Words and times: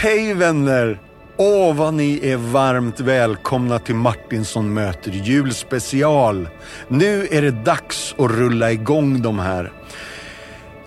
Hej 0.00 0.34
vänner! 0.34 0.98
Åh, 1.36 1.74
vad 1.74 1.94
ni 1.94 2.20
är 2.22 2.36
varmt 2.36 3.00
välkomna 3.00 3.78
till 3.78 3.94
Martinsson 3.94 4.74
möter 4.74 5.10
julspecial. 5.10 6.48
Nu 6.88 7.28
är 7.30 7.42
det 7.42 7.50
dags 7.50 8.14
att 8.18 8.30
rulla 8.30 8.72
igång 8.72 9.22
de 9.22 9.38
här. 9.38 9.72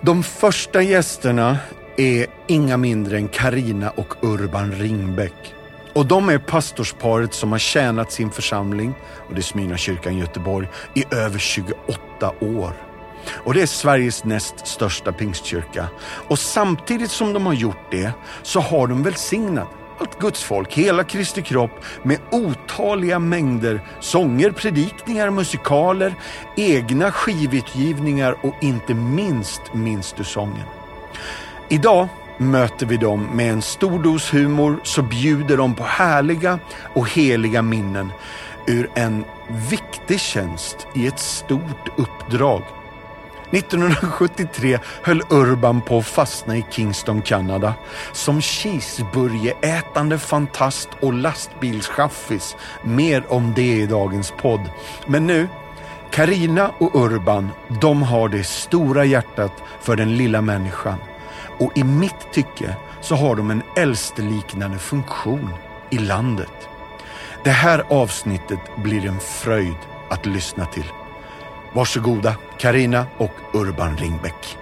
De 0.00 0.22
första 0.22 0.82
gästerna 0.82 1.58
är 1.96 2.26
inga 2.46 2.76
mindre 2.76 3.16
än 3.16 3.28
Karina 3.28 3.90
och 3.90 4.24
Urban 4.24 4.72
Ringbäck. 4.72 5.54
Och 5.92 6.06
de 6.06 6.28
är 6.28 6.38
pastorsparet 6.38 7.34
som 7.34 7.52
har 7.52 7.58
tjänat 7.58 8.12
sin 8.12 8.30
församling, 8.30 8.94
och 9.28 9.34
det 9.34 9.40
är 9.40 9.42
Smyrnakyrkan 9.42 10.12
i 10.12 10.20
Göteborg, 10.20 10.68
i 10.94 11.04
över 11.14 11.38
28 11.38 12.32
år. 12.40 12.91
Och 13.30 13.54
det 13.54 13.62
är 13.62 13.66
Sveriges 13.66 14.24
näst 14.24 14.66
största 14.66 15.12
pingstkyrka. 15.12 15.88
Och 16.28 16.38
samtidigt 16.38 17.10
som 17.10 17.32
de 17.32 17.46
har 17.46 17.54
gjort 17.54 17.90
det 17.90 18.12
så 18.42 18.60
har 18.60 18.86
de 18.86 19.02
välsignat 19.02 19.68
allt 20.02 20.18
Guds 20.18 20.42
folk, 20.42 20.72
hela 20.72 21.04
Kristi 21.04 21.42
kropp 21.42 21.84
med 22.02 22.18
otaliga 22.30 23.18
mängder 23.18 23.80
sånger, 24.00 24.50
predikningar, 24.50 25.30
musikaler, 25.30 26.14
egna 26.56 27.12
skivutgivningar 27.12 28.36
och 28.42 28.54
inte 28.60 28.94
minst 28.94 29.62
Minns 29.74 30.14
du 30.16 30.24
sången. 30.24 30.66
Idag 31.68 32.08
möter 32.38 32.86
vi 32.86 32.96
dem 32.96 33.28
med 33.32 33.52
en 33.52 33.62
stor 33.62 34.02
dos 34.02 34.34
humor 34.34 34.80
så 34.82 35.02
bjuder 35.02 35.56
de 35.56 35.74
på 35.74 35.84
härliga 35.84 36.58
och 36.94 37.08
heliga 37.08 37.62
minnen 37.62 38.12
ur 38.66 38.90
en 38.94 39.24
viktig 39.70 40.20
tjänst 40.20 40.86
i 40.94 41.06
ett 41.06 41.18
stort 41.18 41.98
uppdrag. 41.98 42.62
1973 43.52 44.78
höll 45.02 45.22
Urban 45.30 45.80
på 45.80 45.98
att 45.98 46.06
fastna 46.06 46.56
i 46.56 46.64
Kingston, 46.70 47.22
Kanada. 47.22 47.74
Som 48.12 48.40
cheeseburgerätande 48.40 50.18
fantast 50.18 50.88
och 51.00 51.12
lastbilschaffis. 51.12 52.56
Mer 52.82 53.24
om 53.28 53.52
det 53.56 53.72
i 53.72 53.86
dagens 53.86 54.32
podd. 54.42 54.70
Men 55.06 55.26
nu, 55.26 55.48
Karina 56.10 56.70
och 56.78 57.04
Urban, 57.04 57.50
de 57.80 58.02
har 58.02 58.28
det 58.28 58.44
stora 58.44 59.04
hjärtat 59.04 59.52
för 59.80 59.96
den 59.96 60.16
lilla 60.16 60.40
människan. 60.40 60.98
Och 61.58 61.76
i 61.78 61.84
mitt 61.84 62.32
tycke 62.32 62.76
så 63.00 63.14
har 63.14 63.36
de 63.36 63.50
en 63.50 63.62
äldsteliknande 63.76 64.78
funktion 64.78 65.54
i 65.90 65.98
landet. 65.98 66.68
Det 67.44 67.50
här 67.50 67.84
avsnittet 67.88 68.60
blir 68.76 69.06
en 69.06 69.20
fröjd 69.20 69.76
att 70.10 70.26
lyssna 70.26 70.66
till. 70.66 71.01
Varsågoda, 71.74 72.36
Karina 72.58 73.06
och 73.18 73.32
Urban 73.54 73.96
Ringbäck. 73.96 74.58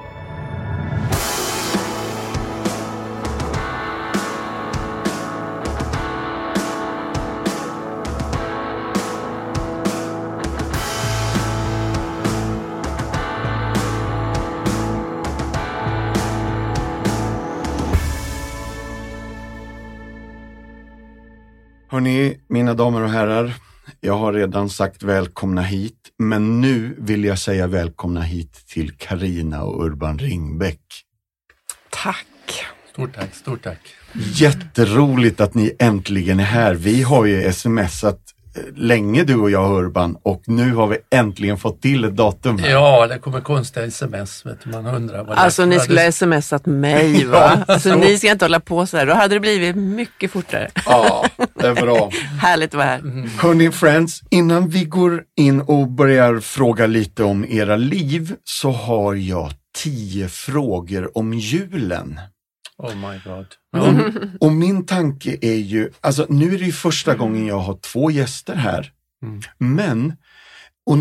Hörni, 21.88 22.38
mina 22.48 22.74
damer 22.74 23.02
och 23.02 23.10
herrar. 23.10 23.69
Jag 24.02 24.18
har 24.18 24.32
redan 24.32 24.70
sagt 24.70 25.02
välkomna 25.02 25.62
hit, 25.62 25.96
men 26.18 26.60
nu 26.60 26.96
vill 26.98 27.24
jag 27.24 27.38
säga 27.38 27.66
välkomna 27.66 28.20
hit 28.22 28.52
till 28.66 28.92
Karina 28.92 29.62
och 29.62 29.84
Urban 29.84 30.18
Ringbäck. 30.18 30.80
Tack! 31.90 32.26
Stort 32.92 33.14
tack, 33.14 33.34
stort 33.34 33.62
tack. 33.62 33.78
Jätteroligt 34.34 35.40
att 35.40 35.54
ni 35.54 35.76
äntligen 35.78 36.40
är 36.40 36.44
här. 36.44 36.74
Vi 36.74 37.02
har 37.02 37.24
ju 37.24 37.52
smsat 37.52 38.20
länge 38.76 39.24
du 39.24 39.34
och 39.36 39.50
jag 39.50 39.84
Urban 39.84 40.16
och 40.22 40.42
nu 40.46 40.72
har 40.74 40.86
vi 40.86 40.96
äntligen 41.10 41.58
fått 41.58 41.82
till 41.82 42.04
ett 42.04 42.16
datum. 42.16 42.58
Här. 42.58 42.70
Ja, 42.70 43.06
det 43.06 43.18
kommer 43.18 43.40
konstiga 43.40 43.86
sms. 43.86 44.46
Vet 44.46 44.58
du, 44.64 44.70
man 44.70 44.86
undrar 44.86 45.24
vad 45.24 45.38
Alltså 45.38 45.64
ni 45.64 45.80
skulle 45.80 46.02
ha 46.02 46.12
smsat 46.12 46.66
mig 46.66 47.24
va? 47.26 47.64
Alltså 47.68 47.90
så. 47.90 47.96
ni 47.98 48.18
ska 48.18 48.30
inte 48.30 48.44
hålla 48.44 48.60
på 48.60 48.86
så 48.86 48.96
här. 48.96 49.06
Då 49.06 49.14
hade 49.14 49.34
det 49.34 49.40
blivit 49.40 49.76
mycket 49.76 50.30
fortare. 50.30 50.70
Ja, 50.86 51.24
det 51.54 51.66
är 51.66 51.74
bra. 51.74 52.10
Härligt 52.40 52.70
att 52.70 52.74
vara 52.74 52.86
här. 52.86 53.28
Hörni 53.38 53.70
friends, 53.70 54.20
innan 54.30 54.68
vi 54.68 54.84
går 54.84 55.22
in 55.36 55.60
och 55.60 55.88
börjar 55.88 56.40
fråga 56.40 56.86
lite 56.86 57.24
om 57.24 57.44
era 57.48 57.76
liv 57.76 58.34
så 58.44 58.70
har 58.70 59.14
jag 59.14 59.50
tio 59.78 60.28
frågor 60.28 61.18
om 61.18 61.34
julen. 61.34 62.20
Oh 62.82 62.94
my 62.96 63.20
god. 63.24 63.46
Och, 63.82 64.46
och 64.46 64.52
min 64.52 64.86
tanke 64.86 65.38
är 65.40 65.54
ju, 65.56 65.90
alltså 66.00 66.26
nu 66.28 66.54
är 66.54 66.58
det 66.58 66.64
ju 66.64 66.72
första 66.72 67.14
gången 67.14 67.46
jag 67.46 67.58
har 67.58 67.74
två 67.74 68.10
gäster 68.10 68.54
här. 68.54 68.92
Mm. 69.22 69.40
Men, 69.58 70.16
och 70.86 70.96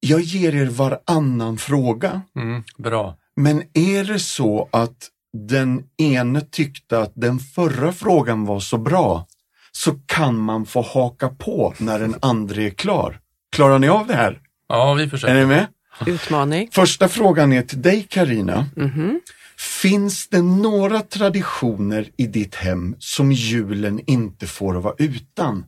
jag 0.00 0.20
ger 0.20 0.54
er 0.54 0.66
varannan 0.66 1.56
fråga. 1.58 2.22
Mm, 2.36 2.62
bra. 2.78 3.16
Men 3.36 3.62
är 3.74 4.04
det 4.04 4.18
så 4.18 4.68
att 4.72 5.08
den 5.48 5.82
ene 5.98 6.40
tyckte 6.40 6.98
att 6.98 7.12
den 7.14 7.38
förra 7.38 7.92
frågan 7.92 8.44
var 8.44 8.60
så 8.60 8.78
bra 8.78 9.26
så 9.72 9.92
kan 10.06 10.36
man 10.38 10.66
få 10.66 10.82
haka 10.82 11.28
på 11.28 11.74
när 11.78 11.98
den 11.98 12.14
andra 12.22 12.62
är 12.62 12.70
klar. 12.70 13.20
Klarar 13.52 13.78
ni 13.78 13.88
av 13.88 14.06
det 14.06 14.14
här? 14.14 14.40
Ja, 14.68 14.94
vi 14.94 15.02
Är 15.02 15.08
försöker. 15.08 15.34
ni 15.34 15.46
med? 15.46 15.66
Utmaning. 16.06 16.68
Första 16.72 17.08
frågan 17.08 17.52
är 17.52 17.62
till 17.62 17.82
dig 17.82 18.06
Karina. 18.10 18.66
Mhm. 18.76 19.20
Finns 19.64 20.28
det 20.28 20.42
några 20.42 21.00
traditioner 21.00 22.10
i 22.16 22.26
ditt 22.26 22.54
hem 22.54 22.96
som 22.98 23.32
julen 23.32 24.00
inte 24.06 24.46
får 24.46 24.74
vara 24.74 24.94
utan? 24.98 25.64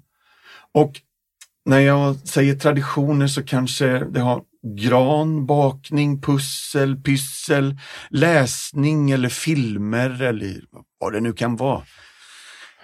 Och 0.73 1.01
när 1.65 1.81
jag 1.81 2.17
säger 2.17 2.55
traditioner 2.55 3.27
så 3.27 3.43
kanske 3.43 3.99
det 3.99 4.21
har 4.21 4.43
gran, 4.77 5.47
bakning, 5.47 6.21
pussel, 6.21 6.97
pyssel, 6.97 7.79
läsning 8.11 9.11
eller 9.11 9.29
filmer 9.29 10.23
eller 10.23 10.61
vad 10.99 11.13
det 11.13 11.21
nu 11.21 11.33
kan 11.33 11.57
vara. 11.57 11.83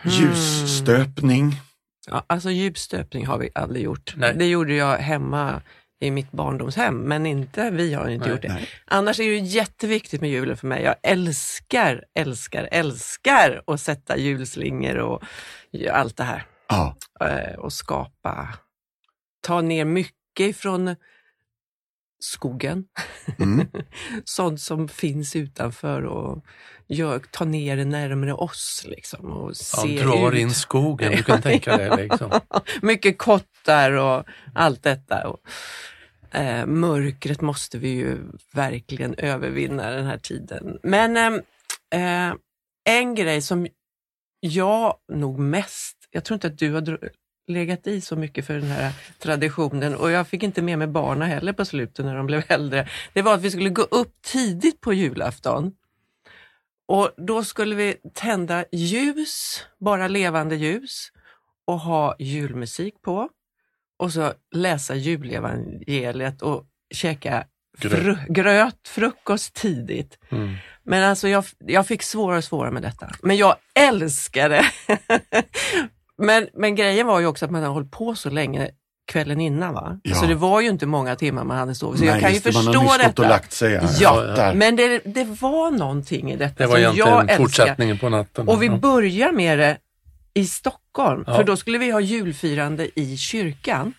Ljusstöpning. 0.05 1.61
Ja, 2.07 2.25
alltså 2.27 2.51
djupstöpning 2.51 3.27
har 3.27 3.39
vi 3.39 3.51
aldrig 3.55 3.85
gjort. 3.85 4.15
Nej. 4.17 4.35
Det 4.39 4.47
gjorde 4.47 4.75
jag 4.75 4.97
hemma 4.97 5.63
i 6.03 6.11
mitt 6.11 6.33
barndomshem, 6.33 6.95
men 6.95 7.27
inte, 7.27 7.71
vi 7.71 7.95
har 7.95 8.09
inte 8.09 8.25
Nej, 8.27 8.35
gjort 8.35 8.43
det. 8.43 8.49
nej. 8.49 8.69
Annars 8.85 9.21
är 9.21 9.25
det 9.25 9.31
ju 9.31 9.39
jätteviktigt 9.39 10.21
med 10.21 10.31
julen 10.31 10.57
för 10.57 10.67
mig. 10.67 10.83
Jag 10.83 10.95
älskar, 11.03 12.05
älskar, 12.15 12.69
älskar 12.73 13.63
att 13.67 13.81
sätta 13.81 14.17
julslingor 14.17 14.97
och 14.97 15.23
allt 15.91 16.17
det 16.17 16.25
här. 16.25 16.47
Ja, 16.69 16.97
eh, 17.21 17.59
och 17.59 17.73
skapa, 17.73 18.49
ta 19.41 19.61
ner 19.61 19.85
mycket 19.85 20.41
ifrån 20.41 20.97
skogen, 22.19 22.85
mm. 23.39 23.67
sånt 24.25 24.61
som 24.61 24.89
finns 24.89 25.37
utanför 25.37 26.03
och 26.03 26.45
gör, 26.89 27.21
ta 27.31 27.45
ner 27.45 27.77
det 27.77 27.85
närmare 27.85 28.33
oss. 28.33 28.85
Liksom, 28.89 29.33
och 29.33 29.49
Ja, 29.51 29.55
se 29.55 30.03
drar 30.03 30.33
ut. 30.33 30.39
in 30.39 30.51
skogen, 30.51 31.13
du 31.17 31.23
kan 31.23 31.43
tänka 31.51 31.77
dig. 31.77 32.03
Liksom. 32.09 32.41
Mycket 32.83 33.19
kottar 33.19 33.93
och 33.93 34.25
allt 34.55 34.83
detta. 34.83 35.29
Och, 35.29 35.41
eh, 36.39 36.67
mörkret 36.67 37.41
måste 37.41 37.79
vi 37.79 37.89
ju 37.89 38.19
verkligen 38.53 39.15
övervinna 39.19 39.91
den 39.91 40.07
här 40.07 40.19
tiden. 40.19 40.79
Men 40.83 41.17
eh, 41.17 42.29
eh, 42.29 42.35
en 42.85 43.15
grej 43.15 43.43
som 43.43 43.67
jag 44.41 44.97
nog 45.13 45.39
mest, 45.39 45.97
jag 46.11 46.25
tror 46.25 46.35
inte 46.35 46.47
att 46.47 46.59
du 46.59 46.73
har 46.73 46.99
legat 47.49 47.87
i 47.87 48.01
så 48.01 48.17
mycket 48.17 48.47
för 48.47 48.55
den 48.55 48.65
här 48.71 48.93
traditionen 49.19 49.95
och 49.95 50.11
jag 50.11 50.29
fick 50.29 50.43
inte 50.43 50.63
med 50.63 50.79
mig 50.79 50.87
barna 50.87 51.27
heller 51.27 51.53
på 51.53 51.65
slutet 51.65 52.05
när 52.05 52.17
de 52.17 52.27
blev 52.27 52.43
äldre. 52.49 52.89
Det 53.13 53.23
var 53.23 53.35
att 53.35 53.43
vi 53.43 53.51
skulle 53.51 53.71
gå 53.71 53.83
upp 53.83 54.13
tidigt 54.23 54.81
på 54.81 54.93
julafton 54.93 55.73
och 56.93 57.11
då 57.17 57.45
skulle 57.45 57.75
vi 57.75 57.97
tända 58.15 58.65
ljus, 58.73 59.65
bara 59.81 60.09
levande 60.09 60.57
ljus 60.57 61.09
och 61.67 61.81
ha 61.81 62.17
julmusik 62.19 63.03
på 63.03 63.29
och 63.99 64.13
så 64.13 64.33
läsa 64.55 64.95
julevangeliet 64.95 66.43
och 66.43 66.67
käka 66.95 67.45
fru, 67.79 68.17
gröt, 68.29 68.89
frukost 68.89 69.55
tidigt. 69.55 70.19
Mm. 70.31 70.55
Men 70.83 71.03
alltså 71.03 71.29
jag, 71.29 71.45
jag 71.59 71.87
fick 71.87 72.03
svårare 72.03 72.39
och 72.39 72.45
svårare 72.45 72.73
med 72.73 72.83
detta. 72.83 73.11
Men 73.23 73.37
jag 73.37 73.57
älskar 73.75 74.49
det. 74.49 74.65
men, 76.19 76.49
men 76.55 76.75
grejen 76.75 77.07
var 77.07 77.21
ju 77.21 77.27
också 77.27 77.45
att 77.45 77.51
man 77.51 77.63
har 77.63 77.71
hållit 77.71 77.91
på 77.91 78.15
så 78.15 78.31
länge 78.31 78.71
kvällen 79.07 79.41
innan 79.41 79.75
va? 79.75 80.01
Ja. 80.03 80.15
Så 80.15 80.27
det 80.27 80.35
var 80.35 80.61
ju 80.61 80.69
inte 80.69 80.87
många 80.87 81.17
timmar 81.17 81.45
man 81.45 81.59
hade 81.59 81.75
sovit. 81.75 81.99
Så 81.99 82.05
Nej, 82.05 82.13
jag 82.15 82.21
kan 82.21 82.31
ju 82.31 82.35
just 82.35 82.45
det, 82.45 82.53
man 82.53 82.65
förstå 82.65 82.79
har 82.81 82.99
nyss 82.99 83.07
gått 83.07 83.19
och 83.19 83.25
detta. 83.25 83.29
lagt 83.35 83.53
sig. 83.53 83.77
här. 83.79 83.89
Ja, 84.01 84.15
Fattar. 84.15 84.55
Men 84.55 84.77
det, 84.77 84.99
det 85.05 85.25
var 85.25 85.71
någonting 85.71 86.33
i 86.33 86.37
detta 86.37 86.55
Det 86.59 86.67
var 86.67 86.75
som 86.75 86.81
egentligen 86.81 87.09
jag 87.11 87.21
älskar. 87.23 87.37
fortsättningen 87.37 87.99
på 87.99 88.09
natten. 88.09 88.49
Och 88.49 88.63
vi 88.63 88.67
Ja. 88.67 88.77
börjar 88.77 89.33
med 89.33 89.59
det 89.59 89.77
i 90.35 90.47
Stockholm, 90.47 91.25
Ja. 91.27 91.37
för 91.37 91.45
då 91.45 91.57
skulle 91.57 91.79
vi 91.79 91.91
ha 91.91 92.01
julfirande 92.01 93.01
i 93.01 93.17
kyrkan. 93.17 93.93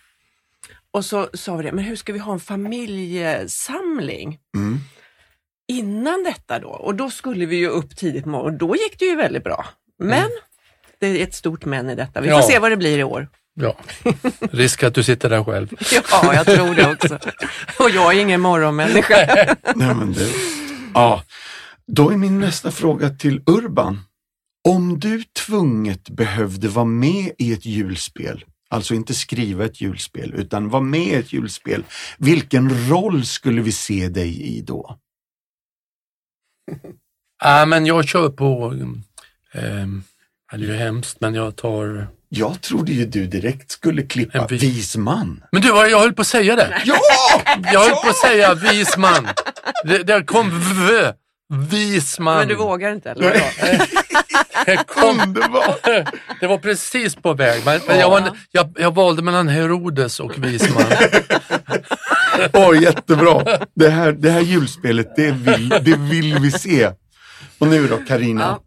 Och 0.90 1.04
så 1.04 1.28
sa 1.34 1.56
vi 1.56 1.62
det, 1.64 1.72
men 1.72 1.84
hur 1.84 1.96
ska 1.96 2.12
vi 2.12 2.18
ha 2.18 2.32
en 2.32 2.40
familjesamling 2.40 4.38
Mm. 4.56 4.78
innan 5.68 6.24
detta 6.24 6.58
då? 6.58 6.68
Och 6.68 6.94
då 6.94 7.10
skulle 7.10 7.46
vi 7.46 7.56
ju 7.56 7.68
upp 7.68 7.96
tidigt 7.96 8.24
på 8.24 8.30
morgonen 8.30 8.52
och 8.54 8.58
då 8.58 8.76
gick 8.76 8.98
det 8.98 9.04
ju 9.04 9.16
väldigt 9.16 9.44
bra. 9.44 9.66
Men 9.98 10.30
det 11.00 11.06
är 11.06 11.22
ett 11.22 11.34
stort 11.34 11.64
men 11.64 11.90
i 11.90 11.94
detta. 11.94 12.20
Vi 12.20 12.28
får 12.28 12.36
Ja. 12.40 12.42
se 12.42 12.58
vad 12.58 12.70
det 12.72 12.76
blir 12.76 12.98
i 12.98 13.04
år. 13.04 13.28
Ja. 13.54 13.76
Risk 14.40 14.82
att 14.82 14.94
du 14.94 15.02
sitter 15.02 15.30
där 15.30 15.44
själv. 15.44 15.68
Ja, 16.10 16.34
jag 16.34 16.46
tror 16.46 16.74
det 16.74 16.92
också. 16.92 17.18
Och 17.78 17.90
jag 17.90 18.14
är 18.14 18.20
ingen 18.20 18.40
morgonmänniska. 18.40 19.16
Nej, 19.74 19.94
men 19.94 20.12
det, 20.12 20.30
ja. 20.94 21.22
Då 21.86 22.10
är 22.10 22.16
min 22.16 22.40
nästa 22.40 22.70
fråga 22.70 23.10
till 23.10 23.42
Urban. 23.46 24.00
Om 24.68 25.00
du 25.00 25.22
tvunget 25.46 26.08
behövde 26.08 26.68
vara 26.68 26.84
med 26.84 27.32
i 27.38 27.52
ett 27.52 27.66
julspel, 27.66 28.44
alltså 28.70 28.94
inte 28.94 29.14
skriva 29.14 29.64
ett 29.64 29.80
julspel, 29.80 30.34
utan 30.34 30.68
vara 30.68 30.82
med 30.82 31.06
i 31.06 31.14
ett 31.14 31.32
julspel, 31.32 31.84
vilken 32.18 32.88
roll 32.88 33.24
skulle 33.26 33.62
vi 33.62 33.72
se 33.72 34.08
dig 34.08 34.42
i 34.42 34.60
då? 34.60 34.98
Ja, 37.44 37.66
men 37.66 37.86
jag 37.86 38.08
kör 38.08 38.28
på, 38.28 38.70
um, 38.70 39.02
det 40.50 40.56
är 40.56 40.58
ju 40.58 40.72
hemskt, 40.72 41.20
men 41.20 41.34
jag 41.34 41.56
tar... 41.56 42.08
Jag 42.36 42.60
trodde 42.60 42.92
ju 42.92 43.06
du 43.06 43.26
direkt 43.26 43.70
skulle 43.70 44.02
klippa 44.02 44.38
En 44.38 44.46
vi- 44.50 44.56
vis 44.56 44.96
man. 44.96 45.42
Men 45.52 45.62
du, 45.62 45.68
jag 45.68 45.98
höll 45.98 46.12
på 46.12 46.20
att 46.20 46.26
säga 46.26 46.56
det. 46.56 46.82
Ja! 46.84 46.98
Jag 47.72 47.80
höll 47.80 47.90
på 47.90 48.08
att 48.08 48.16
säga 48.16 48.54
vis 48.54 48.96
man. 48.96 49.28
Det, 49.84 49.98
det 49.98 50.24
kom 50.24 50.50
v, 50.50 51.12
vis 51.70 52.18
man. 52.18 52.38
Men 52.38 52.48
du 52.48 52.54
vågar 52.54 52.92
inte 52.92 53.10
eller 53.10 53.22
vadå? 53.22 53.84
Det 54.66 54.76
kom! 54.86 55.34
Det 56.40 56.46
var 56.46 56.58
precis 56.58 57.14
på 57.16 57.34
väg, 57.34 57.62
men, 57.64 57.80
men 57.88 57.98
jag, 57.98 58.10
var, 58.10 58.30
jag, 58.50 58.76
jag 58.78 58.94
valde 58.94 59.22
mellan 59.22 59.48
Herodes 59.48 60.20
och 60.20 60.44
Visman. 60.44 60.84
Åh, 62.52 62.82
jättebra! 62.82 63.58
Det 63.74 63.88
här, 63.90 64.12
det 64.12 64.30
här 64.30 64.40
julspelet, 64.40 65.16
det 65.16 65.30
vill, 65.30 65.68
det 65.68 65.96
vill 65.98 66.38
vi 66.38 66.50
se. 66.50 66.90
Och 67.58 67.66
nu 67.68 67.88
då, 67.88 67.96
Karina. 67.96 68.58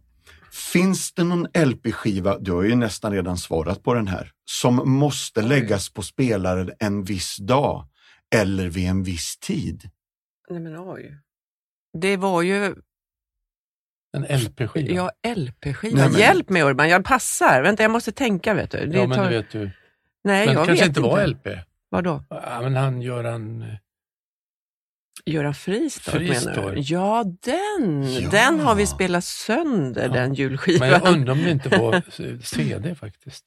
Finns 0.57 1.13
det 1.13 1.23
någon 1.23 1.47
LP-skiva, 1.53 2.37
du 2.39 2.51
har 2.51 2.63
ju 2.63 2.75
nästan 2.75 3.11
redan 3.13 3.37
svarat 3.37 3.83
på 3.83 3.93
den 3.93 4.07
här, 4.07 4.31
som 4.45 4.75
måste 4.91 5.41
läggas 5.41 5.89
på 5.89 6.01
spelaren 6.01 6.71
en 6.79 7.03
viss 7.03 7.37
dag 7.37 7.87
eller 8.35 8.69
vid 8.69 8.89
en 8.89 9.03
viss 9.03 9.37
tid? 9.37 9.89
Nej 10.49 10.59
men 10.59 10.77
oj. 10.79 11.17
Det 12.01 12.17
var 12.17 12.41
ju, 12.41 12.75
En 14.17 14.23
LP-skiva. 14.39 14.93
ja 14.95 15.11
LP-skiva. 15.35 15.95
Men- 15.97 16.13
Hjälp 16.19 16.49
mig 16.49 16.63
Urban, 16.63 16.89
jag 16.89 17.05
passar. 17.05 17.61
Vänta 17.63 17.83
jag 17.83 17.91
måste 17.91 18.11
tänka 18.11 18.53
vet 18.53 18.71
du. 18.71 18.85
Det 18.85 18.97
Ja, 18.97 19.07
men 19.07 19.17
tar- 19.17 19.29
det 19.29 19.37
vet 19.37 19.51
du. 19.51 19.59
Nej 20.23 20.45
Men 20.45 20.55
det 20.55 20.59
jag 20.59 20.67
kanske 20.67 20.83
vet 20.85 20.87
inte 20.97 21.01
var 21.01 21.27
LP. 21.27 21.47
Vadå? 21.89 22.23
Ja, 22.29 22.59
men 22.61 22.75
han 22.75 23.01
gör 23.01 23.23
en... 23.23 23.65
Göran 25.27 25.53
Fristorp 25.53 26.15
Fristorp. 26.15 26.55
menar 26.55 26.71
du? 26.75 26.81
Ja 26.81 27.23
den, 27.43 28.13
Ja. 28.13 28.29
den 28.29 28.59
har 28.59 28.75
vi 28.75 28.87
spelat 28.87 29.23
sönder 29.23 30.09
den 30.09 30.33
julskivan. 30.33 30.79
Men 30.79 30.89
jag 30.89 31.13
undrar 31.13 31.31
om 31.33 31.43
det 31.43 31.51
inte 31.51 31.69
var 31.69 32.01
CD 32.43 32.95
faktiskt. 32.95 33.45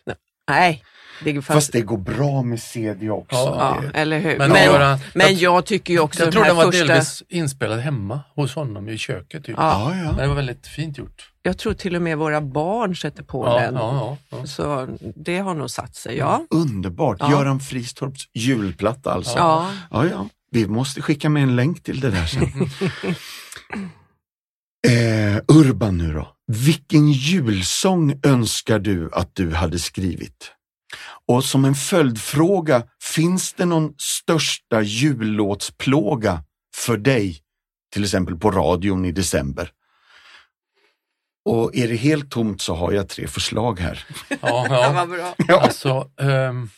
Nej, 0.49 0.83
det 1.25 1.33
fanns... 1.33 1.47
Fast 1.47 1.73
det 1.73 1.81
går 1.81 1.97
bra 1.99 2.43
med 2.43 2.61
CD 2.63 3.11
också. 3.11 3.37
Ja, 3.37 3.79
Det- 3.93 3.99
eller 3.99 4.19
hur. 4.19 4.29
Men 4.39 4.39
Men, 4.39 4.49
men, 4.53 4.63
Göran- 4.65 4.99
jag- 5.15 5.33
jag, 5.33 5.67
tycker 5.67 5.95
ju 5.95 6.01
också 6.01 6.23
Jag 6.25 6.33
tror 6.33 6.45
den 6.45 6.57
var 6.57 6.65
första... 6.65 6.85
delvis 6.87 7.23
inspelad 7.29 7.79
hemma 7.81 8.21
hos 8.35 8.55
honom 8.55 8.89
i 8.89 8.99
köket. 8.99 9.45
Typ. 9.45 9.55
Ja. 9.59 9.91
Ja, 9.95 9.95
Men 9.95 10.05
ja. 10.17 10.23
det 10.23 10.27
var 10.29 10.35
väldigt 10.35 10.67
fint 10.67 10.99
gjort. 10.99 11.27
Jag 11.43 11.59
tror 11.59 11.73
till 11.75 11.97
och 11.97 12.03
med 12.03 12.19
våra 12.19 12.41
barn 12.41 12.97
sätter 12.97 13.23
på 13.23 13.47
Ja, 13.47 13.61
den. 13.61 13.75
ja, 13.75 14.17
ja, 14.31 14.37
ja. 14.39 14.47
Så 14.47 14.89
det 15.17 15.39
har 15.39 15.55
nog 15.55 15.71
satt 15.71 15.95
sig, 15.97 16.17
ja. 16.17 16.45
Underbart! 16.51 17.17
Ja. 17.21 17.31
Göran 17.31 17.61
Fristorps 17.61 18.21
julplatta 18.35 19.13
alltså. 19.13 19.39
Ja. 19.39 19.71
Ja, 19.91 20.07
ja. 20.07 20.29
Vi 20.51 20.67
måste 20.67 21.03
skicka 21.03 21.29
med 21.29 21.43
en 21.43 21.57
länk 21.57 21.83
till 21.83 22.01
det 22.01 22.11
där 22.11 22.27
sen. 22.27 22.49
eh, 24.89 25.43
Urban 25.49 25.99
nu 25.99 26.13
då. 26.13 26.37
Vilken 26.47 27.13
julsång 27.13 28.21
önskar 28.23 28.79
du 28.79 29.11
att 29.13 29.35
du 29.35 29.51
hade 29.51 29.79
skrivit? 29.79 30.53
Och 31.27 31.45
som 31.45 31.65
en 31.65 31.75
följdfråga, 31.75 32.83
finns 33.03 33.53
det 33.53 33.65
någon 33.65 33.95
största 33.99 34.83
jullåtsplåga 34.83 36.43
för 36.77 36.97
dig? 36.97 37.41
Till 37.93 38.05
exempel 38.05 38.37
på 38.37 38.51
radion 38.51 39.05
i 39.05 39.13
december. 39.13 39.71
Och 41.45 41.77
är 41.77 41.89
det 41.89 41.97
helt 41.97 42.31
tomt 42.31 42.63
så 42.63 42.75
har 42.75 42.93
jag 42.93 43.09
tre 43.09 43.27
förslag 43.27 43.81
här. 43.81 44.07
ja, 44.29 44.67
ja. 44.71 45.07
bra. 45.07 45.35
Ja. 45.49 45.61
Alltså, 45.61 46.11
ehm, 46.21 46.71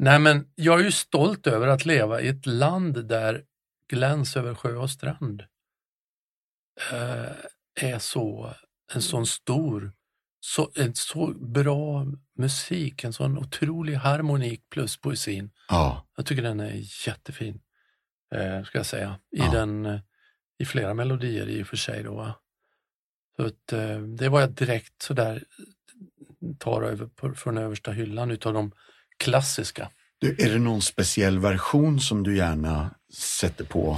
nej 0.00 0.18
men 0.18 0.52
jag 0.54 0.80
är 0.80 0.84
ju 0.84 0.92
stolt 0.92 1.46
över 1.46 1.66
att 1.68 1.84
leva 1.86 2.20
i 2.20 2.28
ett 2.28 2.46
land 2.46 3.06
där 3.08 3.44
gläns 3.88 4.36
över 4.36 4.54
sjö 4.54 4.76
och 4.76 4.90
strand 4.90 5.42
eh, 6.92 7.32
är 7.80 7.98
så, 7.98 8.54
en 8.94 9.02
sån 9.02 9.26
stor, 9.26 9.92
så, 10.40 10.70
en 10.74 10.94
så 10.94 11.26
bra 11.26 12.06
musik, 12.38 13.04
en 13.04 13.12
sån 13.12 13.38
otrolig 13.38 13.94
harmonik 13.94 14.62
plus 14.70 14.96
poesin. 14.96 15.50
Ja, 15.68 16.06
Jag 16.16 16.26
tycker 16.26 16.42
den 16.42 16.60
är 16.60 17.06
jättefin, 17.06 17.60
eh, 18.34 18.64
ska 18.64 18.78
jag 18.78 18.86
säga, 18.86 19.18
i, 19.30 19.38
Ja. 19.38 19.50
den, 19.52 19.86
eh, 19.86 20.00
i 20.58 20.64
flera 20.64 20.94
melodier 20.94 21.46
i 21.48 21.62
och 21.62 21.66
för 21.66 21.76
sig. 21.76 22.02
Då, 22.02 22.14
va? 22.14 22.34
Så 23.36 23.46
att, 23.46 23.72
eh, 23.72 23.98
det 24.00 24.28
var 24.28 24.40
jag 24.40 24.50
direkt 24.50 25.02
sådär 25.02 25.44
tar 26.58 26.82
över 26.82 27.06
på, 27.06 27.34
från 27.34 27.58
översta 27.58 27.92
hyllan 27.92 28.30
utav 28.30 28.52
de 28.54 28.72
klassiska. 29.20 29.90
du, 30.18 30.30
är 30.38 30.50
det 30.50 30.58
någon 30.58 30.82
speciell 30.82 31.38
version 31.38 32.00
som 32.00 32.22
du 32.22 32.36
gärna 32.36 32.94
sätter 33.14 33.64
på? 33.64 33.96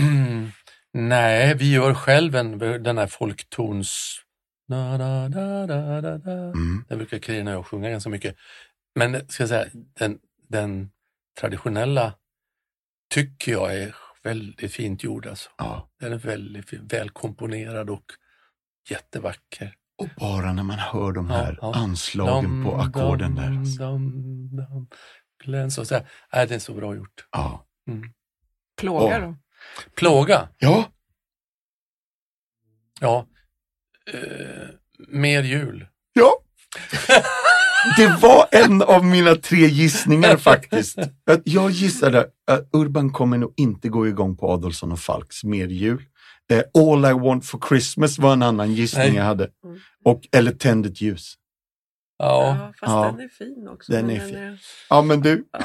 Nej, 0.92 1.54
vi 1.54 1.72
gör 1.72 1.94
själv 1.94 2.34
en, 2.36 2.58
den 2.58 2.98
här 2.98 3.06
folktons... 3.06 4.20
Da, 4.68 4.98
da, 4.98 5.28
da, 5.28 5.66
da, 5.66 6.00
da, 6.00 6.18
da. 6.18 6.32
Mm. 6.32 6.84
Den 6.88 6.98
brukar 6.98 7.18
Carina 7.18 7.50
och 7.50 7.56
jag 7.56 7.66
sjunga 7.66 7.90
ganska 7.90 8.10
mycket. 8.10 8.36
Men 8.94 9.28
ska 9.28 9.42
jag 9.42 9.48
säga, 9.48 9.66
den, 9.98 10.18
den 10.48 10.90
traditionella 11.40 12.14
tycker 13.14 13.52
jag 13.52 13.76
är 13.76 13.96
väldigt 14.22 14.72
fint 14.72 15.04
gjord. 15.04 15.26
Alltså. 15.26 15.50
Ja. 15.58 15.90
Den 16.00 16.12
är 16.12 16.18
väldigt 16.18 16.68
fin, 16.68 16.86
välkomponerad 16.86 17.90
och 17.90 18.04
jättevacker. 18.88 19.74
Och 20.00 20.08
bara 20.16 20.52
när 20.52 20.62
man 20.62 20.78
hör 20.78 21.12
de 21.12 21.30
Ja, 21.30 21.36
här 21.36 21.58
ja. 21.60 21.74
anslagen 21.74 22.64
på 22.64 22.70
Dam, 22.70 22.80
ackorden 22.80 23.34
dam, 23.34 23.64
där. 23.64 23.78
dam, 23.78 24.56
dam, 24.56 24.86
Gläns 25.44 25.78
och 25.78 25.86
så 25.86 25.94
här. 25.94 26.10
Nej, 26.32 26.46
det 26.46 26.54
är 26.54 26.58
så 26.58 26.74
bra 26.74 26.94
gjort. 26.94 27.24
Ja. 27.32 27.66
Plåga 28.80 29.16
Åh. 29.16 29.20
då? 29.22 29.36
Plåga, 29.96 30.48
ja, 30.58 30.84
ja. 33.00 33.26
Eh, 34.12 34.68
mer 35.08 35.42
jul. 35.42 35.86
ja. 36.12 36.32
Det 37.96 38.06
var 38.22 38.46
en 38.52 38.82
av 38.82 39.04
mina 39.04 39.34
tre 39.34 39.66
gissningar 39.66 40.36
faktiskt. 40.36 40.98
Att 40.98 41.40
Jag 41.44 41.70
gissade 41.70 42.20
att 42.46 42.68
Urban 42.72 43.12
kommer 43.12 43.38
nog 43.38 43.54
inte 43.56 43.88
gå 43.88 44.08
igång 44.08 44.36
på 44.36 44.50
Adolfsson 44.52 44.92
och 44.92 44.98
Falks 45.00 45.44
mer 45.44 45.66
jul. 45.68 46.04
Eh, 46.50 46.62
All 46.74 47.04
I 47.04 47.12
want 47.12 47.46
for 47.46 47.60
Christmas 47.68 48.18
var 48.18 48.32
en 48.32 48.42
annan 48.42 48.72
gissning 48.74 49.06
Nej. 49.06 49.16
jag 49.16 49.24
hade. 49.24 49.50
Mm. 49.64 49.78
Och, 50.04 50.20
eller 50.32 50.52
Tänd 50.52 50.86
ett 50.86 51.00
ljus. 51.00 51.34
Ja, 52.18 52.72
fast 52.80 52.92
Ja. 52.92 53.04
den 53.04 53.20
är 53.20 53.28
fin 53.28 53.68
också. 53.68 53.92
Den 53.92 54.06
men 54.06 54.16
är 54.16 54.20
fin. 54.20 54.58
Ja 54.90 55.02
men 55.02 55.20
du, 55.20 55.44
ja. 55.52 55.60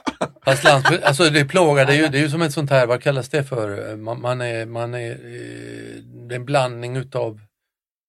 Fast 0.44 0.64
landsbygd, 0.64 1.02
alltså 1.04 1.30
det 1.30 1.40
är 1.40 1.44
plåga, 1.44 1.84
det 1.84 1.92
är 1.92 1.96
ju, 1.96 2.08
det 2.08 2.18
är 2.18 2.22
ju 2.22 2.30
som 2.30 2.42
ett 2.42 2.52
sånt 2.52 2.70
här, 2.70 2.86
vad 2.86 3.02
kallas 3.02 3.28
det 3.28 3.44
för? 3.44 3.96
Man, 3.96 4.20
man 4.20 4.40
är, 4.40 4.66
man 4.66 4.94
är, 4.94 5.10
eh, 5.10 6.02
det 6.28 6.34
är 6.34 6.36
en 6.36 6.44
blandning 6.44 6.96
utav, 6.96 7.40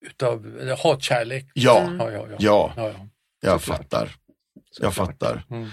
utav 0.06 0.60
hatkärlek. 0.82 1.50
ja, 1.54 1.80
Mm. 1.80 1.98
Ja, 1.98 2.10
ja, 2.10 2.26
ja. 2.30 2.36
ja, 2.38 2.72
ja, 2.76 2.88
ja. 2.98 3.08
jag 3.40 3.60
Såklart. 3.60 3.78
fattar. 3.78 4.08
Jag 4.80 4.94
fattar. 4.94 5.44
Mm. 5.50 5.68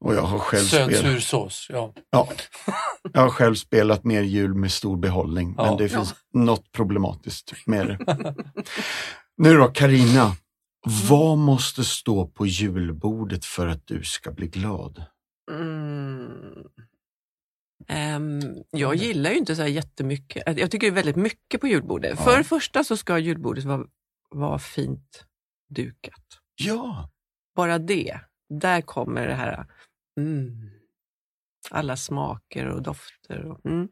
Och 0.00 0.14
jag 0.14 0.22
har 0.22 0.38
själv 0.38 0.64
Söt 0.64 0.84
spelat. 0.84 1.02
sur 1.12 1.20
sås, 1.20 1.66
ja. 1.70 1.92
Ja, 2.10 2.28
jag 3.12 3.20
har 3.20 3.30
själv 3.30 3.54
spelat 3.54 4.04
mer 4.04 4.22
jul 4.22 4.54
med 4.54 4.72
stor 4.72 4.96
behållning, 4.96 5.54
Ja. 5.58 5.64
men 5.64 5.76
det 5.76 5.88
finns 5.88 6.14
något 6.34 6.72
problematiskt 6.72 7.52
med 7.66 7.86
det. 7.86 8.34
nu 9.36 9.56
då, 9.56 9.68
Karina. 9.68 10.32
Vad 11.08 11.38
måste 11.38 11.84
stå 11.84 12.26
på 12.26 12.46
julbordet 12.46 13.44
för 13.44 13.66
att 13.66 13.86
du 13.86 14.02
ska 14.04 14.32
bli 14.32 14.46
glad? 14.48 15.04
Mm. 15.50 16.64
Ehm, 17.88 18.40
jag 18.70 18.94
gillar 18.94 19.30
ju 19.30 19.36
inte 19.36 19.56
så 19.56 19.62
här 19.62 19.68
jättemycket. 19.68 20.58
Jag 20.58 20.70
tycker 20.70 20.90
väldigt 20.90 21.16
mycket 21.16 21.60
på 21.60 21.68
julbordet. 21.68 22.14
Ja. 22.18 22.24
För 22.24 22.38
det 22.38 22.44
första 22.44 22.84
så 22.84 22.96
ska 22.96 23.18
julbordet 23.18 23.64
vara, 23.64 23.84
vara 24.30 24.58
fint 24.58 25.24
dukat. 25.74 26.24
Ja, 26.56 27.10
Bara 27.56 27.78
det, 27.78 28.20
där 28.60 28.80
kommer 28.80 29.26
det 29.26 29.34
här 29.34 29.66
mm, 30.18 30.70
alla 31.70 31.96
smaker 31.96 32.66
och 32.66 32.82
dofter. 32.82 33.44
Och, 33.44 33.66
mm. 33.66 33.88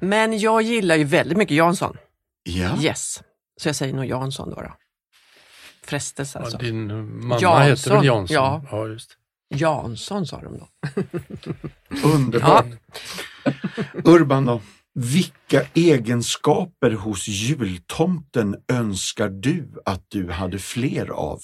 Men 0.00 0.38
jag 0.38 0.62
gillar 0.62 0.96
ju 0.96 1.04
väldigt 1.04 1.38
mycket 1.38 1.56
Jansson. 1.56 1.96
ja. 2.42 2.82
Yes. 2.82 3.22
Så 3.60 3.68
jag 3.68 3.76
säger 3.76 3.94
nog 3.94 4.06
Jansson 4.06 4.50
då. 4.50 4.56
då. 4.56 4.76
Frestelse 5.82 6.38
alltså. 6.38 6.56
ja 6.56 6.62
din 6.62 6.86
mamma 6.86 7.38
Jansson, 7.40 7.62
heter 7.62 7.90
väl 7.90 8.04
Jansson? 8.04 8.34
ja. 8.34 8.64
ja 8.70 8.88
just. 8.88 9.16
Jansson 9.54 10.26
sa 10.26 10.40
de 10.40 10.58
då. 10.58 10.68
underbart. 12.08 12.66
Urban 14.04 14.44
då? 14.44 14.60
Vilka 14.94 15.62
egenskaper 15.74 16.90
hos 16.90 17.28
jultomten 17.28 18.56
önskar 18.68 19.28
du 19.28 19.82
att 19.84 20.04
du 20.08 20.30
hade 20.30 20.58
fler 20.58 21.10
av? 21.10 21.40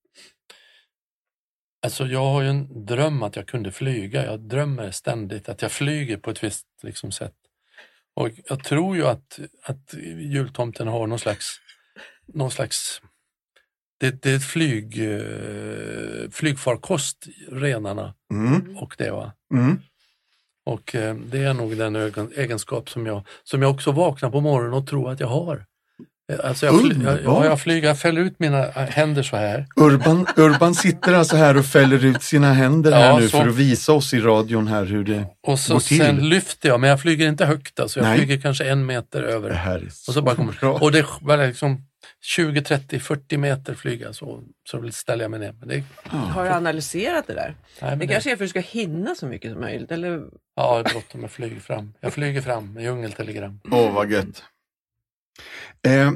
Alltså 1.88 2.06
jag 2.06 2.26
har 2.26 2.42
ju 2.42 2.50
en 2.50 2.86
dröm 2.86 3.24
att 3.24 3.36
jag 3.36 3.48
kunde 3.48 3.72
flyga. 3.72 4.26
Jag 4.26 4.40
drömmer 4.40 4.92
ständigt 4.92 5.50
att 5.50 5.62
jag 5.62 5.72
flyger 5.72 6.18
på 6.18 6.32
ett 6.32 6.44
visst 6.44 6.66
liksom, 6.84 7.12
sätt. 7.12 7.34
Och 8.16 8.30
jag 8.50 8.64
tror 8.64 8.96
ju 8.96 9.08
att, 9.08 9.40
att 9.64 9.94
jultomten 10.18 10.88
har 10.88 11.08
någon 11.08 11.20
slags, 11.20 11.60
någon 12.34 12.52
slags 12.52 13.02
det, 14.00 14.22
det 14.22 14.32
är 14.32 14.36
ett 14.36 14.44
flyg, 14.44 15.12
eh, 15.14 16.30
flygfarkost, 16.32 17.28
renarna 17.52 18.14
Mm. 18.32 18.78
och 18.78 18.96
det. 18.98 19.12
Va? 19.12 19.34
Mm. 19.54 19.80
Och 20.66 20.96
eh, 20.96 21.16
det 21.16 21.44
är 21.44 21.54
nog 21.54 21.78
den 21.78 21.96
egenskap 22.36 22.90
som 22.90 23.06
jag, 23.06 23.28
som 23.44 23.62
jag 23.62 23.72
också 23.72 23.92
vaknar 23.92 24.30
på 24.32 24.42
morgonen 24.42 24.74
och 24.74 24.88
tror 24.88 25.12
att 25.12 25.20
jag 25.20 25.28
har. 25.28 25.66
Eh, 26.32 26.40
Alltså 26.50 26.66
jag, 26.66 26.82
fly, 26.82 26.96
jag, 27.04 27.20
ja, 27.24 27.46
jag 27.46 27.62
flyger, 27.62 27.88
jag 27.88 28.00
fäller 28.00 28.22
ut 28.22 28.40
mina 28.40 28.66
eh, 28.68 28.72
händer 28.74 29.24
så 29.24 29.36
här. 29.38 29.66
Urban, 29.76 30.28
Urban 30.38 30.76
sitter 30.76 31.14
alltså 31.14 31.36
här 31.36 31.58
och 31.58 31.66
fäller 31.66 32.06
ut 32.06 32.24
sina 32.24 32.54
händer 32.54 32.92
Ja, 32.92 32.98
här 32.98 33.20
nu 33.20 33.30
så. 33.30 33.38
för 33.38 33.48
att 33.48 33.56
visa 33.56 33.94
oss 33.94 34.14
i 34.14 34.20
radion 34.20 34.68
här 34.68 34.86
hur 34.86 35.04
det 35.04 35.26
Och 35.48 35.60
så 35.60 35.74
går 35.74 35.80
till. 35.80 35.98
sen 35.98 36.30
lyfter 36.30 36.70
jag, 36.70 36.80
men 36.80 36.90
jag 36.90 37.02
flyger 37.02 37.28
inte 37.28 37.46
högt. 37.46 37.80
Alltså 37.80 38.00
jag 38.00 38.08
Nej. 38.08 38.18
flyger 38.18 38.42
kanske 38.42 38.66
en 38.70 38.86
meter 38.86 39.22
Det 39.22 39.28
över. 39.28 39.50
här 39.52 39.76
är 39.80 39.86
Och 40.08 40.14
så 40.14 40.22
bara 40.22 40.36
kommer, 40.36 40.54
bra. 40.60 40.74
och 40.74 40.92
det 40.92 41.06
var 41.22 41.48
liksom 41.48 41.82
20, 42.22 42.62
30, 42.62 43.00
40 43.00 43.38
meter 43.38 43.74
flyga 43.74 44.14
så, 44.14 44.44
så 44.70 44.92
ställer 44.92 45.24
jag 45.24 45.32
mig 45.32 45.40
ner. 45.40 45.54
Men 45.60 45.68
det, 45.70 45.84
Har 46.10 46.44
du 46.44 46.50
analyserat 46.50 47.28
det 47.28 47.34
där? 47.34 47.56
nej, 47.82 47.90
men 47.90 48.00
Det 48.00 48.06
det, 48.06 48.14
kanske 48.14 48.32
är 48.32 48.36
för 48.36 48.44
att 48.44 48.54
du 48.54 48.62
ska 48.62 48.78
hinna 48.80 49.16
så 49.16 49.26
mycket 49.26 49.52
som 49.52 49.62
möjligt. 49.62 49.92
Eller? 49.92 50.22
ja, 50.56 50.82
det 50.84 50.90
är 50.90 50.94
bråttom 50.94 51.22
med 51.22 51.32
flyg 51.32 51.62
fram. 51.62 51.94
Jag 52.02 52.14
flyger 52.14 52.42
fram 52.42 52.74
med 52.74 52.84
djungeltelegram. 52.84 53.60
Åh, 53.72 53.94
vad 53.94 54.12
gött. 54.12 54.44
Eh, 55.88 56.12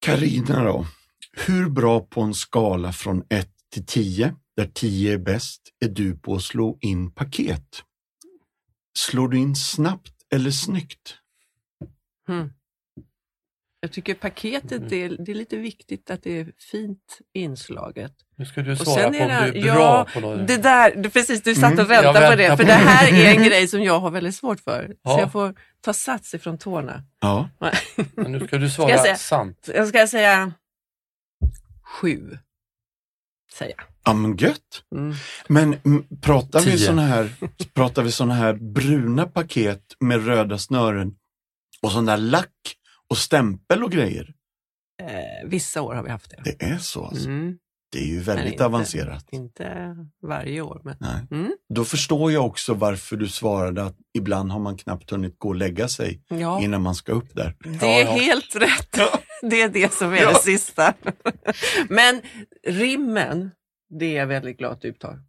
Karina 0.00 0.58
Eh, 0.58 0.64
då, 0.64 0.86
hur 1.46 1.70
bra 1.70 2.00
på 2.00 2.20
en 2.20 2.34
skala 2.34 2.92
från 2.92 3.24
1 3.28 3.48
till 3.72 3.86
10, 3.86 4.34
där 4.56 4.70
10 4.74 5.12
är 5.12 5.18
bäst, 5.18 5.62
är 5.80 5.88
du 5.88 6.18
på 6.18 6.34
att 6.34 6.42
slå 6.42 6.78
in 6.80 7.10
paket? 7.10 7.82
Slår 8.98 9.28
du 9.28 9.38
in 9.38 9.56
snabbt 9.56 10.14
eller 10.32 10.50
snyggt? 10.50 11.14
Hmm. 12.26 12.50
Jag 13.80 13.92
tycker 13.92 14.14
paketet, 14.14 14.88
det 14.88 14.96
är, 15.04 15.08
det 15.08 15.32
är 15.32 15.34
lite 15.34 15.56
viktigt 15.56 16.10
att 16.10 16.22
det 16.22 16.40
är 16.40 16.52
fint 16.70 17.18
inslaget. 17.34 18.12
Nu 18.36 18.44
ska 18.46 18.60
du 18.62 18.72
Och 18.72 18.78
svara 18.78 19.00
sen 19.02 19.12
på 19.12 19.18
är 19.18 19.38
om 19.38 19.44
det- 19.46 19.50
du 19.52 19.60
är 19.60 19.66
ja, 19.66 19.74
bra 19.74 20.04
på 20.04 20.20
något. 20.20 20.48
Det 20.48 20.56
där, 20.56 20.94
det, 20.96 21.10
precis, 21.10 21.42
du 21.42 21.54
satt 21.54 21.64
Mm, 21.72 21.84
och 21.84 21.90
väntade 21.90 22.20
jag 22.20 22.30
på 22.30 22.36
det. 22.36 22.48
För 22.48 22.56
på 22.56 22.62
det 22.62 22.68
det. 22.68 22.72
här 22.74 23.12
är 23.12 23.36
en 23.36 23.44
grej 23.48 23.68
som 23.68 23.82
jag 23.82 24.00
har 24.00 24.10
väldigt 24.10 24.34
svårt 24.34 24.60
för. 24.60 24.94
Ja. 25.02 25.10
Så 25.14 25.20
jag 25.20 25.32
får 25.32 25.54
ta 25.80 25.92
sats 25.92 26.34
ifrån 26.34 26.58
tårna. 26.58 27.02
Ja. 27.20 27.48
Men 28.14 28.32
nu 28.32 28.46
ska 28.46 28.58
du 28.58 28.70
Ska 28.70 28.82
jag 28.82 28.90
svara 28.90 29.02
säga? 29.02 29.16
sant. 29.16 29.68
Jag 29.74 29.88
ska 29.88 30.06
säga 30.06 30.52
sju. 31.82 32.38
Säger 33.52 33.74
jag. 33.76 33.86
Ja 34.04 34.12
men 34.14 34.36
gött. 34.36 34.82
Mm. 34.94 35.14
Men 35.48 35.74
mm, 35.84 36.04
pratar 36.22 36.60
vi 36.60 36.78
såna 36.78 37.02
här, 37.02 37.30
pratar 37.74 38.02
vi 38.02 38.12
såna 38.12 38.34
här 38.34 38.52
bruna 38.52 39.26
paket 39.26 39.82
med 40.00 40.26
röda 40.26 40.58
snören 40.58 41.14
och 41.82 41.92
sån 41.92 42.06
där 42.06 42.16
lack 42.16 42.74
och 43.10 43.18
stämpel 43.18 43.84
och 43.84 43.90
grejer? 43.92 44.34
Eh, 45.02 45.48
vissa 45.48 45.82
år 45.82 45.94
har 45.94 46.02
vi 46.02 46.10
haft 46.10 46.30
det. 46.30 46.42
Det 46.44 46.62
är 46.64 46.78
så 46.78 47.04
alltså. 47.04 47.28
Mm. 47.28 47.58
Det 47.92 47.98
är 47.98 48.06
ju 48.06 48.20
väldigt 48.20 48.52
inte- 48.52 48.64
avancerat. 48.66 49.26
Inte 49.30 49.96
varje 50.22 50.60
år, 50.60 50.80
men 50.84 50.96
Nej. 51.00 51.26
Mm. 51.30 51.52
Då 51.74 51.84
förstår 51.84 52.32
jag 52.32 52.46
också 52.46 52.74
varför 52.74 53.16
du 53.16 53.28
svarade 53.28 53.84
att 53.84 53.96
ibland 54.14 54.52
har 54.52 54.60
man 54.60 54.76
knappt 54.78 55.10
hunnit 55.10 55.38
gå 55.38 55.48
och 55.48 55.54
lägga 55.54 55.88
sig 55.88 56.22
ja, 56.28 56.60
innan 56.62 56.82
man 56.82 56.94
ska 56.94 57.12
upp 57.12 57.34
där. 57.34 57.56
det 57.60 57.86
är 57.86 58.04
Ja, 58.04 58.16
ja. 58.16 58.22
helt 58.22 58.56
rätt. 58.56 58.98
Det 59.42 59.62
är 59.62 59.68
det 59.68 59.92
som 59.92 60.12
är 60.12 60.16
Ja. 60.22 60.28
det 60.32 60.38
sista. 60.38 60.94
Men 61.88 62.22
rimmen, 62.66 63.50
det 63.90 64.04
är 64.06 64.16
jag 64.16 64.26
väldigt 64.26 64.58
glad 64.58 64.72
att 64.72 64.80
du 64.80 64.92
tar. 64.92 65.22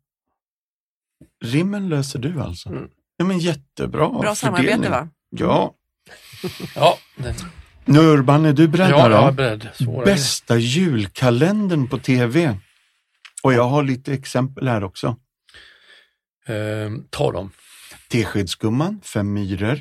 Rimmen 1.45 1.89
löser 1.89 2.19
du 2.19 2.41
alltså? 2.41 2.69
Mm. 2.69 2.89
Ja 3.17 3.25
men 3.25 3.39
jättebra 3.39 4.09
Bra 4.09 4.35
samarbete 4.35 4.63
fördelning. 4.73 4.91
va? 4.91 5.09
Ja. 5.29 5.75
Ja, 6.75 6.97
det, 7.17 7.35
Nu 7.89 7.99
Urban, 7.99 8.45
är 8.45 8.53
du 8.53 8.67
beredd 8.67 8.89
ja 8.89 9.09
jag 9.09 9.21
är 9.23 9.25
då? 9.27 9.31
beredd. 9.31 9.67
Svåra 9.73 10.05
Bästa 10.05 10.57
julkalendern 10.57 11.87
på 11.87 11.97
tv. 11.97 12.57
Och 13.43 13.53
jag 13.53 13.63
har 13.63 13.83
lite 13.83 14.13
exempel 14.13 14.67
här 14.67 14.83
också. 14.83 15.07
Eh, 16.47 16.55
ta 17.09 17.31
dem. 17.31 17.51
Teskedsgumman, 18.09 19.01
Fem 19.03 19.33
myror, 19.33 19.79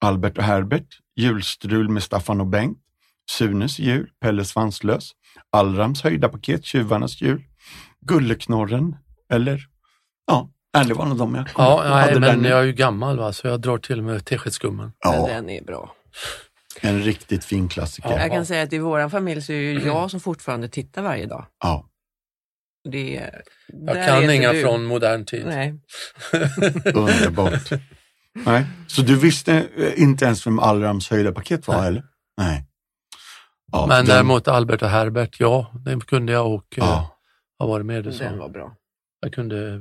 Albert 0.00 0.38
och 0.38 0.44
Herbert, 0.44 0.86
Julstrul 1.16 1.88
med 1.88 2.02
Staffan 2.02 2.40
och 2.40 2.46
Bengt, 2.46 2.78
Sunes 3.30 3.78
jul, 3.78 4.10
Pelle 4.20 4.44
Svanslös, 4.44 5.10
Allrams 5.52 6.02
höjda 6.02 6.28
paket, 6.28 6.64
Tjuvarnas 6.64 7.20
jul, 7.22 7.42
Gulleknorren 8.06 8.96
eller 9.32 9.60
ja, 10.26 10.50
det 10.86 10.94
var 10.94 11.06
nog 11.06 11.18
de 11.18 11.34
jag 11.34 11.52
kom 11.52 11.64
Ja, 11.64 11.80
nej, 11.84 11.92
hade 11.92 12.20
men 12.20 12.42
den. 12.42 12.50
jag 12.50 12.60
är 12.60 12.64
ju 12.64 12.72
gammal 12.72 13.18
va, 13.18 13.32
så 13.32 13.46
jag 13.46 13.60
drar 13.60 13.78
till 13.78 14.02
med 14.02 14.24
Teskedsgumman. 14.24 14.92
Ja, 15.00 15.26
den 15.26 15.50
är 15.50 15.64
bra. 15.64 15.92
En 16.80 17.02
riktigt 17.02 17.44
fin 17.44 17.68
klassiker. 17.68 18.10
Ja. 18.10 18.18
Jag 18.20 18.30
kan 18.30 18.46
säga 18.46 18.62
att 18.62 18.72
i 18.72 18.78
vår 18.78 19.08
familj 19.08 19.42
så 19.42 19.52
är 19.52 19.56
det 19.74 19.80
ju 19.80 19.86
jag 19.86 20.10
som 20.10 20.20
fortfarande 20.20 20.68
tittar 20.68 21.02
varje 21.02 21.26
dag. 21.26 21.46
Ja, 21.62 21.86
Det, 22.90 23.16
är- 23.16 23.42
Jag 23.86 24.06
kan 24.06 24.30
inga 24.30 24.52
du. 24.52 24.62
från 24.62 24.84
modern 24.84 25.24
tid. 25.24 25.46
Nej. 25.46 25.74
underbart. 26.94 27.70
Nej. 28.46 28.66
Så 28.86 29.02
du 29.02 29.16
visste 29.18 29.54
eh, 29.76 30.02
inte 30.02 30.24
ens 30.24 30.46
vem 30.46 30.58
Allrams 30.58 31.10
höjda 31.10 31.32
paket 31.32 31.66
var, 31.68 31.76
Nej. 31.78 31.86
eller? 31.88 32.04
Nej. 32.38 32.66
Ja, 33.72 33.86
Men 33.88 33.96
den- 33.96 34.06
däremot 34.06 34.48
Albert 34.48 34.82
och 34.82 34.88
Herbert, 34.88 35.36
ja, 35.40 35.72
det 35.84 36.00
kunde 36.06 36.32
jag 36.32 36.54
och 36.54 36.78
eh, 36.78 36.84
Ja, 36.84 37.16
har 37.58 37.68
varit 37.68 37.86
med. 37.86 37.96
Det, 38.04 38.10
Den 38.10 38.12
så. 38.32 38.36
var 38.36 38.48
bra. 38.48 38.72
Jag 39.20 39.32
kunde 39.32 39.68
eh, 39.74 39.78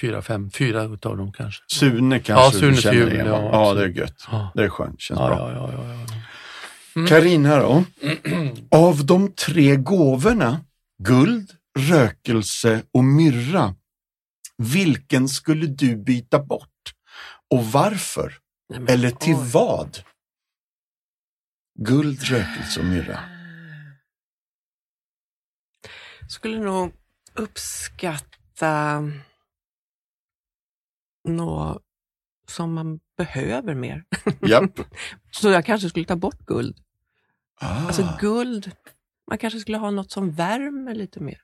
fyra, 0.00 0.22
fem, 0.22 0.50
fyra 0.50 0.82
utav 0.82 1.16
dem 1.16 1.32
kanske. 1.32 1.62
Sune 1.78 2.18
kanske 2.20 2.44
Ja, 2.46 2.50
du 2.52 2.58
Sunes 2.58 2.82
känner 2.82 3.14
igen, 3.14 3.26
ja? 3.26 3.48
Ja, 3.52 3.74
det 3.74 3.82
är 3.84 3.88
gött. 3.88 4.26
Ja, 4.30 4.50
Det 4.54 4.64
är 4.64 4.68
skönt, 4.68 5.00
känns 5.00 5.20
ja, 5.20 5.26
bra. 5.28 5.50
Ja, 6.98 7.02
ja. 7.02 7.08
Carina 7.08 7.58
då? 7.58 7.84
Av 8.76 9.06
de 9.06 9.32
tre 9.32 9.76
gåvorna, 9.76 10.64
guld, 11.02 11.52
rökelse 11.78 12.82
och 12.92 13.04
myrra, 13.04 13.74
vilken 14.58 15.28
skulle 15.28 15.66
du 15.66 15.96
byta 15.96 16.38
bort? 16.42 16.94
Och 17.50 17.64
varför? 17.64 18.34
Nej, 18.68 18.80
men, 18.80 18.88
Eller 18.88 19.10
till 19.10 19.34
oj. 19.34 19.50
vad? 19.52 19.98
Guld, 21.78 22.22
rökelse 22.22 22.80
och 22.80 22.86
myrra. 22.86 23.20
Skulle 26.28 26.58
nog 26.58 26.92
uppskatta 27.34 29.02
något 31.28 31.82
som 32.48 32.74
man 32.74 33.00
behöver 33.16 33.74
mer. 33.74 34.04
Japp. 34.40 34.80
Så 35.30 35.48
jag 35.50 35.64
kanske 35.66 35.88
skulle 35.88 36.04
ta 36.04 36.16
bort 36.16 36.38
guld. 36.46 36.78
Ah, 37.60 37.86
Alltså 37.86 38.08
guld, 38.20 38.70
man 39.30 39.38
kanske 39.38 39.60
skulle 39.60 39.78
ha 39.78 39.90
något 39.90 40.10
som 40.10 40.30
värmer 40.30 40.94
lite 40.94 41.20
mer. 41.20 41.38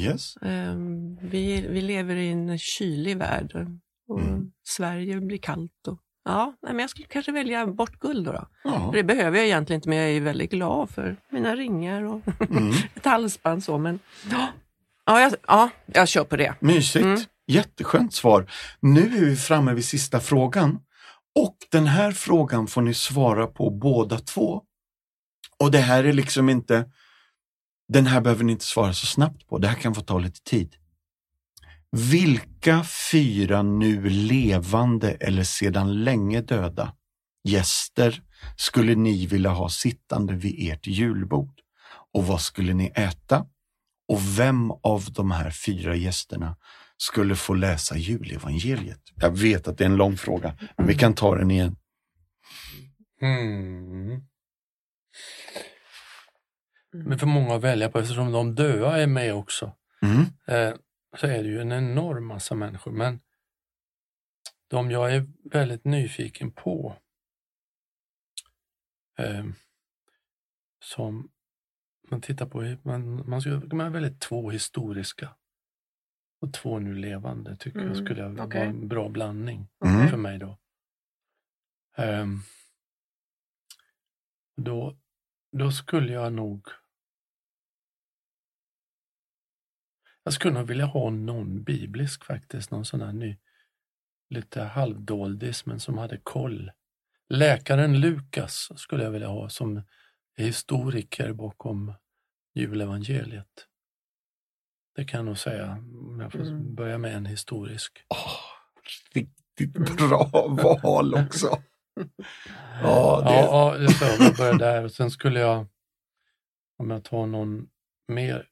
yes. 0.00 0.36
Ehm, 0.42 1.16
vi, 1.22 1.66
vi 1.68 1.80
lever 1.80 2.16
i 2.16 2.28
en 2.28 2.58
kylig 2.58 3.16
värld 3.16 3.52
och 3.54 3.66
Mm. 4.20 4.52
Sverige 4.68 5.20
blir 5.20 5.38
kallt. 5.38 5.88
Och, 5.88 5.98
ja, 6.24 6.56
nej, 6.62 6.72
men 6.72 6.80
jag 6.80 6.90
skulle 6.90 7.06
kanske 7.06 7.32
välja 7.32 7.66
bort 7.66 7.98
guld 7.98 8.26
då. 8.26 8.32
då. 8.32 8.46
Ja. 8.64 8.90
Det 8.94 9.02
behöver 9.02 9.38
jag 9.38 9.46
egentligen 9.46 9.78
inte, 9.78 9.88
men 9.88 9.98
jag 9.98 10.10
är 10.10 10.20
väldigt 10.20 10.50
glad 10.50 10.90
för 10.90 11.16
mina 11.30 11.56
ringar 11.56 12.02
och 12.02 12.20
Mm. 12.50 12.72
ett 12.94 13.04
halsband. 13.04 13.64
Så, 13.64 13.78
men, 13.78 13.98
ja, 14.30 14.48
ja, 15.06 15.20
jag, 15.20 15.32
ja, 15.48 15.70
jag 15.86 16.08
kör 16.08 16.24
på 16.24 16.36
det. 16.36 16.54
Mysigt. 16.60 17.04
Mm. 17.04 17.20
Jätteskönt 17.46 18.14
svar. 18.14 18.50
Nu 18.80 19.00
är 19.00 19.24
vi 19.24 19.36
framme 19.36 19.74
vid 19.74 19.84
sista 19.84 20.20
frågan. 20.20 20.78
Och 21.34 21.56
den 21.70 21.86
här 21.86 22.12
frågan 22.12 22.66
får 22.66 22.82
ni 22.82 22.94
svara 22.94 23.46
på 23.46 23.70
båda 23.70 24.18
två. 24.18 24.62
Och 25.62 25.70
det 25.70 25.78
här 25.78 26.04
är 26.04 26.12
liksom 26.12 26.48
inte, 26.48 26.90
den 27.88 28.06
här 28.06 28.20
behöver 28.20 28.44
ni 28.44 28.52
inte 28.52 28.64
svara 28.64 28.92
så 28.92 29.06
snabbt 29.06 29.46
på. 29.46 29.58
Det 29.58 29.68
här 29.68 29.74
kan 29.74 29.94
få 29.94 30.00
ta 30.00 30.18
lite 30.18 30.42
tid. 30.42 30.76
Vilka 31.90 32.84
fyra 32.84 33.62
nu 33.62 34.08
levande 34.08 35.10
eller 35.10 35.44
sedan 35.44 36.04
länge 36.04 36.40
döda 36.40 36.94
gäster 37.44 38.22
skulle 38.56 38.94
ni 38.94 39.26
vilja 39.26 39.50
ha 39.50 39.68
sittande 39.68 40.34
vid 40.34 40.72
ert 40.72 40.86
julbord? 40.86 41.60
Och 42.12 42.26
vad 42.26 42.40
skulle 42.40 42.74
ni 42.74 42.92
äta? 42.94 43.46
Och 44.08 44.38
vem 44.38 44.70
av 44.70 45.04
de 45.10 45.30
här 45.30 45.50
fyra 45.50 45.96
gästerna 45.96 46.56
skulle 46.96 47.36
få 47.36 47.54
läsa 47.54 47.96
julevangeliet? 47.96 49.02
Jag 49.14 49.38
vet 49.38 49.68
att 49.68 49.78
det 49.78 49.84
är 49.84 49.88
en 49.88 49.96
lång 49.96 50.16
fråga, 50.16 50.56
men 50.76 50.86
vi 50.86 50.94
kan 50.94 51.14
ta 51.14 51.34
den 51.34 51.50
igen. 51.50 51.76
Mm. 53.20 54.31
Men 56.92 57.18
för 57.18 57.26
många 57.26 57.54
att 57.54 57.62
välja 57.62 57.90
på 57.90 57.98
eftersom 57.98 58.32
de 58.32 58.54
döda 58.54 58.96
är 59.02 59.06
med 59.06 59.34
också. 59.34 59.76
Mm. 60.02 60.20
Eh, 60.46 60.76
så 61.16 61.26
är 61.26 61.42
det 61.42 61.48
ju 61.48 61.60
en 61.60 61.72
enorm 61.72 62.26
massa 62.26 62.54
människor. 62.54 62.90
Men 62.92 63.20
de 64.68 64.90
jag 64.90 65.14
är 65.14 65.26
väldigt 65.50 65.84
nyfiken 65.84 66.52
på 66.52 66.96
eh, 69.18 69.44
som 70.84 71.30
man 72.10 72.20
tittar 72.20 72.46
på, 72.46 72.76
man, 72.88 73.28
man, 73.30 73.40
ska, 73.40 73.50
man 73.50 73.80
är 73.80 73.90
väldigt 73.90 74.20
två 74.20 74.50
historiska 74.50 75.34
och 76.40 76.52
två 76.52 76.78
nu 76.78 76.94
levande 76.94 77.56
tycker 77.56 77.78
jag 77.78 77.90
Mm, 77.92 78.04
skulle 78.06 78.28
vara 78.28 78.44
okej. 78.46 78.60
en 78.66 78.88
bra 78.88 79.08
blandning 79.08 79.68
Mm. 79.84 80.08
för 80.08 80.16
mig 80.16 80.38
då. 80.38 80.58
Ehm, 81.96 82.40
då. 84.56 84.98
Då 85.52 85.70
skulle 85.70 86.12
jag 86.12 86.32
nog 86.32 86.68
Jag 90.24 90.34
skulle 90.34 90.54
nog 90.54 90.66
vilja 90.68 90.84
ha 90.84 91.10
någon 91.10 91.62
biblisk 91.64 92.24
faktiskt, 92.24 92.70
någon 92.70 92.84
sån 92.84 93.00
här 93.00 93.12
ny, 93.12 93.38
lite 94.30 94.62
halvdoldis 94.62 95.66
men 95.66 95.80
som 95.80 95.98
hade 95.98 96.16
koll. 96.18 96.70
Läkaren 97.28 98.00
Lukas 98.00 98.68
skulle 98.76 99.04
jag 99.04 99.10
vilja 99.10 99.28
ha 99.28 99.48
som 99.48 99.76
är 100.36 100.44
historiker 100.44 101.32
bakom 101.32 101.94
julevangeliet. 102.54 103.66
Det 104.94 105.04
kan 105.04 105.18
jag 105.18 105.24
nog 105.24 105.38
säga, 105.38 105.72
om 106.10 106.20
jag 106.20 106.32
får 106.32 106.40
Mm. 106.40 106.74
börja 106.74 106.98
med 106.98 107.14
en 107.14 107.26
historisk. 107.26 108.04
Åh, 108.08 108.40
riktigt 109.14 109.72
bra 109.96 110.30
val 110.82 111.14
också. 111.14 111.62
Ja, 112.82 113.20
det, 113.24 113.34
Ja, 113.34 113.72
ja 113.72 113.78
det 113.78 113.92
så, 113.92 114.04
jag 114.22 114.36
börjar 114.36 114.58
där 114.58 114.84
och 114.84 114.92
sen 114.92 115.10
skulle 115.10 115.40
jag, 115.40 115.66
om 116.78 116.90
jag 116.90 117.04
tar 117.04 117.26
någon 117.26 117.68
mer, 118.08 118.48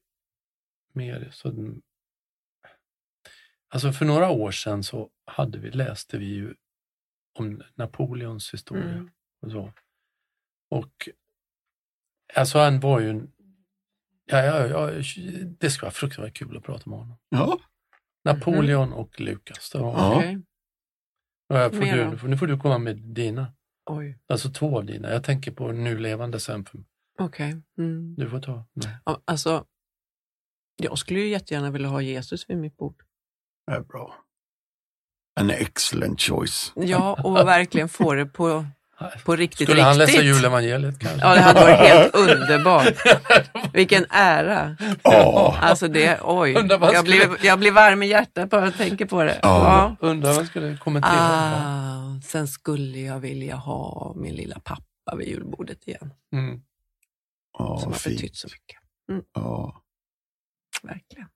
mer 0.93 1.29
så 1.33 1.53
Alltså 3.69 3.93
för 3.93 4.05
några 4.05 4.31
år 4.31 4.51
sedan 4.51 4.83
så 4.85 5.11
hade 5.27 5.59
vi, 5.59 5.71
läste 5.71 6.19
vi 6.19 6.25
ju 6.27 6.55
om 7.39 7.63
Napoleons 7.75 8.55
historia 8.55 8.85
Mm. 8.93 9.11
och 9.43 9.51
så. 9.51 9.73
Och 10.71 11.09
alltså 12.35 12.59
han 12.59 12.81
var 12.81 13.01
ju 13.01 13.11
en, 13.11 13.33
ja, 14.25 14.45
ja, 14.45 14.67
ja, 14.67 14.91
det 15.59 15.71
ska 15.71 15.87
vara 15.87 15.93
fruktansvärt 15.93 16.35
kul 16.37 16.57
att 16.57 16.63
prata 16.63 16.91
med 16.91 16.99
honom. 16.99 17.19
ja. 17.29 17.59
Napoleon 18.25 18.93
och 18.93 19.21
Lukas. 19.21 19.71
Det 19.71 19.79
var, 19.79 19.93
Ja. 19.93 20.41
Ja. 21.55 21.71
får 21.71 21.81
du, 21.81 22.29
nu 22.29 22.37
får- 22.37 22.47
du 22.47 22.59
komma 22.59 22.79
med 22.79 22.97
dina. 22.99 23.53
Oj, 23.91 24.19
Alltså 24.29 24.51
två 24.51 24.79
av 24.79 24.85
dina. 24.85 25.11
Jag 25.11 25.25
tänker 25.25 25.51
på 25.53 25.73
nu 25.73 25.99
levande 25.99 26.41
sen. 26.41 26.67
Okej. 27.19 27.57
Mm. 27.79 28.15
du 28.15 28.31
får 28.31 28.41
ta. 28.41 28.65
Nej. 28.73 28.97
Ja, 29.05 29.23
Alltså, 29.25 29.65
jag 30.77 30.99
skulle 30.99 31.21
ju 31.21 31.29
jättegärna 31.29 31.71
vilja 31.71 31.89
ha 31.89 32.01
Jesus 32.03 32.51
vid 32.51 32.59
mitt 32.59 32.77
bord. 32.77 33.03
Det 33.67 33.73
är 33.73 33.81
bra. 33.81 34.15
An 35.41 35.51
excellent 35.51 36.21
choice. 36.21 36.73
Ja, 36.77 37.23
och 37.25 37.35
verkligen 37.37 37.89
få 37.89 38.15
det 38.15 38.27
på, 38.27 38.67
på 39.25 39.37
riktigt, 39.37 39.69
Skulle 39.69 39.83
han 39.83 39.99
riktigt. 39.99 40.15
läsa 40.17 40.27
julevangeliet 40.27 40.99
kanske? 40.99 41.21
Ja, 41.21 41.35
det 41.35 41.41
hade 41.41 41.61
varit 41.61 41.79
helt 41.79 42.15
underbart. 42.15 42.95
Vilken 43.75 44.07
ära. 44.11 44.77
Ja, 45.03 45.57
Alltså 45.61 45.89
det, 45.89 46.21
oj. 46.23 46.53
Vad 46.55 46.65
Jag 46.95 46.97
skulle- 47.07 47.27
blir, 47.27 47.47
jag 47.47 47.59
blir 47.59 47.73
varm 47.73 48.03
i 48.03 48.07
hjärtat 48.07 48.51
bara 48.51 48.65
jag 48.65 48.77
tänker 48.77 49.07
på 49.07 49.25
det. 49.25 49.39
Ja. 49.43 49.97
Undrar 50.01 50.33
vad 50.33 50.47
skulle 50.47 50.77
kommentera. 50.77 51.13
Ah, 51.13 52.21
sen 52.25 52.49
skulle 52.49 52.99
jag 52.99 53.21
vilja 53.21 53.57
ha 53.57 54.13
min 54.17 54.35
lilla 54.35 54.61
pappa 54.65 55.17
vid 55.17 55.29
julbordet 55.29 55.89
igen. 55.89 56.15
Mm. 56.33 56.61
ja 57.59 57.79
som 57.79 57.93
har 57.93 57.99
fint. 57.99 58.17
betytt 58.21 58.37
så 58.37 58.47
mycket. 58.49 58.77
Ja. 59.35 59.83
Verkligen. 60.83 61.29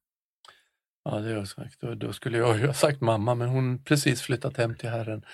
Ja, 1.05 1.11
det 1.11 1.29
har 1.31 1.37
jag 1.37 1.49
sagt. 1.49 1.81
Då, 1.81 1.95
då 1.95 2.13
skulle 2.13 2.39
jag 2.39 2.59
ju 2.59 2.67
ha 2.67 2.75
sagt 2.75 3.01
mamma, 3.01 3.35
men 3.35 3.49
hon 3.49 3.85
precis 3.85 4.23
flyttat 4.23 4.57
hem 4.57 4.75
till 4.75 4.89
Herren. 4.89 5.25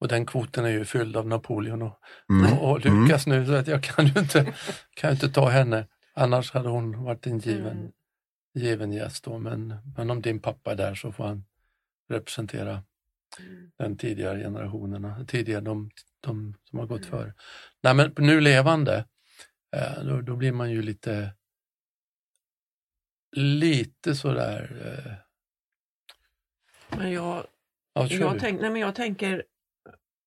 Och 0.00 0.08
den 0.08 0.26
kvoten 0.26 0.64
är 0.64 0.68
ju 0.70 0.84
fylld 0.84 1.16
av 1.16 1.26
Napoleon 1.28 1.82
och, 1.82 1.98
Mm. 2.30 2.52
och, 2.52 2.70
och 2.70 2.84
Lukas 2.84 3.26
nu, 3.26 3.46
så 3.46 3.52
att 3.54 3.66
jag 3.66 3.82
kan 3.82 4.06
ju 4.06 4.20
inte, 4.20 4.54
kan 4.94 5.10
ju 5.10 5.14
inte 5.14 5.28
ta 5.28 5.48
henne. 5.48 5.86
Annars 6.14 6.52
hade 6.52 6.68
hon 6.68 7.04
varit 7.04 7.26
en 7.26 7.38
given, 7.38 7.78
Mm. 7.78 7.92
given 8.54 8.92
gäst 8.92 9.24
då. 9.24 9.38
Men, 9.38 9.74
men 9.96 10.10
om 10.10 10.22
din 10.22 10.40
pappa 10.40 10.72
är 10.72 10.76
där 10.76 10.94
så 10.94 11.12
får 11.12 11.24
han 11.24 11.44
representera 12.08 12.82
den 13.78 13.96
tidigare 13.96 14.38
generationerna, 14.42 15.24
tidigare 15.28 15.60
de, 15.60 15.90
de 16.20 16.54
som 16.64 16.78
har 16.78 16.86
gått 16.86 17.06
före. 17.06 17.34
Nej, 17.82 17.94
men 17.94 18.12
nu 18.16 18.40
levande, 18.40 19.04
eh, 19.76 20.04
då, 20.04 20.20
då 20.20 20.36
blir 20.36 20.52
man 20.52 20.70
ju 20.70 20.82
lite 20.82 21.32
lite 23.36 24.14
sådär 24.14 24.82
eh, 24.86 25.12
Men 26.98 27.12
jag, 27.12 27.46
jag, 27.94 28.38
tänk, 28.40 28.60
nej, 28.60 28.70
men 28.70 28.80
jag 28.80 28.94
tänker 28.94 29.44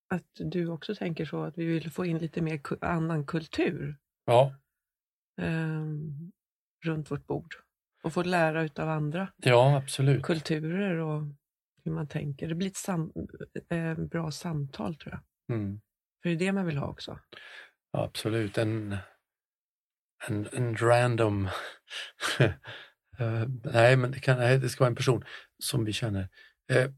att 0.09 0.31
du 0.33 0.67
också 0.67 0.95
tänker 0.95 1.25
så, 1.25 1.43
att 1.43 1.57
vi 1.57 1.65
vill 1.65 1.91
få 1.91 2.05
in 2.05 2.17
lite 2.17 2.41
mer 2.41 2.61
annan 2.81 3.25
kultur 3.25 3.97
ja, 4.25 4.55
ehm, 5.41 6.31
runt 6.85 7.11
vårt 7.11 7.27
bord. 7.27 7.55
Och 8.03 8.13
få 8.13 8.23
lära 8.23 8.63
utav 8.63 8.89
andra 8.89 9.33
ja, 9.37 9.77
absolut. 9.77 10.23
kulturer 10.23 10.97
och 10.97 11.23
hur 11.83 11.91
man 11.91 12.07
tänker. 12.07 12.47
Det 12.47 12.55
blir 12.55 12.67
ett 12.67 12.75
sam, 12.75 13.11
eh, 13.69 13.95
bra 13.95 14.31
samtal 14.31 14.95
tror 14.95 15.13
jag. 15.13 15.57
Mm. 15.57 15.81
För 16.21 16.29
det 16.29 16.35
är 16.35 16.39
det 16.39 16.51
man 16.51 16.65
vill 16.65 16.77
ha 16.77 16.87
också. 16.87 17.19
Ja, 17.91 18.03
absolut. 18.03 18.57
En, 18.57 18.97
en, 20.27 20.47
en 20.51 20.75
random... 20.77 21.49
Eh, 23.19 23.47
nej, 23.63 23.97
men 23.97 24.11
det, 24.11 24.19
kan, 24.19 24.37
nej, 24.37 24.59
det 24.59 24.69
ska 24.69 24.83
vara 24.83 24.89
en 24.89 24.95
person 24.95 25.23
som 25.63 25.85
vi 25.85 25.93
känner. 25.93 26.29
Eh, 26.71 26.91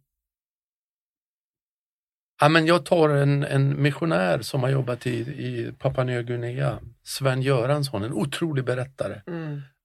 ja, 2.41 2.49
men 2.49 2.65
jag 2.65 2.85
tar 2.85 3.09
en, 3.09 3.43
en 3.43 3.81
missionär 3.81 4.41
som 4.41 4.63
har 4.63 4.69
jobbat 4.69 5.07
i, 5.07 5.19
i 5.19 5.71
Papua 5.79 6.03
Nya 6.03 6.21
Guinea, 6.21 6.79
Sven 7.03 7.41
Göransson, 7.41 8.03
en 8.03 8.13
otrolig 8.13 8.65
berättare. 8.65 9.21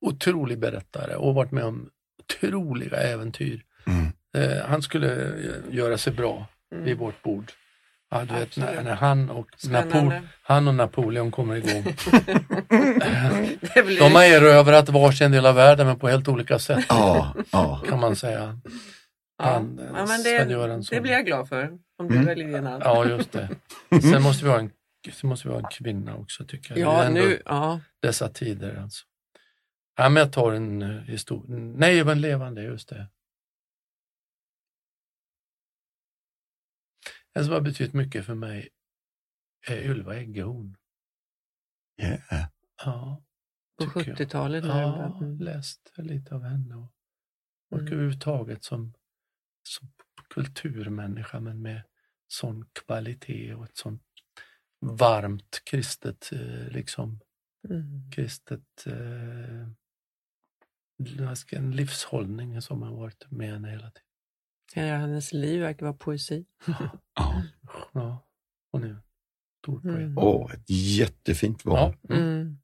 Otrolig 0.00 0.58
berättare 0.58 1.14
och 1.16 1.34
varit 1.34 1.52
med 1.52 1.64
om 1.64 1.88
otroliga 2.22 2.96
äventyr. 2.96 3.62
Mm. 3.86 4.06
Eh, 4.36 4.64
han 4.66 4.82
skulle 4.82 5.12
eh, 5.12 5.74
göra 5.74 5.98
sig 5.98 6.12
bra 6.12 6.46
Mm. 6.72 6.84
vid 6.84 6.98
vårt 6.98 7.22
bord. 7.22 7.52
Ja, 8.10 8.24
du 8.24 8.34
vet, 8.34 8.56
när, 8.56 8.82
när 8.82 8.94
han, 8.94 9.30
och 9.30 9.46
Spännande. 9.56 10.22
Han 10.42 10.68
och 10.68 10.74
Napoleon 10.74 11.30
kommer 11.30 11.56
igång. 11.56 11.82
blir, 13.84 13.98
De 14.00 14.12
har 14.14 14.24
erövrat 14.24 14.88
varsin 14.88 15.32
del 15.32 15.46
av 15.46 15.54
världen 15.54 15.86
men 15.86 15.98
på 15.98 16.08
helt 16.08 16.28
olika 16.28 16.58
sätt 16.58 16.84
kan 17.88 18.00
man 18.00 18.16
säga. 18.16 18.60
Ja. 19.42 19.52
Han, 19.52 19.80
ja, 19.82 19.92
men 19.92 20.06
Sven 20.08 20.48
det, 20.48 20.90
det 20.90 21.00
blir 21.00 21.12
jag 21.12 21.26
glad 21.26 21.48
för. 21.48 21.78
Om 21.96 22.08
du 22.08 22.14
Mm. 22.14 22.26
väljer 22.26 22.46
din 22.46 22.66
hand. 22.66 22.82
Ja, 22.86 23.04
just 23.08 23.32
det. 23.32 23.48
Sen 24.02 24.22
måste 24.22 24.44
vi 24.44 24.50
ha 24.50 24.58
en, 24.58 24.72
sen 25.12 25.28
måste 25.28 25.48
vi 25.48 25.54
ha 25.54 25.60
en 25.60 25.68
kvinna 25.72 26.16
också 26.16 26.44
tycker 26.46 26.70
jag. 26.70 26.76
Det 26.78 26.80
är 26.80 26.84
Ja, 26.84 27.04
ändå 27.04 27.20
nu, 27.20 27.42
ja. 27.44 27.80
Dessa 28.00 28.28
tider 28.28 28.76
alltså. 28.76 29.06
Ja, 29.96 30.08
men 30.08 30.20
jag 30.20 30.32
tar 30.32 30.52
en 30.52 30.82
uh, 30.82 31.02
historia. 31.02 31.56
Nej, 31.56 32.04
men 32.04 32.20
levande, 32.20 32.62
just 32.62 32.88
det. 32.88 33.06
En 37.32 37.44
som 37.44 37.52
har 37.54 37.60
betytt 37.60 37.92
mycket 37.92 38.26
för 38.26 38.34
mig 38.34 38.68
är 39.66 39.76
Ylva 39.82 40.16
Eggehorn. 40.16 40.76
Yeah. 42.02 42.20
Ja, 42.84 43.22
på 43.78 43.84
tycker 43.84 44.10
jag. 44.10 44.18
70-talet. 44.18 44.64
när 44.64 44.82
Ja, 44.82 45.16
du 45.20 45.26
började- 45.26 45.44
läst 45.44 45.92
lite 45.96 46.34
av 46.34 46.42
henne 46.42 46.74
och, 46.74 46.92
och 47.70 47.78
Mm. 47.78 47.92
överhuvudtaget 47.92 48.64
som 48.64 48.94
kulturmänniska 50.34 51.40
men 51.40 51.62
med 51.62 51.82
sån 52.28 52.64
kvalitet 52.72 53.54
och 53.54 53.64
ett 53.64 53.76
sånt 53.76 54.02
varmt 54.80 55.62
kristet, 55.64 56.32
eh, 56.32 56.68
liksom 56.68 57.20
Mm. 57.68 58.10
kristet 58.10 58.86
eh, 58.86 59.68
en 61.50 61.70
livshållning 61.70 62.62
som 62.62 62.82
har 62.82 62.92
varit 62.96 63.30
med 63.30 63.52
henne 63.52 63.70
hela 63.70 63.90
tiden. 63.90 64.06
Hela 64.74 64.98
hennes 64.98 65.32
liv 65.32 65.60
verkar 65.60 65.86
vara 65.86 65.96
poesi. 65.96 66.44
Ja. 66.66 67.42
Ja, 67.92 68.26
hon 68.72 68.84
är 68.84 68.88
en 68.88 69.02
stor 69.62 69.80
poet. 69.80 69.94
Mm. 69.94 70.18
Åh, 70.18 70.54
ett 70.54 70.70
jättefint 70.70 71.64
val. 71.64 71.96
Ja, 72.02 72.14
mm. 72.16 72.28
Mm. 72.28 72.58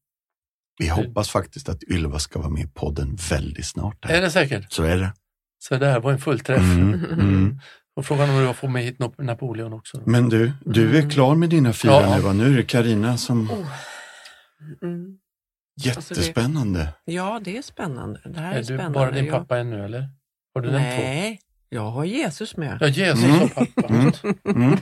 Vi 0.79 0.89
hoppas 0.89 1.31
faktiskt 1.31 1.69
att 1.69 1.83
Ylva 1.83 2.19
ska 2.19 2.39
vara 2.39 2.51
med 2.51 2.63
i 2.63 2.69
podden 2.69 3.17
väldigt 3.31 3.67
snart. 3.67 4.05
Är 4.05 4.09
Här. 4.09 4.21
det 4.21 4.31
säkert? 4.31 4.73
Så 4.73 4.83
är 4.83 4.97
det. 4.99 5.15
Så 5.69 5.77
det 5.77 5.87
här 5.87 6.01
var 6.01 6.13
en 6.13 6.19
fullträff. 6.19 6.63
Mm, 6.63 7.05
mm. 7.05 7.61
Och 7.97 8.07
frågan 8.07 8.31
om 8.31 8.47
du 8.47 8.55
får 8.55 8.69
med 8.69 8.83
hit 8.85 8.99
Nap- 8.99 9.23
Napoleon 9.23 9.73
också. 9.73 9.99
Då. 9.99 10.11
Men 10.11 10.29
du, 10.29 10.53
du 10.65 10.89
är 10.91 10.99
Mm. 10.99 11.11
klar 11.11 11.35
med 11.35 11.51
dina 11.51 11.73
fyra 11.73 11.93
Ja. 11.93 12.17
nu 12.17 12.23
va? 12.23 12.33
Nu 12.33 12.53
är 12.53 12.57
det 12.57 12.63
Karina 12.63 13.17
som... 13.17 13.51
Oh. 13.51 13.67
Mm. 14.83 15.19
Jättespännande. 15.81 16.89
Ja, 17.05 17.41
det 17.45 17.57
är 17.59 17.63
spännande. 17.63 18.21
Det 18.25 18.41
här 18.41 18.51
är, 18.53 18.55
är 18.55 18.59
du 18.59 18.65
spännande. 18.65 18.91
bara 18.99 19.11
din 19.11 19.25
Jag- 19.25 19.35
pappa 19.35 19.59
ännu 19.59 19.85
eller? 19.85 20.09
Har 20.55 20.63
du 20.63 20.71
den 20.71 20.81
två? 20.81 21.03
Nej, 21.03 21.41
jag 21.69 21.91
har 21.91 22.05
Jesus 22.05 22.57
med. 22.57 22.79
Ja, 22.81 22.87
Jesus 22.89 23.25
Mm. 23.25 23.43
och 23.43 23.55
pappa. 23.55 23.89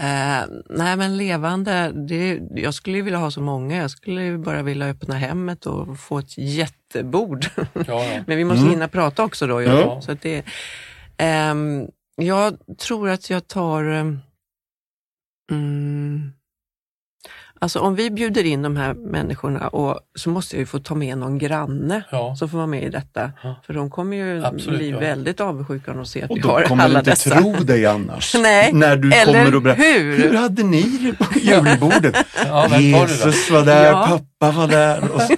Eh, 0.00 0.44
nej, 0.70 0.96
men 0.96 1.16
levande, 1.16 1.92
det, 2.08 2.40
jag 2.54 2.74
skulle 2.74 2.96
ju 2.96 3.02
vilja 3.02 3.18
ha 3.18 3.30
så 3.30 3.40
många. 3.40 3.76
Jag 3.76 3.90
skulle 3.90 4.22
ju 4.22 4.38
bara 4.38 4.62
vilja 4.62 4.86
öppna 4.86 5.14
hemmet 5.14 5.66
och 5.66 6.00
få 6.00 6.18
ett 6.18 6.38
jättebord. 6.38 7.46
Ja, 7.56 8.04
ja. 8.04 8.20
men 8.26 8.36
vi 8.36 8.44
måste 8.44 8.60
Mm. 8.60 8.70
hinna 8.70 8.88
prata 8.88 9.24
också 9.24 9.46
då. 9.46 9.60
ju. 9.62 9.66
Ja. 9.68 10.00
Så 10.00 10.12
att 10.12 10.22
det, 10.22 10.44
ehm, 11.16 11.86
jag 12.16 12.56
tror 12.78 13.08
att 13.10 13.30
jag 13.30 13.48
tar... 13.48 13.82
Mm, 15.52 16.32
alltså 17.60 17.80
om 17.80 17.94
vi 17.94 18.10
bjuder 18.10 18.44
in 18.44 18.62
de 18.62 18.76
här 18.76 18.94
människorna 18.94 19.68
och 19.68 20.00
så 20.18 20.30
måste 20.30 20.56
jag 20.56 20.60
ju 20.60 20.66
få 20.66 20.78
ta 20.78 20.94
med 20.94 21.18
någon 21.18 21.38
granne 21.38 22.02
Ja. 22.10 22.36
som 22.36 22.48
får 22.48 22.58
vara 22.58 22.66
med 22.66 22.82
i 22.84 22.88
detta. 22.88 23.30
Ja. 23.42 23.60
För 23.66 23.74
de 23.74 23.90
kommer 23.90 24.16
ju 24.16 24.44
Absolut, 24.44 24.78
bli 24.78 24.90
ja. 24.90 24.98
väldigt 24.98 25.40
avundsjuka 25.40 25.90
om 25.90 25.96
de 25.96 26.06
ser 26.06 26.24
att 26.24 26.30
Och 26.30 26.36
vi 26.36 26.40
de 26.40 26.48
har 26.48 26.62
kommer 26.62 26.84
alla 26.84 26.98
inte 26.98 27.10
dessa. 27.10 27.30
tro 27.30 27.52
dig 27.52 27.86
annars. 27.86 28.34
Nej, 28.38 28.72
När 28.72 28.96
du 28.96 29.12
eller 29.12 29.32
kommer 29.44 29.54
och 29.54 29.62
berättar. 29.62 29.82
hur? 29.82 30.16
Hur 30.18 30.34
hade 30.36 30.62
ni 30.62 30.82
det 30.82 31.12
på 31.24 31.38
julbordet? 31.38 32.16
Jesus 32.80 33.50
var 33.50 33.64
där, 33.64 33.84
Ja. 33.86 34.20
pappa 34.40 34.52
var 34.60 34.68
där. 34.68 35.10
Och 35.14 35.22
så, 35.22 35.34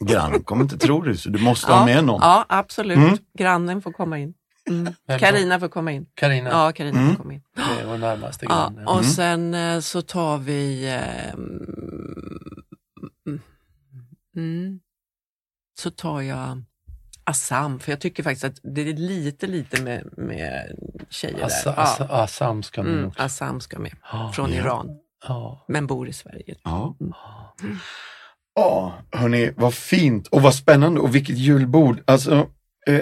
grannen 0.00 0.42
kommer 0.42 0.62
inte 0.62 0.78
tro 0.78 1.00
det, 1.02 1.16
så 1.16 1.28
du 1.30 1.38
måste 1.38 1.72
ha 1.72 1.84
med 1.86 2.04
någon. 2.04 2.20
Ja, 2.22 2.44
absolut. 2.48 2.96
Mm. 2.98 3.16
Grannen 3.38 3.82
får 3.82 3.92
komma 3.92 4.18
in. 4.18 4.34
Mm. 4.70 4.92
Karina 5.20 5.60
får 5.60 5.68
komma 5.68 5.92
in. 5.92 6.06
Carina, 6.14 6.50
Ja, 6.50 6.72
Karina 6.72 6.98
Mm. 7.00 7.10
får 7.16 7.22
komma 7.22 7.34
in. 7.34 7.42
det 7.54 7.62
är 7.82 7.86
vår 7.86 7.98
närmaste 7.98 8.44
Ja, 8.44 8.50
granne. 8.54 8.84
och 8.86 8.98
Mm. 8.98 9.04
sen 9.10 9.54
eh, 9.54 9.80
så 9.80 10.02
tar 10.02 10.38
vi... 10.38 10.88
ehm, 10.88 11.46
mm, 13.26 13.40
mm, 14.36 14.80
så 15.78 15.90
tar 15.90 16.20
jag 16.20 16.62
Assam, 17.24 17.78
för 17.78 17.92
jag 17.92 18.00
tycker 18.00 18.22
faktiskt 18.22 18.44
att 18.44 18.60
det 18.74 18.80
är 18.88 18.92
lite, 18.94 19.46
lite 19.46 19.82
med, 19.82 20.08
med 20.16 20.76
tjejer 21.08 21.44
Assa, 21.44 21.70
där. 21.72 21.82
Assa, 21.82 22.04
Assam 22.04 22.62
ska 22.62 22.80
Ja. 22.80 22.84
man 22.84 22.92
Mm, 22.94 23.08
också. 23.08 23.22
Assam 23.22 23.60
ska 23.60 23.78
med, 23.78 23.92
Ja, 24.12 24.32
från 24.34 24.52
ja. 24.52 24.56
Iran, 24.60 24.98
ja. 25.28 25.64
men 25.68 25.86
bor 25.86 26.08
i 26.08 26.12
Sverige. 26.12 26.54
Ja. 26.62 26.96
Mm. 27.00 27.12
Ja, 28.54 28.94
hörni, 29.12 29.52
vad 29.56 29.74
fint 29.74 30.26
och 30.28 30.42
vad 30.42 30.54
spännande 30.54 31.00
och 31.00 31.14
vilket 31.14 31.38
julbord. 31.38 32.02
Alltså, 32.06 32.46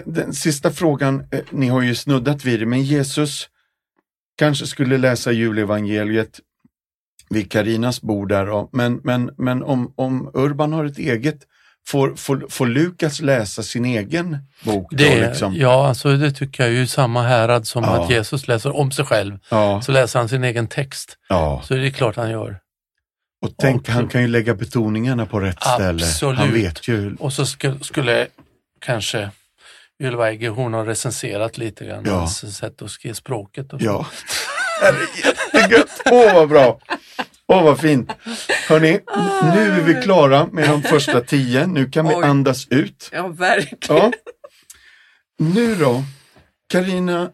den 0.07 0.33
sista 0.35 0.71
frågan, 0.71 1.25
eh, 1.31 1.41
ni 1.51 1.69
har 1.69 1.83
ju 1.83 1.95
snuddat 1.95 2.45
vid 2.45 2.61
det, 2.61 2.67
men 2.67 2.83
Jesus 2.83 3.49
kanske 4.39 4.67
skulle 4.67 4.99
läsa 4.99 5.33
julevangeliet 5.33 6.41
vid 7.31 7.53
Karinas 7.53 8.03
bord 8.03 8.29
där, 8.29 8.69
men, 8.77 9.01
men, 9.05 9.31
men 9.39 9.63
om, 9.63 9.93
om 9.97 10.31
Urban 10.35 10.73
har 10.73 10.85
ett 10.85 10.99
eget, 10.99 11.39
får, 11.87 12.15
får, 12.17 12.47
får 12.51 12.67
Lukas 12.67 13.21
läsa 13.21 13.63
sin 13.63 13.85
egen 13.85 14.39
bok? 14.65 14.87
Då, 14.91 14.97
Det, 14.97 15.29
liksom? 15.29 15.55
Ja, 15.57 15.89
alltså 15.89 16.17
det 16.17 16.33
tycker 16.33 16.63
jag 16.63 16.73
är 16.73 16.77
ju 16.79 16.87
samma 16.87 17.23
härad 17.23 17.67
som 17.67 17.85
Ja. 17.85 18.05
att 18.05 18.11
Jesus 18.11 18.49
läser 18.49 18.77
om 18.77 18.91
sig 18.93 19.05
själv. 19.05 19.39
ja, 19.51 19.83
Så 19.83 19.93
läser 19.93 20.19
han 20.19 20.29
sin 20.29 20.45
egen 20.45 20.67
text. 20.67 21.17
ja. 21.29 21.63
Så 21.65 21.75
det 21.75 21.87
är 21.87 21.91
klart 21.91 22.17
han 22.17 22.31
gör. 22.31 22.59
Och 23.43 23.51
tänk, 23.59 23.81
Också. 23.81 23.93
han 23.93 24.09
kan 24.09 24.23
ju 24.23 24.29
lägga 24.29 24.55
betoningarna 24.55 25.27
på 25.27 25.41
rätt 25.41 25.63
ställe. 25.63 26.05
Absolut. 26.05 26.39
Han 26.39 26.53
vet 26.53 26.89
ju. 26.89 27.15
Och 27.19 27.33
så 27.33 27.47
skulle, 27.47 27.79
skulle 27.81 28.27
kanske 28.81 29.31
Ylva 30.03 30.29
Egge, 30.31 30.49
hon 30.49 30.73
har 30.75 30.85
recenserat 30.85 31.59
lite 31.59 31.85
grann 31.87 32.05
Ja. 32.07 32.13
hans 32.19 32.57
sätt 32.57 32.83
att 32.83 32.91
skriva 32.91 33.15
språket. 33.15 33.73
Och 33.73 33.81
så. 33.81 33.87
Ja. 33.87 34.07
Det 34.81 34.87
är 34.87 35.27
jättegött. 35.27 36.01
Åh, 36.11 36.35
vad 36.35 36.49
bra. 36.49 36.81
Åh, 37.47 37.65
vad 37.65 37.81
fint. 37.81 38.13
Hörni, 38.69 39.01
nu 39.55 39.61
är 39.73 39.81
vi 39.85 40.03
klara 40.03 40.47
med 40.47 40.69
de 40.69 40.83
första 40.83 41.21
tio. 41.21 41.67
Nu 41.67 41.91
kan 41.91 42.09
vi 42.09 42.15
Oj. 42.15 42.25
andas 42.25 42.69
ut. 42.69 43.11
Ja, 43.13 43.29
verkligen. 43.29 43.79
Ja. 44.03 44.13
Nu 45.39 45.75
då, 45.75 46.03
Karina, 46.69 47.31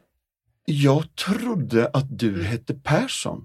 jag 0.65 1.17
trodde 1.17 1.89
att 1.93 2.19
du 2.19 2.43
hette 2.45 2.75
Persson. 2.75 3.45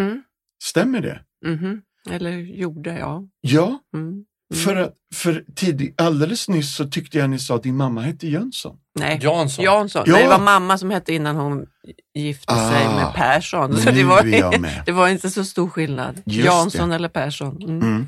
Mm. 0.00 0.22
Stämmer 0.62 1.00
det? 1.00 1.20
Mhm. 1.46 1.82
Eller 2.10 2.30
gjorde, 2.30 2.98
ja. 2.98 3.22
Ja, 3.40 3.78
Mm. 3.94 4.24
Mm. 4.54 4.64
för, 4.64 4.76
att, 4.76 4.94
för 5.14 5.44
tidig, 5.56 5.94
alldeles 5.98 6.48
nyss 6.48 6.74
så 6.76 6.84
tyckte 6.88 7.18
jag 7.18 7.30
ni 7.30 7.38
sa 7.38 7.54
att 7.56 7.62
din 7.62 7.76
mamma 7.76 8.00
hette 8.00 8.28
Jönsson. 8.28 8.76
Nej. 8.98 9.18
Jansson. 9.22 9.64
Jansson. 9.64 10.04
Ja. 10.06 10.12
Nej, 10.12 10.22
det 10.22 10.28
var 10.28 10.38
mamma 10.40 10.78
som 10.78 10.90
hette 10.90 11.14
innan 11.14 11.36
hon 11.36 11.66
gifte 12.14 12.54
sig 12.54 12.86
Ah, 12.86 12.94
med 12.96 13.14
Persson. 13.14 13.76
Så 13.76 13.90
det 13.90 14.04
var, 14.04 14.84
det 14.86 14.92
var 14.92 15.08
inte 15.08 15.30
så 15.30 15.44
stor 15.44 15.68
skillnad. 15.68 16.22
Just 16.26 16.46
Jansson 16.46 16.88
det. 16.88 16.94
eller 16.94 17.08
Persson. 17.08 17.62
Mm. 17.62 17.82
Mm. 17.82 18.06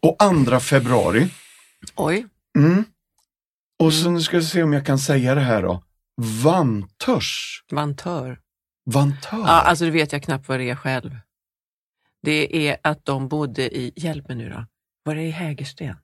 Och 0.00 0.16
andra 0.18 0.60
februari. 0.60 1.28
Oj. 1.96 2.26
Mm. 2.58 2.84
Och 3.82 3.92
så 3.92 4.10
nu 4.10 4.20
ska 4.20 4.36
jag 4.36 4.44
se 4.44 4.62
om 4.62 4.72
jag 4.72 4.86
kan 4.86 4.98
säga 4.98 5.34
det 5.34 5.40
här 5.40 5.62
då. 5.62 5.82
Vantörs. 6.22 7.64
Vantör. 7.72 8.38
Vantör. 8.84 9.38
Ja, 9.38 9.46
alltså 9.60 9.84
det 9.84 9.90
vet 9.90 10.12
jag 10.12 10.22
knappt 10.22 10.48
vad 10.48 10.58
det 10.60 10.70
är 10.70 10.76
själv. 10.76 11.16
Det 12.22 12.68
är 12.68 12.76
att 12.82 13.04
de 13.04 13.28
bodde 13.28 13.76
i, 13.76 13.92
hjälp 13.96 14.28
mig 14.28 14.36
nu 14.36 14.48
då, 14.50 14.64
var 15.10 15.14
det 15.16 15.22
i 15.22 15.30
Hägersten? 15.30 15.94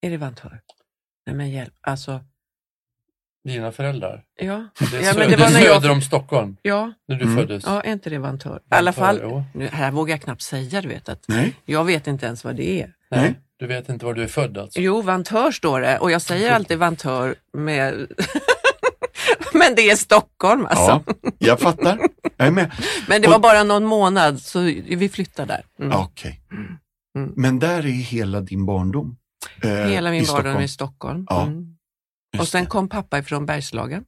Är 0.00 0.10
det 0.10 0.16
Vantör? 0.16 0.60
Nej 1.26 1.36
men 1.36 1.50
hjälp, 1.50 1.74
alltså, 1.80 2.20
Dina 3.44 3.72
föräldrar. 3.72 4.24
ja. 4.40 4.68
Det 4.90 4.96
är, 4.96 5.02
Ja, 5.02 5.14
men 5.18 5.30
det 5.30 5.36
var 5.36 5.46
är 5.46 5.50
när 5.52 5.60
jag- 5.60 5.74
söder 5.82 5.90
om 5.90 6.02
Stockholm, 6.02 6.56
Ja, 6.62 6.92
när 7.08 7.16
du 7.16 7.24
Mm. 7.24 7.36
föddes. 7.36 7.64
ja, 7.66 7.80
är 7.80 7.92
inte 7.92 8.10
det 8.10 8.18
Vantör? 8.18 8.56
I 8.56 8.74
alla 8.74 8.92
fall, 8.92 9.42
nu, 9.54 9.66
här 9.66 9.90
vågar 9.90 10.14
jag 10.14 10.22
knappt 10.22 10.42
säga, 10.42 10.80
du 10.80 10.88
vet 10.88 11.08
att 11.08 11.24
Nej. 11.28 11.54
jag 11.64 11.84
vet 11.84 12.06
inte 12.06 12.26
ens 12.26 12.44
vad 12.44 12.56
det 12.56 12.82
är. 12.82 12.92
Nej, 13.10 13.34
du 13.56 13.66
vet 13.66 13.88
inte 13.88 14.04
var 14.04 14.14
du 14.14 14.22
är 14.22 14.26
född 14.26 14.58
alltså? 14.58 14.80
Jo, 14.80 15.02
Vantör 15.02 15.50
står 15.50 15.80
det 15.80 15.98
och 15.98 16.10
jag 16.10 16.22
säger 16.22 16.52
alltid 16.52 16.78
Vantör 16.78 17.34
med... 17.52 17.94
men 19.54 19.74
det 19.74 19.90
är 19.90 19.96
Stockholm 19.96 20.66
alltså. 20.66 21.02
Ja, 21.14 21.30
jag 21.38 21.60
fattar. 21.60 21.98
Jag 22.36 22.46
är 22.46 22.50
med. 22.52 22.72
Men 23.08 23.22
det 23.22 23.28
Och- 23.28 23.32
var 23.32 23.38
bara 23.40 23.62
någon 23.64 23.84
månad 23.84 24.40
så 24.42 24.60
vi 24.86 25.08
flyttade 25.08 25.48
där. 25.78 25.84
Mm. 25.86 25.98
Okej. 26.00 26.40
Mm. 27.16 27.32
Men 27.36 27.58
där 27.58 27.78
är 27.78 27.90
hela 27.90 28.40
din 28.40 28.66
barndom. 28.66 29.16
eh, 29.62 29.70
Hela 29.70 30.10
min 30.10 30.22
i 30.22 30.26
barndom 30.26 30.42
Stockholm. 30.42 30.64
i 30.64 30.68
Stockholm. 30.68 31.26
Ja, 31.28 31.42
Mm. 31.46 31.76
Och 32.42 32.48
sen 32.48 32.64
det. 32.64 32.70
kom 32.70 32.88
pappa 32.88 33.18
ifrån 33.18 33.46
Bergslagen. 33.46 34.04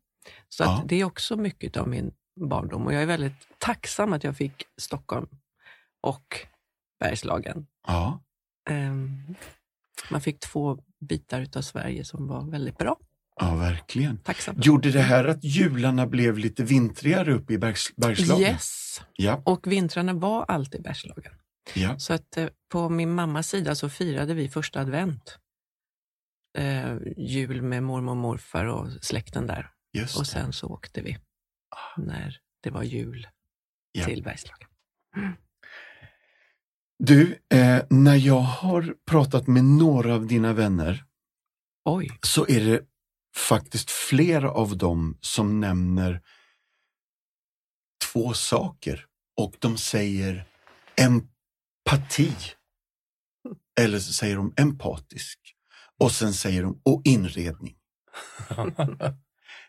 Så 0.49 0.63
Ja. 0.63 0.83
det 0.87 1.01
är 1.01 1.05
också 1.05 1.37
mycket 1.37 1.77
av 1.77 1.89
min 1.89 2.11
barndom 2.41 2.87
och 2.87 2.93
jag 2.95 3.03
är 3.03 3.07
väldigt 3.07 3.33
tacksam 3.59 4.13
att 4.13 4.25
jag 4.25 4.37
fick 4.37 4.65
Stockholm 4.81 5.27
och 6.03 6.25
Bergslagen. 7.01 7.67
Ja. 7.87 8.23
Ehm, 8.71 9.35
man 10.11 10.21
fick 10.21 10.41
två 10.41 10.79
bitar 11.01 11.41
utav 11.41 11.63
Sverige 11.63 12.05
som 12.05 12.27
var 12.29 12.51
väldigt 12.51 12.79
bra. 12.79 12.97
ja, 13.41 13.55
verkligen. 13.55 14.19
Tacksam. 14.19 14.55
Gjorde 14.59 14.91
det 14.91 15.01
här 15.01 15.25
att 15.25 15.45
jularna 15.45 16.07
blev 16.07 16.39
lite 16.39 16.65
vintrigare 16.65 17.33
uppe 17.35 17.53
i 17.53 17.59
Bergs, 17.59 17.97
Bergslagen? 17.97 18.43
Yes, 18.53 19.01
Ja, 19.17 19.43
och 19.45 19.67
vintrarna 19.67 20.13
var 20.13 20.45
alltid 20.49 20.83
Bergslagen. 20.83 21.33
Ja. 21.75 21.99
Så 21.99 22.13
att 22.15 22.37
eh, 22.37 22.49
på 22.69 22.89
min 22.89 23.15
mammas 23.15 23.49
sida 23.49 23.75
så 23.75 23.89
firade 23.89 24.35
vi 24.35 24.49
första 24.49 24.81
advent. 24.81 25.39
Eh, 26.59 26.97
jul 27.17 27.63
med 27.63 27.83
mormor 27.83 28.11
och 28.11 28.17
morfar 28.17 28.65
och 28.65 28.89
släkten 29.05 29.47
där. 29.47 29.71
Just 29.93 30.17
Och 30.17 30.23
det. 30.23 30.29
sen 30.29 30.53
så 30.53 30.67
åkte 30.69 31.01
vi 31.03 31.19
när 31.97 32.39
det 32.63 32.71
var 32.71 32.83
jul 32.83 33.27
Ja. 33.93 34.05
till 34.05 34.23
Bergslagen. 34.23 34.69
Du, 36.99 37.39
eh, 37.55 37.83
när 37.91 38.15
jag 38.17 38.41
har 38.41 38.95
pratat 39.07 39.47
med 39.47 39.65
några 39.65 40.15
av 40.15 40.27
dina 40.27 40.53
vänner 40.53 41.05
Oj, 41.85 42.11
så 42.23 42.47
är 42.49 42.61
det 42.65 42.81
faktiskt 43.37 43.91
flera 43.91 44.51
av 44.51 44.77
dem 44.79 45.19
som 45.21 45.61
nämner 45.61 46.23
två 48.13 48.33
saker 48.35 49.07
och 49.37 49.55
de 49.59 49.77
säger 49.79 50.47
empati. 51.89 52.33
Eller 53.81 53.99
så 53.99 54.13
säger 54.13 54.37
de 54.37 54.55
empatisk. 54.57 55.39
Och 56.01 56.13
sen 56.13 56.35
säger 56.35 56.63
de 56.63 56.81
och 56.85 57.03
inredning. 57.05 57.75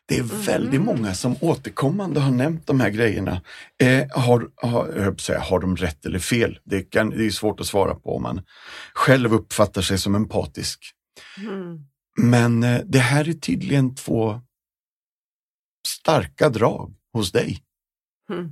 Det 0.05 0.17
är 0.17 0.45
väldigt 0.45 0.81
många 0.81 1.13
som 1.13 1.35
återkommande 1.41 2.19
har 2.19 2.31
nämnt 2.31 2.67
de 2.67 2.79
här 2.79 2.89
grejerna. 2.89 3.41
Eh, 3.81 4.07
har, 4.09 4.51
har, 4.55 5.17
säga, 5.17 5.39
har 5.39 5.59
de 5.59 5.75
rätt 5.75 6.05
eller 6.05 6.19
fel? 6.19 6.59
Det, 6.63 6.83
kan, 6.83 7.09
det 7.09 7.25
är 7.25 7.31
svårt 7.31 7.59
att 7.59 7.67
svara 7.67 7.95
på 7.95 8.15
om 8.15 8.21
man 8.23 8.41
själv 8.93 9.33
uppfattar 9.33 9.81
sig 9.81 9.97
som 9.97 10.15
empatisk. 10.15 10.91
mm. 11.37 11.85
Men 12.17 12.63
eh, 12.63 12.81
det 12.85 12.99
här 12.99 13.29
är 13.29 13.33
tydligen 13.33 13.95
två 13.95 14.41
starka 15.87 16.49
drag 16.49 16.95
hos 17.13 17.31
dig. 17.31 17.63
Mm. 18.31 18.51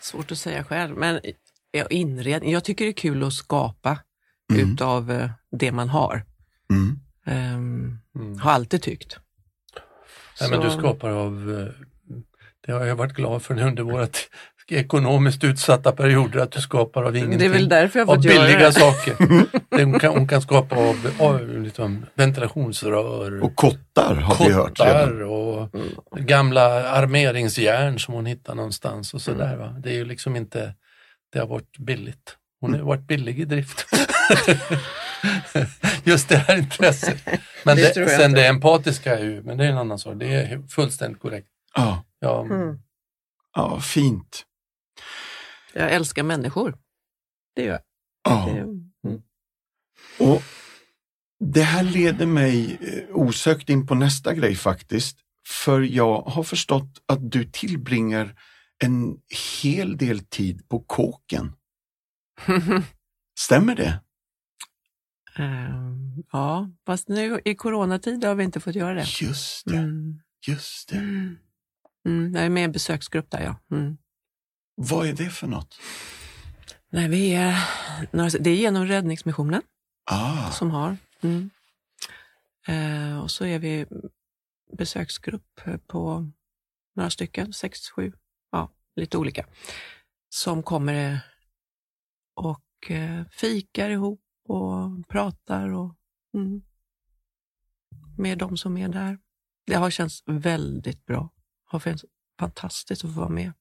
svårt 0.00 0.32
att 0.32 0.38
säga 0.38 0.64
själv. 0.64 0.96
Men 0.96 1.20
ja, 1.70 1.86
inredning, 1.90 2.52
jag 2.52 2.64
tycker 2.64 2.84
det 2.84 2.90
är 2.90 2.92
kul 2.92 3.22
att 3.24 3.32
skapa 3.32 3.98
Mm. 4.52 4.72
utav 4.72 5.10
eh, 5.10 5.30
det 5.58 5.72
man 5.72 5.88
har. 5.88 6.24
Mm. 6.70 6.98
Mm. 8.16 8.38
har 8.38 8.50
alltid 8.52 8.82
tyckt. 8.82 9.18
Nej, 10.40 10.50
men 10.50 10.60
du 10.60 10.70
skapar 10.70 11.10
av, 11.10 11.58
eh, 11.60 11.84
det 12.66 12.72
har 12.72 12.84
jag 12.84 12.96
varit 12.96 13.12
glad 13.12 13.42
för 13.42 13.62
under 13.62 13.82
våra 13.82 14.08
ekonomiskt 14.70 15.44
utsatta 15.44 15.92
perioder, 15.92 16.40
att 16.40 16.52
du 16.52 16.60
skapar 16.60 17.02
av 17.02 17.16
ingenting. 17.16 17.38
Det 17.38 17.44
är 17.44 17.48
väl 17.48 17.68
därför 17.68 17.98
jag 17.98 18.08
fått 18.08 18.24
göra 18.24 18.46
billiga 18.46 18.66
det. 18.66 18.72
saker. 18.72 19.16
Hon, 19.84 19.98
kan, 19.98 20.12
hon 20.14 20.28
kan 20.28 20.42
skapa 20.42 20.76
av, 20.76 20.96
av 21.18 21.48
liksom, 21.62 22.06
ventilationsrör, 22.14 23.40
Och 23.42 23.56
kottar 23.56 24.14
har 24.14 24.46
vi 24.46 24.52
hört 24.52 24.80
redan. 24.80 25.08
kottar 25.08 25.22
och 25.22 25.70
gamla 26.20 26.88
armeringsjärn 26.90 27.98
som 27.98 28.14
hon 28.14 28.26
hittar 28.26 28.54
någonstans 28.54 29.14
och 29.14 29.22
sådär. 29.22 29.56
Va? 29.56 29.76
Det 29.82 29.90
är 29.90 29.94
ju 29.94 30.04
liksom 30.04 30.36
inte, 30.36 30.74
det 31.32 31.38
har 31.38 31.46
varit 31.46 31.78
billigt. 31.78 32.36
Hon 32.60 32.74
har 32.74 32.80
varit 32.80 33.06
billig 33.06 33.40
i 33.40 33.44
drift. 33.44 33.86
Just 36.04 36.28
det 36.28 36.36
här 36.36 36.58
intresset. 36.58 37.22
Men 37.64 37.76
Det 37.76 37.94
det 37.94 38.08
sen 38.08 38.30
inte. 38.30 38.40
det 38.40 38.48
empatiska 38.48 39.18
är 39.18 39.24
ju, 39.24 39.42
men 39.42 39.58
det 39.58 39.64
är 39.64 39.68
en 39.70 39.78
annan 39.78 39.98
sak, 39.98 40.14
det 40.18 40.26
är 40.34 40.62
fullständigt 40.68 41.22
korrekt. 41.22 41.48
Ja, 41.74 42.04
Ja, 42.18 42.42
Mm. 42.44 42.78
ja 43.54 43.80
fint. 43.80 44.44
Jag 45.74 45.92
älskar 45.92 46.22
människor. 46.22 46.78
Det 47.56 47.62
gör 47.62 47.72
jag. 47.72 47.80
Ja. 48.28 48.48
Det, 48.52 48.60
mm. 48.60 49.22
Och 50.18 50.42
det 51.44 51.62
här 51.62 51.82
leder 51.82 52.26
mig 52.26 52.78
eh, 52.80 53.16
osökt 53.16 53.68
in 53.68 53.86
på 53.86 53.94
nästa 53.94 54.34
grej 54.34 54.54
faktiskt. 54.56 55.18
För 55.48 55.80
jag 55.80 56.22
har 56.22 56.42
förstått 56.42 57.02
att 57.06 57.30
du 57.30 57.44
tillbringar 57.44 58.34
en 58.84 59.20
hel 59.62 59.96
del 59.96 60.20
tid 60.20 60.68
på 60.68 60.80
kåken. 60.80 61.52
Stämmer 63.38 63.74
det? 63.76 64.00
Ehm, 65.36 66.24
ja, 66.32 66.70
fast 66.86 67.08
nu 67.08 67.40
i 67.44 67.54
coronatid 67.54 68.24
har 68.24 68.34
vi 68.34 68.44
inte 68.44 68.60
fått 68.60 68.74
göra 68.74 68.94
det. 68.94 69.20
Just 69.20 69.64
det, 69.66 69.76
Mm. 69.76 70.20
just 70.48 70.88
det. 70.88 70.96
Mm. 70.96 71.38
Mm, 72.06 72.34
jag 72.34 72.44
är 72.44 72.50
med 72.50 72.60
i 72.60 72.64
en 72.64 72.72
besöksgrupp 72.72 73.30
där, 73.30 73.40
ja. 73.42 73.76
Mm. 73.76 73.96
Vad 74.74 75.06
är 75.06 75.12
det 75.12 75.30
för 75.30 75.46
något? 75.46 75.78
Nej, 76.92 77.08
vi 77.08 77.34
är, 77.34 78.38
det 78.38 78.50
är 78.50 78.56
genom 78.56 78.86
Räddningsmissionen 78.86 79.62
Ah, 80.10 80.50
som 80.50 80.70
har. 80.70 80.96
Mm. 81.20 81.50
Eh, 82.66 83.20
och 83.20 83.30
så 83.30 83.44
är 83.44 83.58
vi 83.58 83.86
besöksgrupp 84.78 85.60
på 85.86 86.30
några 86.96 87.10
stycken, 87.10 87.52
sex, 87.52 87.90
sju, 87.90 88.12
lite 88.96 89.18
olika, 89.18 89.46
som 90.28 90.62
kommer 90.62 91.12
eh, 91.12 91.18
och 92.34 92.90
eh, 92.90 93.24
fikar 93.30 93.90
ihop 93.90 94.20
och 94.48 95.08
pratar 95.08 95.68
och, 95.68 95.94
mm, 96.34 96.62
med 98.18 98.38
de 98.38 98.56
som 98.56 98.76
är 98.76 98.88
där. 98.88 99.18
Det 99.66 99.74
har 99.74 99.90
känts 99.90 100.22
väldigt 100.26 101.06
bra. 101.06 101.30
Har 101.64 101.80
känts 101.80 102.04
fantastiskt 102.40 103.04
att 103.04 103.14
få 103.14 103.20
vara 103.20 103.28
med. 103.28 103.52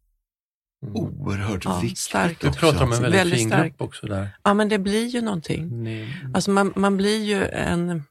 mm. 0.84 0.96
oerhört 0.96 1.66
Ja, 1.66 1.80
viktigt. 1.80 1.98
starkt. 1.98 2.42
Du 2.42 2.52
pratar 2.52 2.84
om 2.84 2.94
en 2.94 3.02
väldigt, 3.02 3.20
Väldigt 3.20 3.40
fin 3.40 3.50
stark. 3.50 3.72
grupp 3.72 3.82
också 3.82 4.08
där. 4.08 4.30
Ja, 4.44 4.54
men 4.54 4.70
det 4.70 4.80
blir 4.80 5.08
ju 5.08 5.22
någonting. 5.22 5.84
Ni, 5.84 6.16
Alltså 6.34 6.52
man, 6.52 6.74
man 6.76 6.98
blir 6.98 7.24
ju 7.24 7.44
en... 7.46 8.04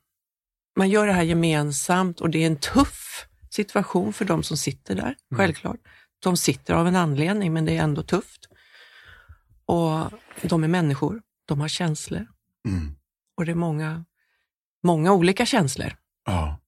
Man 0.79 0.91
gör 0.91 1.07
det 1.07 1.13
här 1.13 1.23
gemensamt 1.23 2.21
och 2.21 2.31
det 2.31 2.39
är 2.43 2.47
en 2.47 2.57
tuff 2.57 3.27
situation 3.51 4.13
för 4.13 4.25
de 4.25 4.43
som 4.43 4.57
sitter 4.57 4.95
där, 4.95 5.17
självklart. 5.35 5.81
De 6.19 6.37
sitter 6.37 6.75
av 6.75 6.87
en 6.89 6.97
anledning, 6.97 7.53
men 7.53 7.65
det 7.65 7.77
är 7.77 7.83
ändå 7.83 8.03
tufft. 8.03 8.49
Och 9.65 10.11
de 10.43 10.65
är 10.65 10.69
människor, 10.69 11.23
de 11.45 11.61
har 11.61 11.69
känslor 11.69 12.27
Mm. 12.69 12.97
och 13.37 13.45
det 13.47 13.51
är 13.53 13.57
många, 13.57 14.05
många 14.83 15.13
olika 15.13 15.47
känslor. 15.47 15.97
Ja. 16.27 16.61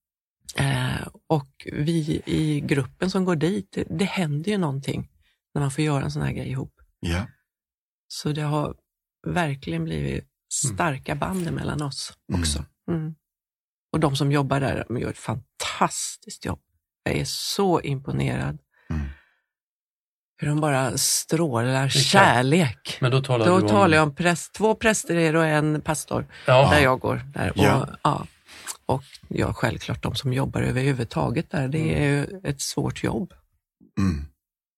Eh, 0.57 1.09
och 1.27 1.67
vi 1.73 2.23
i 2.27 2.61
gruppen 2.61 3.11
som 3.11 3.25
går 3.25 3.37
dit, 3.37 3.73
det, 3.73 3.85
det 3.91 4.05
händer 4.05 4.51
ju 4.53 4.59
någonting 4.59 5.11
när 5.55 5.63
man 5.63 5.71
får 5.71 5.85
göra 5.85 6.05
en 6.05 6.11
sån 6.11 6.23
här 6.23 6.33
grej 6.33 6.49
ihop. 6.51 6.81
ja. 7.01 7.27
Så 8.09 8.33
det 8.33 8.43
har 8.43 8.77
verkligen 9.27 9.85
blivit 9.85 10.29
starka 10.53 11.15
band 11.15 11.53
mellan 11.53 11.83
oss 11.83 12.13
Mm. 12.29 12.41
också. 12.41 12.65
Mm. 12.89 13.15
Och 13.93 14.01
de 14.01 14.17
som 14.17 14.33
jobbar 14.33 14.61
där, 14.61 14.85
de 14.89 14.99
gör 14.99 15.11
ett 15.11 15.19
fantastiskt 15.19 16.45
jobb. 16.45 16.61
Jag 17.03 17.15
är 17.17 17.25
så 17.25 17.81
imponerad. 17.81 18.59
Mm. 18.91 19.07
Hur 20.41 20.49
de 20.49 20.61
bara 20.61 20.99
strålar 20.99 21.89
kärlek. 21.89 22.99
men 23.01 23.11
då 23.11 23.23
talar 23.23 23.47
Då 23.47 23.57
du 23.59 23.63
om... 23.63 23.69
talar 23.69 23.97
jag 23.97 24.09
om 24.09 24.15
präst, 24.15 24.55
två 24.55 24.75
präster 24.75 25.17
är 25.17 25.37
och 25.37 25.47
en 25.47 25.81
pastor 25.81 26.27
Ja, 26.47 26.71
där 26.71 26.81
jag 26.81 27.01
går. 27.01 27.23
Där. 27.35 27.53
Ja. 27.55 27.83
Och, 27.83 27.89
ja. 28.03 28.27
och 28.87 29.03
ja, 29.29 29.53
självklart 29.53 30.03
de 30.03 30.15
som 30.15 30.33
jobbar 30.33 30.61
överhuvudtaget 30.61 31.51
där. 31.51 31.69
Det 31.69 32.05
är 32.05 32.09
ju 32.09 32.41
ett 32.45 32.61
svårt 32.61 33.05
jobb. 33.05 33.35
Mm. 33.99 34.25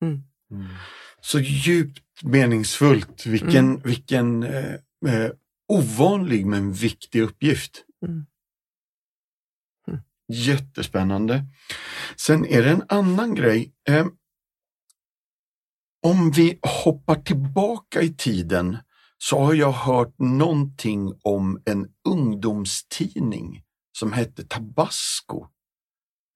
Mm. 0.02 0.22
Mm. 0.50 0.76
Så 1.20 1.40
djupt 1.40 2.22
meningsfullt. 2.22 3.26
Vilken, 3.26 3.80
vilken 3.80 4.42
eh, 4.42 4.74
eh, 5.06 5.30
ovanlig 5.68 6.46
men 6.46 6.72
viktig 6.72 7.20
uppgift. 7.20 7.84
Mm. 8.06 8.26
Mm. 9.88 10.00
Jättespännande. 10.32 11.44
Sen 12.16 12.46
är 12.46 12.62
det 12.62 12.70
en 12.70 12.84
annan 12.88 13.34
grej. 13.34 13.72
Eh, 13.88 14.06
om 16.06 16.30
vi 16.30 16.58
hoppar 16.84 17.14
tillbaka 17.14 18.00
i 18.02 18.08
tiden 18.14 18.76
så 19.18 19.40
har 19.40 19.54
jag 19.54 19.72
hört 19.72 20.14
någonting 20.18 21.12
om 21.22 21.62
en 21.64 21.86
ungdomstidning 22.08 23.62
som 23.98 24.12
hette 24.12 24.42
Tabasco. 24.44 25.46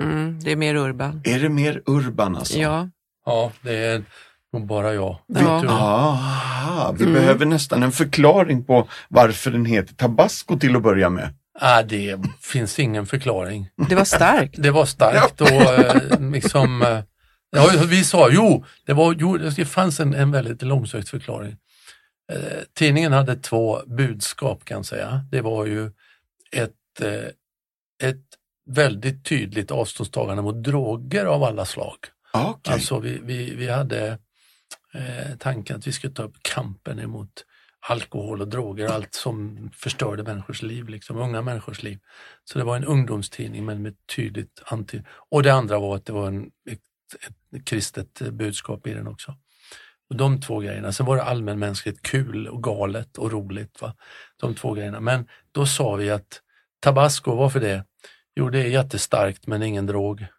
Mm, 0.02 0.40
det 0.40 0.52
är 0.52 0.56
mer 0.56 0.74
urban. 0.76 1.20
Är 1.24 1.40
det 1.40 1.48
mer 1.48 1.82
urban 1.86 2.36
alltså? 2.36 2.58
Ja, 2.58 2.88
ja, 3.26 3.52
det 3.62 3.76
är 3.76 4.04
nog 4.52 4.66
bara 4.66 4.94
jag. 4.94 5.18
Ja. 5.26 5.66
Aha, 5.68 6.92
vi 6.98 7.02
Mm. 7.04 7.14
behöver 7.14 7.46
nästan 7.46 7.82
en 7.82 7.92
förklaring 7.92 8.64
på 8.64 8.88
varför 9.08 9.50
den 9.50 9.64
heter 9.64 9.94
Tabasco 9.94 10.58
till 10.58 10.76
att 10.76 10.82
börja 10.82 11.10
med. 11.10 11.34
Ah, 11.60 11.82
det 11.82 12.20
finns 12.40 12.78
ingen 12.78 13.06
förklaring. 13.06 13.68
det 13.88 13.94
var 13.94 14.04
starkt. 14.04 14.54
Det 14.62 14.70
var 14.70 14.84
starkt 14.84 15.40
och 15.40 15.48
eh, 15.50 16.20
liksom... 16.32 17.02
Ja, 17.56 17.84
vi 17.86 18.04
sa, 18.04 18.28
jo, 18.30 18.64
det, 18.84 18.92
var, 18.92 19.16
jo, 19.18 19.36
det 19.36 19.64
fanns 19.64 20.00
en, 20.00 20.14
en 20.14 20.30
väldigt 20.30 20.62
långsökt 20.62 21.08
förklaring. 21.08 21.56
Eh, 22.32 22.62
tidningen 22.74 23.12
hade 23.12 23.36
två 23.36 23.80
budskap 23.86 24.64
kan 24.64 24.76
jag 24.76 24.86
säga. 24.86 25.26
Det 25.30 25.40
var 25.40 25.66
ju 25.66 25.90
ett, 26.52 27.00
eh, 27.00 28.08
ett 28.08 28.24
väldigt 28.66 29.24
tydligt 29.24 29.70
avståndstagande 29.70 30.42
mot 30.42 30.64
droger 30.64 31.24
av 31.24 31.42
alla 31.42 31.64
slag. 31.64 31.96
Okej. 32.32 32.74
Alltså 32.74 32.98
vi, 32.98 33.20
vi, 33.22 33.54
vi 33.54 33.68
hade 33.68 34.18
eh, 34.94 35.36
tanken 35.38 35.76
att 35.76 35.86
vi 35.86 35.92
skulle 35.92 36.12
ta 36.12 36.22
upp 36.22 36.36
kampen 36.42 36.98
emot 36.98 37.44
alkohol 37.88 38.40
och 38.40 38.48
droger, 38.48 38.88
allt 38.88 39.14
som 39.14 39.70
förstörde 39.74 40.22
människors 40.22 40.62
liv, 40.62 40.88
liksom, 40.88 41.16
unga 41.16 41.42
människors 41.42 41.82
liv. 41.82 41.98
Så 42.44 42.58
det 42.58 42.64
var 42.64 42.76
en 42.76 42.84
ungdomstidning 42.84 43.64
men 43.64 43.82
med 43.82 43.94
tydligt 44.16 44.62
anti... 44.64 45.02
Och 45.30 45.42
det 45.42 45.54
andra 45.54 45.78
var 45.78 45.96
att 45.96 46.06
det 46.06 46.12
var 46.12 46.26
en, 46.26 46.50
ett, 47.14 47.64
kristet 47.64 48.20
budskap 48.20 48.86
i 48.86 48.94
den 48.94 49.06
också. 49.06 49.34
Och 50.10 50.16
de 50.16 50.40
två 50.40 50.58
grejerna. 50.58 50.92
Sen 50.92 51.06
var 51.06 51.16
det 51.16 51.22
allmänmänskligt 51.22 52.02
kul 52.02 52.48
och 52.48 52.62
galet 52.62 53.18
och 53.18 53.32
roligt. 53.32 53.82
Va? 53.82 53.94
De 54.36 54.54
två 54.54 54.72
grejerna. 54.72 55.00
Men 55.00 55.26
då 55.52 55.66
sa 55.66 55.94
vi 55.94 56.10
att 56.10 56.40
tabasco, 56.80 57.34
varför 57.34 57.60
det? 57.60 57.84
Jo, 58.36 58.50
det 58.50 58.58
är 58.58 58.68
jättestarkt 58.68 59.46
men 59.46 59.62
ingen 59.62 59.86
drog. 59.86 60.26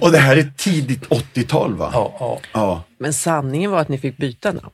Och 0.00 0.12
det 0.12 0.18
här 0.18 0.36
är 0.36 0.52
tidigt 0.56 1.08
80-tal 1.08 1.74
va? 1.74 1.90
Ja, 1.92 2.16
ja. 2.20 2.40
Ja. 2.52 2.84
Men 2.98 3.12
sanningen 3.12 3.70
var 3.70 3.80
att 3.80 3.88
ni 3.88 3.98
fick 3.98 4.16
byta 4.16 4.52
namn. 4.52 4.70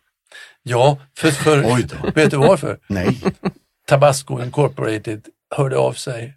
ja 0.63 0.99
för, 1.19 1.31
för 1.31 1.65
Oj 1.67 1.83
då. 1.83 2.11
vet 2.15 2.31
du 2.31 2.37
varför? 2.37 2.79
Nej. 2.87 3.21
Tabasco 3.87 4.43
Incorporated 4.43 5.29
hörde 5.57 5.79
av 5.79 5.93
sig 5.93 6.37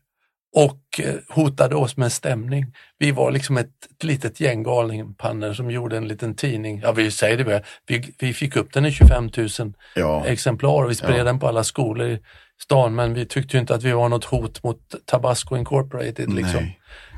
och 0.56 1.00
eh, 1.00 1.16
hotade 1.30 1.76
oss 1.76 1.98
med 1.98 2.12
stämning. 2.12 2.66
Vi 2.98 3.12
var 3.12 3.32
liksom 3.32 3.58
ett, 3.58 3.70
ett 3.98 4.04
litet 4.04 4.40
gäng 4.40 4.64
galninpannor 4.64 5.54
som 5.54 5.72
gjorde 5.72 5.98
en 5.98 6.08
liten 6.08 6.36
tidning. 6.36 6.80
Ja, 6.84 6.92
vi 6.92 7.12
säger 7.12 7.38
det 7.38 7.44
väl. 7.44 7.62
Vi, 7.88 8.16
vi 8.20 8.34
fick 8.34 8.56
upp 8.56 8.74
den 8.74 8.86
i 8.86 8.92
25 8.92 9.30
000 9.38 9.74
Ja. 9.96 10.26
exemplar 10.26 10.84
och 10.84 10.90
vi 10.90 10.96
spred 10.96 11.20
Ja. 11.20 11.24
den 11.24 11.40
på 11.40 11.48
alla 11.48 11.64
skolor 11.64 12.08
i 12.08 12.20
stan 12.64 12.96
men 12.96 13.14
vi 13.14 13.26
tyckte 13.26 13.58
inte 13.58 13.76
att 13.76 13.84
vi 13.84 13.92
var 13.92 14.10
något 14.10 14.26
hot 14.26 14.64
mot 14.64 14.80
Tabasco 15.06 15.58
Incorporated. 15.58 16.34
Liksom. 16.34 16.68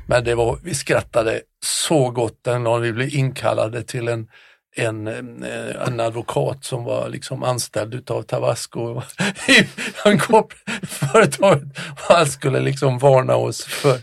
Men 0.08 0.24
det 0.24 0.34
var, 0.34 0.58
vi 0.62 0.74
skrattade 0.74 1.40
så 1.64 2.10
gott 2.10 2.44
den 2.44 2.64
dagen 2.64 2.82
vi 2.82 2.92
blev 2.92 3.14
inkallade 3.14 3.82
till 3.82 4.08
en, 4.08 4.28
en, 4.76 5.06
eh, 5.42 5.86
en 5.86 6.00
advokat 6.00 6.64
som 6.64 6.84
var 6.84 7.08
liksom 7.08 7.42
anställd 7.42 7.94
utav 7.94 8.22
Tabasco 8.22 9.02
företaget 10.82 11.78
och 11.90 12.14
han 12.14 12.26
skulle 12.26 12.60
liksom 12.60 12.98
varna 12.98 13.36
oss 13.36 13.64
för, 13.64 14.00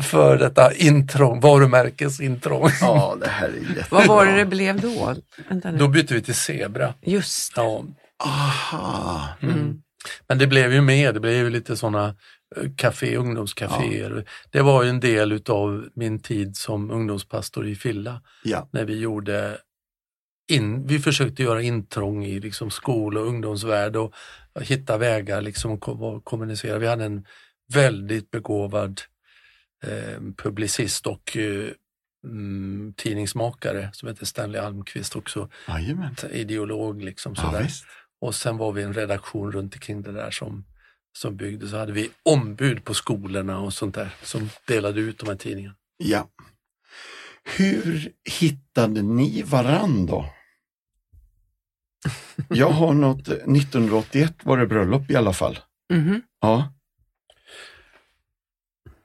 för 0.00 0.38
detta 0.38 0.72
intrång, 0.72 1.40
varumärkesintrång. 1.40 2.70
Ja, 2.80 3.16
det 3.20 3.28
här 3.28 3.48
är 3.48 3.52
jättebra. 3.52 3.86
Vad 3.90 4.06
var 4.06 4.26
det 4.26 4.36
det 4.36 4.46
blev 4.46 4.80
då? 4.80 5.14
Vänta 5.48 5.70
nu. 5.70 5.78
Då 5.78 5.88
bytte 5.88 6.14
vi 6.14 6.22
till 6.22 6.34
Zebra. 6.34 6.94
Just 7.02 7.54
det. 7.54 7.60
Ja, 7.60 7.84
Aha. 8.24 9.28
Mm. 9.42 9.82
Men 10.28 10.38
det 10.38 10.46
blev 10.46 10.72
ju 10.72 10.80
mer, 10.80 11.12
det 11.12 11.20
blev 11.20 11.34
ju 11.34 11.50
lite 11.50 11.76
sådana 11.76 12.14
café, 12.76 13.16
ungdomscaféer. 13.16 14.24
Det 14.50 14.62
var 14.62 14.82
ju 14.82 14.90
en 14.90 15.00
del 15.00 15.32
utav 15.32 15.88
min 15.94 16.18
tid 16.18 16.56
som 16.56 16.90
ungdomspastor 16.90 17.66
i 17.66 17.74
Filla. 17.74 18.22
Ja. 18.44 18.68
När 18.72 18.84
vi 18.84 18.98
gjorde 18.98 19.58
in, 20.48 20.86
vi 20.86 20.98
försökte 20.98 21.42
göra 21.42 21.62
intrång 21.62 22.24
i 22.24 22.40
liksom 22.40 22.70
skol 22.70 23.16
och 23.18 23.26
ungdomsvärld 23.26 23.96
och 23.96 24.14
hitta 24.60 24.98
vägar 24.98 25.40
liksom 25.42 25.72
att 25.72 26.24
kommunicera. 26.24 26.78
Vi 26.78 26.86
hade 26.86 27.04
en 27.04 27.26
väldigt 27.72 28.30
begåvad 28.30 29.00
eh, 29.84 30.20
publicist 30.36 31.06
och 31.06 31.36
eh, 31.36 31.68
mm, 32.24 32.94
tidningsmakare 32.96 33.90
som 33.92 34.08
heter 34.08 34.26
Stanley 34.26 34.60
Almqvist 34.60 35.16
också, 35.16 35.48
Jajamän. 35.68 36.14
ideolog 36.30 37.02
liksom 37.04 37.34
Ja, 37.36 37.42
sådär. 37.42 37.62
visst. 37.62 37.84
Och 38.20 38.34
sen 38.34 38.56
var 38.56 38.72
vi 38.72 38.82
en 38.82 38.94
redaktion 38.94 39.52
runt 39.52 39.74
omkring 39.74 40.02
det 40.02 40.12
där 40.12 40.30
som, 40.30 40.64
som 41.18 41.36
byggde. 41.36 41.68
Så 41.68 41.76
hade 41.76 41.92
vi 41.92 42.10
ombud 42.22 42.84
på 42.84 42.94
skolorna 42.94 43.58
och 43.60 43.72
sånt 43.72 43.94
där 43.94 44.14
som 44.22 44.50
delade 44.66 45.00
ut 45.00 45.18
de 45.18 45.28
här 45.28 45.36
tidningarna. 45.36 45.76
Ja. 45.96 46.28
Hur 47.56 48.12
hittade 48.40 49.02
ni 49.02 49.42
varann 49.42 50.06
då? 50.06 50.30
Jag 52.48 52.70
har 52.70 52.92
något, 52.94 53.28
1981 53.28 54.32
var 54.42 54.56
det 54.58 54.66
bröllop 54.66 55.10
i 55.10 55.16
alla 55.16 55.32
fall. 55.32 55.58
Mhm. 55.92 56.22
Ja. 56.40 56.72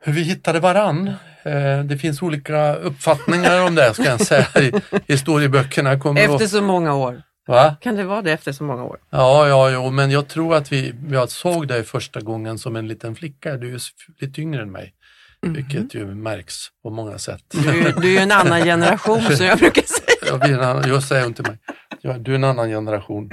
Hur 0.04 0.14
vi 0.14 0.22
hittade 0.22 0.60
varann, 0.60 1.08
eh, 1.44 1.80
det 1.86 1.98
finns 1.98 2.22
olika 2.22 2.74
uppfattningar 2.76 3.66
om 3.68 3.76
det 3.76 3.94
ska 3.94 4.04
jag 4.04 4.22
säga. 4.22 4.48
I 4.60 4.72
historieböckerna 5.08 6.00
kommer 6.00 6.22
Efter 6.22 6.48
så 6.48 6.62
många 6.62 6.94
år. 6.96 7.22
va? 7.48 7.76
Kan 7.82 7.96
det 7.96 8.04
vara 8.04 8.22
det 8.22 8.32
efter 8.32 8.52
så 8.52 8.64
många 8.64 8.84
år? 8.84 9.00
Ja, 9.10 9.48
ja, 9.48 9.70
jo, 9.70 9.90
men 9.92 10.12
jag 10.12 10.28
tror 10.28 10.56
att 10.56 10.72
vi, 10.72 10.94
jag 11.12 11.30
såg 11.30 11.68
dig 11.68 11.84
första 11.84 12.22
gången 12.22 12.58
som 12.60 12.76
en 12.76 12.88
liten 12.88 13.16
flicka. 13.16 13.58
Du 13.58 13.74
är 13.76 13.80
lite 14.22 14.42
yngre 14.42 14.62
än 14.62 14.72
mig, 14.72 14.94
vilket 15.42 15.94
ju 15.96 16.06
märks 16.06 16.56
på 16.84 16.90
många 16.90 17.18
sätt. 17.18 17.44
Du, 17.52 17.70
är 17.70 17.74
ju- 17.74 17.92
du 18.02 18.08
är 18.08 18.12
ju 18.12 18.18
en 18.18 18.32
annan 18.32 18.62
generation 18.64 19.22
som 19.22 19.46
jag 19.46 19.58
brukar 19.60 19.82
säga. 19.82 20.08
Jag, 20.28 20.40
blir 20.40 20.54
en 20.54 20.64
annan, 20.64 20.90
jag 20.90 21.04
säger 21.04 21.26
inte 21.26 21.42
mig. 21.44 21.58
Ja, 22.02 22.18
du 22.18 22.32
är 22.32 22.36
en 22.36 22.44
annan 22.44 22.70
generation. 22.70 23.32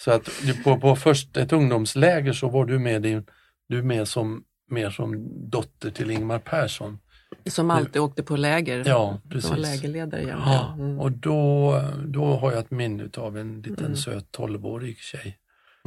Så 0.00 0.10
att 0.10 0.28
du, 0.42 0.62
på, 0.62 0.78
på 0.80 0.96
först 0.96 1.36
ett 1.36 1.52
ungdomsläger 1.52 2.32
så 2.32 2.48
var 2.48 2.64
du 2.66 2.78
med, 2.78 3.02
din, 3.02 3.26
du 3.68 3.82
med 3.82 4.08
som, 4.08 4.44
mer 4.70 4.90
som 4.90 5.28
dotter 5.50 5.90
till 5.90 6.10
Ingmar 6.10 6.38
Persson. 6.38 6.98
Som 7.46 7.70
alltid 7.70 8.02
åkte 8.02 8.22
på 8.22 8.36
läger. 8.36 8.84
Ja, 8.86 9.18
Som 9.30 9.50
var 9.50 9.56
precis. 9.56 9.58
lägerledare. 9.82 10.22
Ja, 10.22 10.74
Mm. 10.78 11.00
och 11.00 11.12
då, 11.12 11.74
då 12.06 12.24
har 12.36 12.52
jag 12.52 12.60
ett 12.60 12.70
minne 12.70 13.08
av 13.16 13.38
en 13.38 13.62
liten 13.62 13.84
Mm. 13.84 13.96
söt 13.96 14.26
12-årig 14.32 14.98
tjej. 14.98 15.38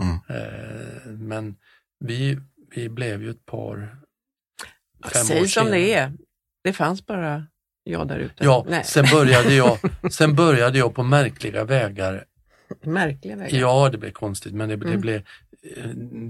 Mm. 0.01 0.15
Eh, 0.41 1.11
men 1.11 1.55
vi, 1.99 2.39
vi 2.75 2.89
blev 2.89 3.21
ju 3.23 3.29
ett 3.29 3.45
par 3.45 3.75
fem 5.13 5.21
år 5.21 5.25
Säg 5.25 5.39
som 5.39 5.47
senare. 5.47 5.69
det 5.79 5.93
är. 5.93 6.13
Det 6.63 6.73
fanns 6.73 7.05
bara 7.05 7.43
jag 7.85 8.07
där 8.07 8.19
ute. 8.19 8.43
Ja, 8.43 8.65
Nej, 8.69 8.83
sen 8.83 9.05
började, 9.11 9.53
jag, 9.53 9.77
sen 10.11 10.35
började 10.35 10.77
jag 10.77 10.95
på 10.95 11.03
märkliga 11.03 11.63
vägar 11.63 12.25
märkliga 12.83 13.35
vägar. 13.35 13.59
Ja, 13.59 13.89
det 13.89 13.97
blev 13.97 14.11
konstigt, 14.11 14.53
men 14.53 14.69
det, 14.69 14.75
det 14.75 14.87
Mm. 14.87 15.01
blev, 15.01 15.23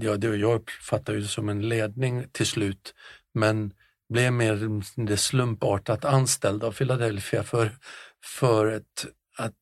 ja, 0.02 0.16
det, 0.16 0.36
jag 0.36 0.54
uppfattar 0.54 1.12
det 1.14 1.22
som 1.22 1.48
en 1.48 1.68
ledning 1.68 2.24
till 2.32 2.46
slut, 2.46 2.94
men 3.34 3.72
blev 4.08 4.32
mer 4.32 4.82
det 5.06 5.16
slumpartat 5.16 6.04
anställd 6.04 6.64
av 6.64 6.72
Philadelphia 6.72 7.42
för, 7.42 7.70
för 8.24 8.66
ett, 8.66 9.06
att, 9.38 9.54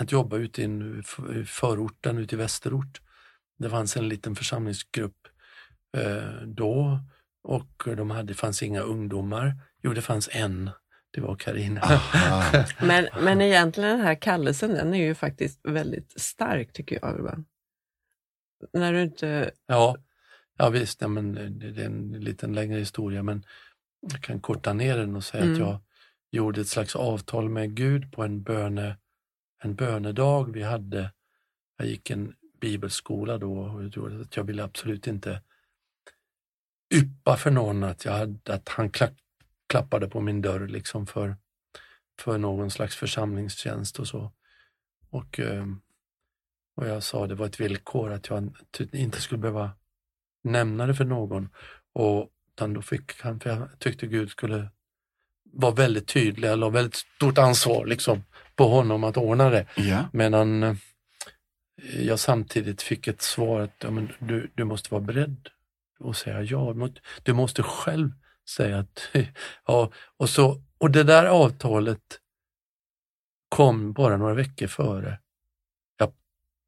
att 0.00 0.12
jobba 0.12 0.36
ute 0.36 0.62
i 0.62 1.02
förorten, 1.46 2.18
ute 2.18 2.34
i 2.34 2.38
västerort. 2.38 3.00
Det 3.58 3.70
fanns 3.70 3.96
en 3.96 4.08
liten 4.08 4.36
församlingsgrupp 4.36 5.16
eh, 5.96 6.42
då 6.46 7.00
och 7.44 7.82
de 7.96 8.10
hade, 8.10 8.22
det 8.28 8.34
fanns 8.34 8.62
inga 8.62 8.80
ungdomar. 8.80 9.54
Jo, 9.84 9.92
det 9.92 10.02
fanns 10.02 10.28
en. 10.32 10.70
Det 11.10 11.20
var 11.20 11.36
Karina. 11.36 11.80
Aha. 11.80 12.64
Men, 12.80 13.08
men 13.22 13.40
egentligen 13.40 13.90
den 13.90 14.06
här 14.06 14.14
kallelsen, 14.14 14.70
den 14.70 14.94
är 14.94 15.06
ju 15.06 15.14
faktiskt 15.14 15.60
väldigt 15.62 16.20
stark 16.20 16.72
tycker 16.72 16.98
jag. 17.02 17.14
Urban. 17.14 17.44
När 18.72 18.92
du 18.92 19.02
inte... 19.02 19.50
Ja, 19.66 19.96
ja 20.58 20.68
visst, 20.70 21.00
ja, 21.00 21.08
men 21.08 21.34
det, 21.58 21.82
är 21.82 21.86
en 21.86 22.12
liten 22.12 22.52
längre 22.52 22.78
historia 22.78 23.22
men 23.22 23.44
jag 24.12 24.22
kan 24.22 24.40
korta 24.40 24.72
ner 24.72 24.96
den 24.96 25.16
och 25.16 25.24
säga 25.24 25.44
Mm. 25.44 25.54
att 25.54 25.60
jag 25.60 25.80
gjorde 26.30 26.60
ett 26.60 26.68
slags 26.68 26.96
avtal 26.96 27.48
med 27.48 27.74
Gud 27.74 28.12
på 28.12 28.22
en, 28.22 28.42
böne, 28.42 28.96
en 29.62 29.74
bönedag 29.74 30.52
vi 30.52 30.62
hade. 30.62 31.12
Jag 31.76 31.86
gick 31.86 32.10
en 32.10 32.34
bibelskola 32.60 33.38
då 33.38 33.58
och 33.58 33.82
jag 34.34 34.44
ville 34.44 34.64
absolut 34.64 35.06
inte 35.06 35.40
yppa 36.94 37.36
för 37.36 37.50
någon 37.50 37.84
att, 37.84 38.04
jag 38.04 38.12
hade, 38.12 38.54
att 38.54 38.68
han 38.68 38.90
klappade 39.66 40.08
på 40.08 40.20
min 40.20 40.42
dörr 40.42 40.68
liksom 40.68 41.06
för, 41.06 41.36
för 42.20 42.38
någon 42.38 42.70
slags 42.70 42.96
församlingstjänst 42.96 43.98
och 43.98 44.08
så. 44.08 44.32
Och, 45.10 45.40
eh, 45.40 45.66
och 46.76 46.88
jag 46.88 47.02
sa 47.02 47.26
det 47.26 47.34
var 47.34 47.46
ett 47.46 47.60
villkor 47.60 48.12
att 48.12 48.28
jag 48.28 48.56
inte 48.92 49.20
skulle 49.20 49.38
behöva 49.38 49.70
nämna 50.42 50.86
det 50.86 50.94
för 50.94 51.04
någon. 51.04 51.48
Och 51.92 52.30
utan 52.54 52.74
då 52.74 52.82
fick 52.82 53.20
han, 53.20 53.40
för 53.40 53.50
jag 53.50 53.68
tyckte 53.78 54.06
Gud 54.06 54.30
skulle 54.30 54.68
vara 55.52 55.74
väldigt 55.74 56.08
tydlig, 56.08 56.48
jag 56.48 56.58
la 56.58 56.68
väldigt 56.68 56.94
stort 56.94 57.38
ansvar 57.38 57.86
liksom 57.86 58.24
på 58.56 58.68
honom 58.68 59.04
att 59.04 59.16
ordna 59.16 59.50
det. 59.50 59.66
Ja. 59.76 60.08
Medan 60.12 60.62
eh, 60.62 60.76
jag 61.98 62.18
samtidigt 62.18 62.82
fick 62.82 63.08
ett 63.08 63.22
svar 63.22 63.60
att 63.60 63.76
ja, 63.78 63.90
men 63.90 64.12
du, 64.18 64.50
du 64.54 64.64
måste 64.64 64.90
vara 64.90 65.02
beredd 65.02 65.48
att 66.04 66.16
säga 66.16 66.42
ja. 66.42 66.88
Du 67.22 67.32
måste 67.32 67.62
själv 67.62 68.10
säga 68.50 68.78
att 68.78 69.08
ja. 69.66 69.90
Och, 70.16 70.30
så, 70.30 70.62
och 70.78 70.90
det 70.90 71.02
där 71.02 71.26
avtalet 71.26 72.20
kom 73.48 73.92
bara 73.92 74.16
några 74.16 74.34
veckor 74.34 74.66
före 74.66 75.18
jag 75.98 76.12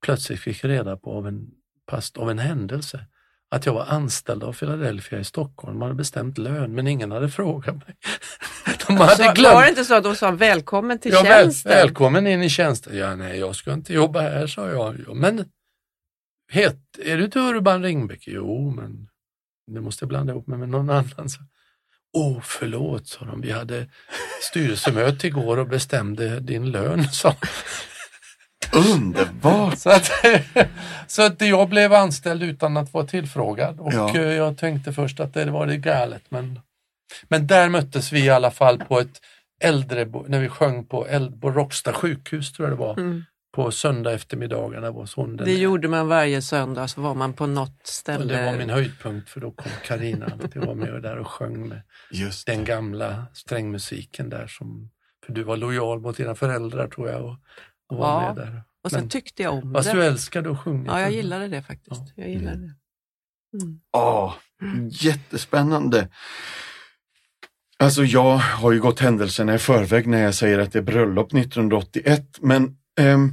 plötsligt 0.05 0.41
fick 0.41 0.65
reda 0.65 0.97
på 0.97 1.13
av 1.13 1.27
en, 1.29 1.51
past, 1.87 2.17
av 2.17 2.31
en 2.31 2.39
händelse 2.39 3.07
att 3.49 3.67
jag 3.67 3.73
var 3.75 3.87
anställd 3.87 4.45
av 4.45 4.53
Philadelphia 4.53 5.19
i 5.19 5.25
Stockholm. 5.25 5.75
De 5.79 5.83
hade 5.83 5.95
bestämt 5.95 6.39
lön 6.39 6.75
men 6.75 6.87
ingen 6.87 7.11
hade 7.11 7.29
frågat 7.29 7.75
mig. 7.77 7.97
De 8.87 8.97
hade 8.97 9.17
Så, 9.17 9.23
var 9.23 9.29
det 9.35 9.41
glömt. 9.41 9.69
inte 9.69 9.85
så 9.85 9.95
att 9.95 10.05
de 10.05 10.17
sa 10.17 10.31
välkommen 10.31 10.99
till 10.99 11.13
Ja, 11.13 11.23
väl, 11.23 11.45
tjänsten? 11.45 11.71
välkommen 11.71 12.27
in 12.27 12.43
i 12.43 12.49
tjänsten. 12.51 12.97
Ja, 12.97 13.17
nej, 13.17 13.39
jag 13.39 13.57
ska 13.57 13.73
inte 13.73 13.93
jobba 13.95 14.21
här, 14.21 14.47
sa 14.47 14.69
jag. 14.69 14.97
Ja, 15.07 15.15
men 15.15 15.45
het, 16.53 16.99
är 16.99 17.17
du 17.17 17.25
inte 17.25 17.39
Urban 17.39 17.83
Ringbäck? 17.83 18.25
Jo, 18.27 18.71
men 18.71 19.09
det 19.67 19.81
måste 19.81 20.03
jag 20.05 20.09
blanda 20.09 20.33
ihop 20.33 20.47
mig 20.47 20.59
med 20.59 20.69
någon 20.69 20.91
annan. 20.91 21.29
Så. 21.29 21.41
Åh, 22.17 22.39
förlåt, 22.43 23.09
sa 23.09 23.25
de. 23.25 23.41
Vi 23.41 23.51
hade 23.53 23.87
styrelsemöte 24.51 25.27
igår 25.27 25.57
och 25.57 25.69
bestämde 25.69 26.41
din 26.41 26.71
lön, 26.71 27.05
sa 27.09 27.35
Underbart! 28.95 29.79
så 29.79 29.91
att, 29.91 30.11
så 31.07 31.23
att 31.23 31.41
jag 31.41 31.69
blev 31.69 31.93
anställd 31.93 32.43
utan 32.43 32.77
att 32.77 32.93
vara 32.93 33.07
tillfrågad 33.07 33.81
och 33.81 33.93
Ja. 33.93 34.17
eh, 34.17 34.23
jag 34.33 34.59
tänkte 34.59 34.93
först 34.93 35.21
att 35.21 35.35
det 35.35 35.45
var 35.51 35.67
det 35.67 35.77
galet. 35.77 36.23
Men, 36.29 36.61
men 37.29 37.47
där 37.47 37.69
möttes 37.69 38.13
vi 38.13 38.25
i 38.25 38.31
alla 38.31 38.51
fall 38.51 38.79
på 38.79 39.01
ett 39.01 39.21
äldre, 39.61 40.07
när 40.27 40.41
vi 40.41 40.49
sjöng 40.49 40.85
på, 40.85 41.07
på 41.41 41.51
Råcksta 41.51 41.93
sjukhus 41.93 42.53
tror 42.53 42.69
jag 42.69 42.79
det 42.79 42.81
var, 42.81 42.93
Mm. 42.99 43.25
På 43.57 43.71
söndag 43.71 44.13
eftermiddagarna 44.13 44.91
var 44.91 45.07
sonen. 45.07 45.37
Det 45.37 45.55
gjorde 45.55 45.89
man 45.89 46.09
varje 46.09 46.43
söndag, 46.43 46.89
så 46.89 47.01
var 47.01 47.15
man 47.15 47.33
på 47.33 47.47
något 47.47 47.81
och 47.83 47.89
ställe. 47.89 48.35
det 48.35 48.51
var 48.53 48.59
min 48.59 48.71
höjdpunkt 48.71 49.29
för 49.31 49.41
då 49.41 49.51
kom 49.51 49.71
Karina 49.85 50.27
alltid 50.27 50.63
var 50.65 50.75
med 50.75 51.03
där 51.03 51.17
och 51.19 51.27
sjöng 51.27 51.69
med 51.69 51.83
Just 52.11 52.47
den 52.47 52.65
gamla 52.65 53.27
strängmusiken 53.33 54.29
där 54.31 54.47
som, 54.47 54.91
för 55.27 55.33
du 55.33 55.43
var 55.43 55.57
lojal 55.57 56.01
mot 56.01 56.17
dina 56.17 56.35
föräldrar 56.35 56.89
tror 56.89 57.09
jag 57.09 57.25
och, 57.25 57.37
och 57.91 57.97
var 57.99 58.23
Ja, 58.23 58.35
med 58.35 58.47
där. 58.47 58.63
Och 58.85 58.91
sen 58.91 59.01
Men- 59.01 59.09
tyckte 59.09 59.43
jag 59.43 59.55
om 59.55 59.75
Fast 59.75 59.91
det. 59.91 59.97
du 59.97 60.05
älskade 60.05 60.51
att 60.51 60.61
sjunga. 60.61 60.93
Ja, 60.93 61.01
jag 61.01 61.13
gillade 61.13 61.49
det 61.49 61.63
faktiskt. 61.63 62.03
Ja. 62.17 62.23
Jag 62.23 62.29
gillade 62.31 62.57
det. 62.57 62.75
Mm. 63.63 63.81
Ja, 63.93 64.35
jättespännande. 64.91 66.09
Alltså 67.79 68.05
jag 68.05 68.37
har 68.37 68.73
ju 68.73 68.81
gått 68.81 69.01
händelserna 69.01 69.55
i 69.55 69.59
förväg 69.59 70.07
när 70.07 70.23
jag 70.23 70.35
säger 70.35 70.59
att 70.59 70.73
det 70.73 70.79
är 70.79 70.83
bröllop 70.83 71.33
1981, 71.35 72.39
men 72.41 72.77
ehm, 73.01 73.31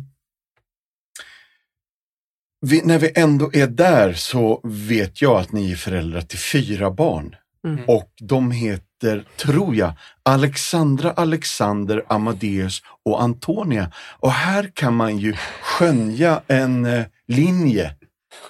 vi, 2.64 2.82
när 2.84 3.00
vi 3.00 3.12
ändå 3.16 3.50
är 3.54 3.68
där 3.68 4.14
så 4.14 4.62
vet 4.64 5.22
jag 5.22 5.40
att 5.40 5.52
ni 5.52 5.72
är 5.72 5.76
föräldrar 5.76 6.22
till 6.22 6.40
fyra 6.40 6.92
barn. 6.92 7.36
Mm. 7.68 7.86
Och 7.88 8.12
de 8.20 8.52
heter, 8.52 9.26
tror 9.38 9.76
jag, 9.76 9.94
Alexandra, 10.24 11.12
Alexander, 11.12 12.04
Amadeus 12.08 12.82
och 13.06 13.22
Antonia. 13.22 13.92
Och 14.20 14.32
här 14.32 14.72
kan 14.74 14.96
man 14.96 15.18
ju 15.18 15.34
skönja 15.62 16.42
en 16.48 16.86
eh, 16.86 17.04
linje. 17.28 17.96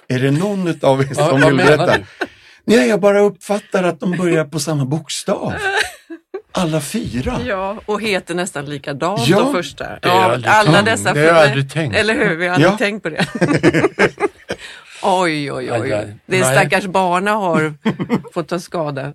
Är 0.08 0.18
det 0.18 0.30
någon 0.30 0.68
av 0.82 1.00
er 1.02 1.14
som 1.14 1.40
vill 1.40 1.56
berätta? 1.56 1.96
Nej, 2.64 2.88
jag 2.88 3.00
bara 3.00 3.20
uppfattar 3.20 3.84
att 3.84 4.00
de 4.00 4.16
börjar 4.16 4.44
på 4.44 4.60
samma 4.60 4.84
bokstav. 4.84 5.52
Alla 6.56 6.80
fyra. 6.80 7.40
Ja, 7.46 7.76
och 7.86 8.02
heter 8.02 8.34
nästan 8.34 8.64
likadant 8.64 9.26
Ja, 9.28 9.38
de 9.40 9.52
första. 9.52 9.98
Ja, 10.02 10.38
alla 10.44 10.72
tänkt. 10.72 10.84
dessa 10.84 11.12
Det 11.12 11.20
har 11.20 11.26
jag 11.26 11.36
aldrig 11.36 11.72
tänkt. 11.72 11.96
Eller 11.96 12.14
hur, 12.14 12.36
vi 12.36 12.46
har 12.46 12.54
aldrig 12.54 12.72
Ja. 12.72 12.76
tänkt 12.78 13.02
på 13.02 13.08
det. 13.10 13.26
oj, 15.02 15.52
oj, 15.52 15.72
oj. 15.72 15.92
aj. 15.92 16.16
Det 16.26 16.44
stackars 16.44 16.86
barna 16.86 17.30
har 17.32 17.74
fått 18.34 18.48
ta 18.48 18.58
skada. 18.60 19.12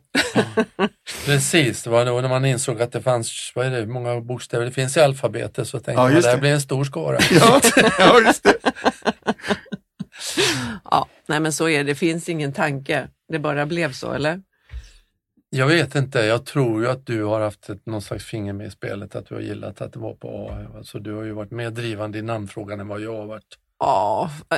Precis, 1.26 1.84
det 1.84 1.90
var 1.90 2.06
då 2.06 2.22
när 2.22 2.30
man 2.30 2.46
insåg 2.46 2.82
att 2.82 2.92
det 2.92 3.02
fanns, 3.02 3.52
vad 3.56 3.66
är 3.66 3.72
det, 3.72 3.86
många 3.88 4.22
bokstäver 4.22 4.66
det 4.66 4.72
finns 4.72 4.98
i 4.98 5.00
alfabetet 5.00 5.68
så 5.68 5.78
tänkte 5.80 5.92
Ja, 5.92 6.04
man 6.10 6.22
det 6.22 6.28
här 6.30 6.38
blir 6.38 6.52
en 6.54 6.62
stor 6.62 6.84
skara. 6.84 7.18
Ja, 7.32 7.62
ja 8.00 8.20
just 8.26 8.44
det. 8.44 8.54
Ja, 10.92 11.08
nej 11.28 11.40
men 11.40 11.54
så 11.54 11.70
är 11.70 11.78
det. 11.78 11.84
Det 11.84 11.96
finns 11.96 12.30
ingen 12.30 12.54
tanke. 12.54 13.08
Det 13.32 13.40
bara 13.40 13.66
blev 13.66 13.92
så, 13.92 14.12
eller? 14.14 14.40
Jag 15.50 15.68
vet 15.68 15.95
inte, 15.95 16.20
jag 16.20 16.45
tror 16.45 16.82
ju 16.82 16.89
att 16.89 17.06
du 17.06 17.24
har 17.24 17.41
haft 17.41 17.70
ett, 17.70 17.86
någon 17.86 18.02
slags 18.02 18.26
finger 18.26 18.54
med 18.54 18.68
i 18.68 18.72
spelet, 18.72 19.16
att 19.16 19.26
du 19.26 19.36
har 19.36 19.41
gillat 19.41 19.82
att 19.82 19.93
det 19.93 20.00
var 20.00 20.14
på 20.14 20.50
A. 20.50 20.78
Alltså, 20.78 21.00
du 21.00 21.14
har 21.14 21.24
ju 21.24 21.32
varit 21.32 21.52
mer 21.52 21.70
drivande 21.72 22.18
i 22.18 22.22
namnfrågan 22.22 22.80
än 22.80 22.88
vad 22.88 23.02
jag 23.02 23.18
har 23.18 23.26
varit. 23.26 23.58
Ja, 23.80 24.32
eh, 24.50 24.58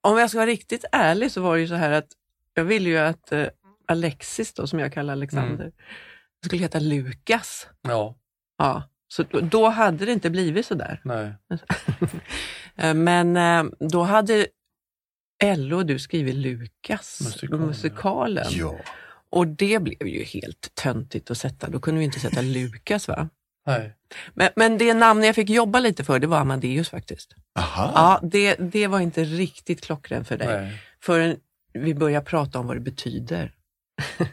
om 0.00 0.18
jag 0.18 0.30
ska 0.30 0.38
vara 0.38 0.50
riktigt 0.50 0.84
ärlig 0.92 1.32
så 1.32 1.40
var 1.40 1.54
det 1.54 1.60
ju 1.60 1.68
så 1.68 1.74
här 1.74 1.90
att 1.90 2.06
jag 2.54 2.64
ville 2.64 2.88
ju 2.88 2.98
att 2.98 3.32
eh, 3.32 3.46
Alexis, 3.86 4.54
då, 4.54 4.66
som 4.66 4.78
jag 4.78 4.92
kallar 4.92 5.12
Alexander, 5.12 5.72
skulle 6.44 6.62
heta 6.62 6.78
Lukas. 6.78 7.68
Ja, 7.82 8.16
Ja, 8.58 8.82
så 9.08 9.22
då, 9.22 9.40
då 9.40 9.68
hade 9.68 10.04
det 10.04 10.12
inte 10.12 10.30
blivit 10.30 10.66
så 10.66 10.74
där. 10.74 11.00
nej. 11.04 11.34
Eh, 12.78 12.94
Men 12.94 13.36
eh, 13.36 13.64
då 13.80 14.02
hade 14.02 14.46
Ello 15.44 15.76
och 15.76 15.86
du 15.86 15.98
skrivit 15.98 16.34
Lukas, 16.34 17.20
Musikalen, 17.24 17.66
musikalen. 17.66 18.46
Ja. 18.50 18.74
Och 19.36 19.46
det 19.46 19.82
blev 19.82 20.08
ju 20.08 20.24
helt 20.24 20.74
töntigt 20.74 21.30
att 21.30 21.38
sätta. 21.38 21.68
Då 21.68 21.80
kunde 21.80 21.98
vi 21.98 22.04
inte 22.04 22.20
sätta 22.20 22.42
Lukas 22.42 23.08
va? 23.08 23.28
nej. 23.66 23.94
Men, 24.34 24.48
men 24.56 24.78
det 24.78 24.94
namn 24.94 25.24
jag 25.24 25.34
fick 25.34 25.50
jobba 25.50 25.80
lite 25.80 26.04
för, 26.04 26.18
det 26.18 26.26
var 26.26 26.38
Amadeus 26.38 26.88
faktiskt. 26.88 27.34
Aha. 27.58 27.92
Ja, 27.94 28.28
det, 28.28 28.54
det 28.54 28.86
var 28.86 29.00
inte 29.00 29.24
riktigt 29.24 29.84
klockren 29.84 30.24
för 30.24 30.36
dig. 30.38 30.48
nej. 30.48 30.82
Förrän 31.02 31.36
vi 31.72 31.94
började 31.94 32.26
prata 32.26 32.58
om 32.58 32.66
vad 32.66 32.76
det 32.76 32.80
betyder. 32.80 33.52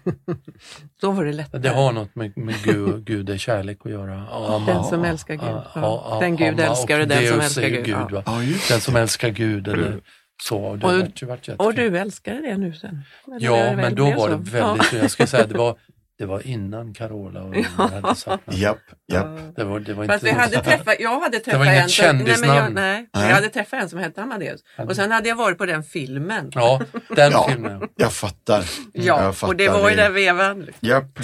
Då 1.01 1.11
var 1.11 1.25
det 1.25 1.33
lättare. 1.33 1.61
Det 1.61 1.69
har 1.69 1.91
något 1.91 2.15
med, 2.15 2.37
med 2.37 2.55
Gud, 2.63 3.05
Gud 3.05 3.29
är 3.29 3.37
kärlek 3.37 3.77
att 3.85 3.91
göra. 3.91 4.27
Ama. 4.27 4.73
Den 4.73 4.83
som 4.83 5.05
älskar 5.05 5.33
Gud. 5.33 5.61
Ja, 5.75 6.17
Den 6.21 6.35
Gud 6.35 6.59
älskar 6.59 6.99
och 6.99 7.07
den 7.07 7.27
som 7.27 7.39
älskar 7.41 7.67
ju 7.67 7.81
Gud. 7.81 8.21
Ja. 8.25 8.41
Den 8.69 8.81
som 8.81 8.95
älskar 8.95 9.29
Gud 9.29 9.67
eller 9.67 10.01
så. 10.47 10.75
Det 10.75 10.85
Och- 10.87 10.99
vart 10.99 11.23
vart. 11.23 11.49
Och 11.57 11.73
du 11.73 11.97
älskade 11.97 12.41
det 12.41 12.57
nu 12.57 12.73
sen? 12.73 13.01
Eller 13.27 13.37
Ja, 13.45 13.75
men 13.75 13.95
då 13.95 14.05
var 14.11 14.13
så? 14.13 14.27
det 14.27 14.51
väldigt, 14.51 14.93
jag 14.93 15.11
ska 15.11 15.27
säga, 15.27 15.47
det 15.47 15.57
var, 15.57 15.77
det 16.17 16.25
var 16.25 16.47
innan 16.47 16.93
Carola 16.93 17.43
och 17.43 17.55
jag 17.55 17.63
hade 17.87 18.15
sagt 18.15 18.47
något. 18.47 18.57
Japp, 18.57 18.77
japp. 19.11 19.55
Det 19.55 19.63
var, 19.63 19.79
det 19.79 19.93
var 19.93 20.05
Fast 20.05 20.23
inte 20.23 20.35
vi 20.35 20.41
hade 20.41 20.61
träffat, 20.63 20.95
jag 20.99 21.19
hade 21.19 21.39
träffat 21.39 21.59
var 21.59 21.65
inget 21.65 21.83
en 21.83 21.89
som, 21.89 22.05
nej, 22.05 22.13
men 22.15 22.25
jag, 22.27 22.35
kändisnamn. 22.37 22.73
nej, 22.73 23.09
Nej. 23.13 23.27
jag 23.27 23.35
hade 23.35 23.49
träffat 23.49 23.81
en 23.83 23.89
som 23.89 23.99
hette 23.99 24.21
Amadeus. 24.21 24.61
Och 24.77 24.95
sen 24.95 25.11
hade 25.11 25.29
jag 25.29 25.35
varit 25.35 25.57
på 25.57 25.65
den 25.65 25.83
filmen. 25.83 26.51
Ja, 26.53 26.81
den 27.15 27.31
Ja. 27.31 27.47
filmen. 27.49 27.87
Jag 27.95 28.13
fattar. 28.13 28.65
Ja, 28.93 29.23
jag 29.23 29.35
fattar 29.35 29.47
och 29.53 29.57
det 29.57 29.69
var 29.69 29.91
i 29.91 29.95
det. 29.95 30.01
den 30.03 30.13
vevan. 30.13 30.67
Japp, 30.79 31.19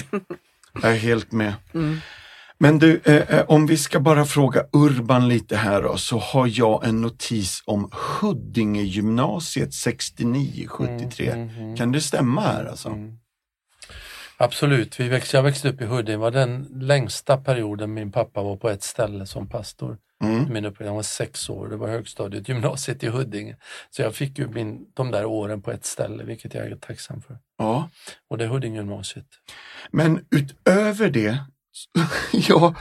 jag 0.82 0.92
är 0.92 0.96
helt 0.98 1.32
med. 1.32 1.54
Mm. 1.74 1.98
Men 2.62 2.80
du, 2.80 3.02
eh, 3.06 3.16
eh, 3.16 3.46
om 3.48 3.66
vi 3.66 3.78
ska 3.78 4.00
bara 4.00 4.26
fråga 4.26 4.66
Urban 4.72 5.28
lite 5.28 5.58
här 5.58 5.82
då, 5.82 5.98
så 5.98 6.18
har 6.18 6.48
jag 6.60 6.88
en 6.88 7.02
notis 7.02 7.64
om 7.66 7.92
Huddinge 7.92 8.82
gymnasiet 8.82 9.70
69-73. 9.74 11.32
Mm, 11.32 11.76
Kan 11.78 11.92
det 11.92 12.02
stämma 12.02 12.42
här 12.42 12.66
alltså? 12.66 12.98
Absolut, 14.38 15.00
vi 15.00 15.08
växte, 15.10 15.38
jag 15.38 15.44
växte 15.44 15.70
upp 15.70 15.82
i 15.82 15.86
Huddinge. 15.86 16.12
Det 16.12 16.18
var 16.18 16.32
den 16.32 16.68
längsta 16.72 17.38
perioden 17.38 17.94
min 17.94 18.12
pappa 18.12 18.44
var 18.44 18.56
på 18.56 18.70
ett 18.70 18.84
ställe 18.84 19.26
som 19.26 19.50
pastor. 19.50 19.98
Mm. 20.24 20.54
Min 20.54 20.66
uppväxt, 20.66 20.94
var 20.94 21.04
sex 21.04 21.50
år, 21.50 21.68
det 21.68 21.76
var 21.76 21.88
högstadiet, 21.88 22.50
gymnasiet 22.50 23.04
i 23.04 23.08
Huddinge. 23.08 23.56
Så 23.90 24.02
jag 24.02 24.16
fick 24.16 24.40
ju 24.40 24.48
min, 24.48 24.86
de 24.94 25.12
där 25.12 25.26
åren 25.26 25.62
på 25.62 25.72
ett 25.72 25.86
ställe, 25.86 26.24
vilket 26.24 26.54
jag 26.54 26.68
är 26.68 26.76
tacksam 26.76 27.22
för. 27.22 27.38
Ja. 27.58 27.90
Och 28.28 28.38
det 28.38 28.44
är 28.44 28.48
Huddinge 28.48 28.78
gymnasiet. 28.78 29.26
Men 29.92 30.26
utöver 30.32 31.10
det, 31.10 31.38
ja, 32.34 32.76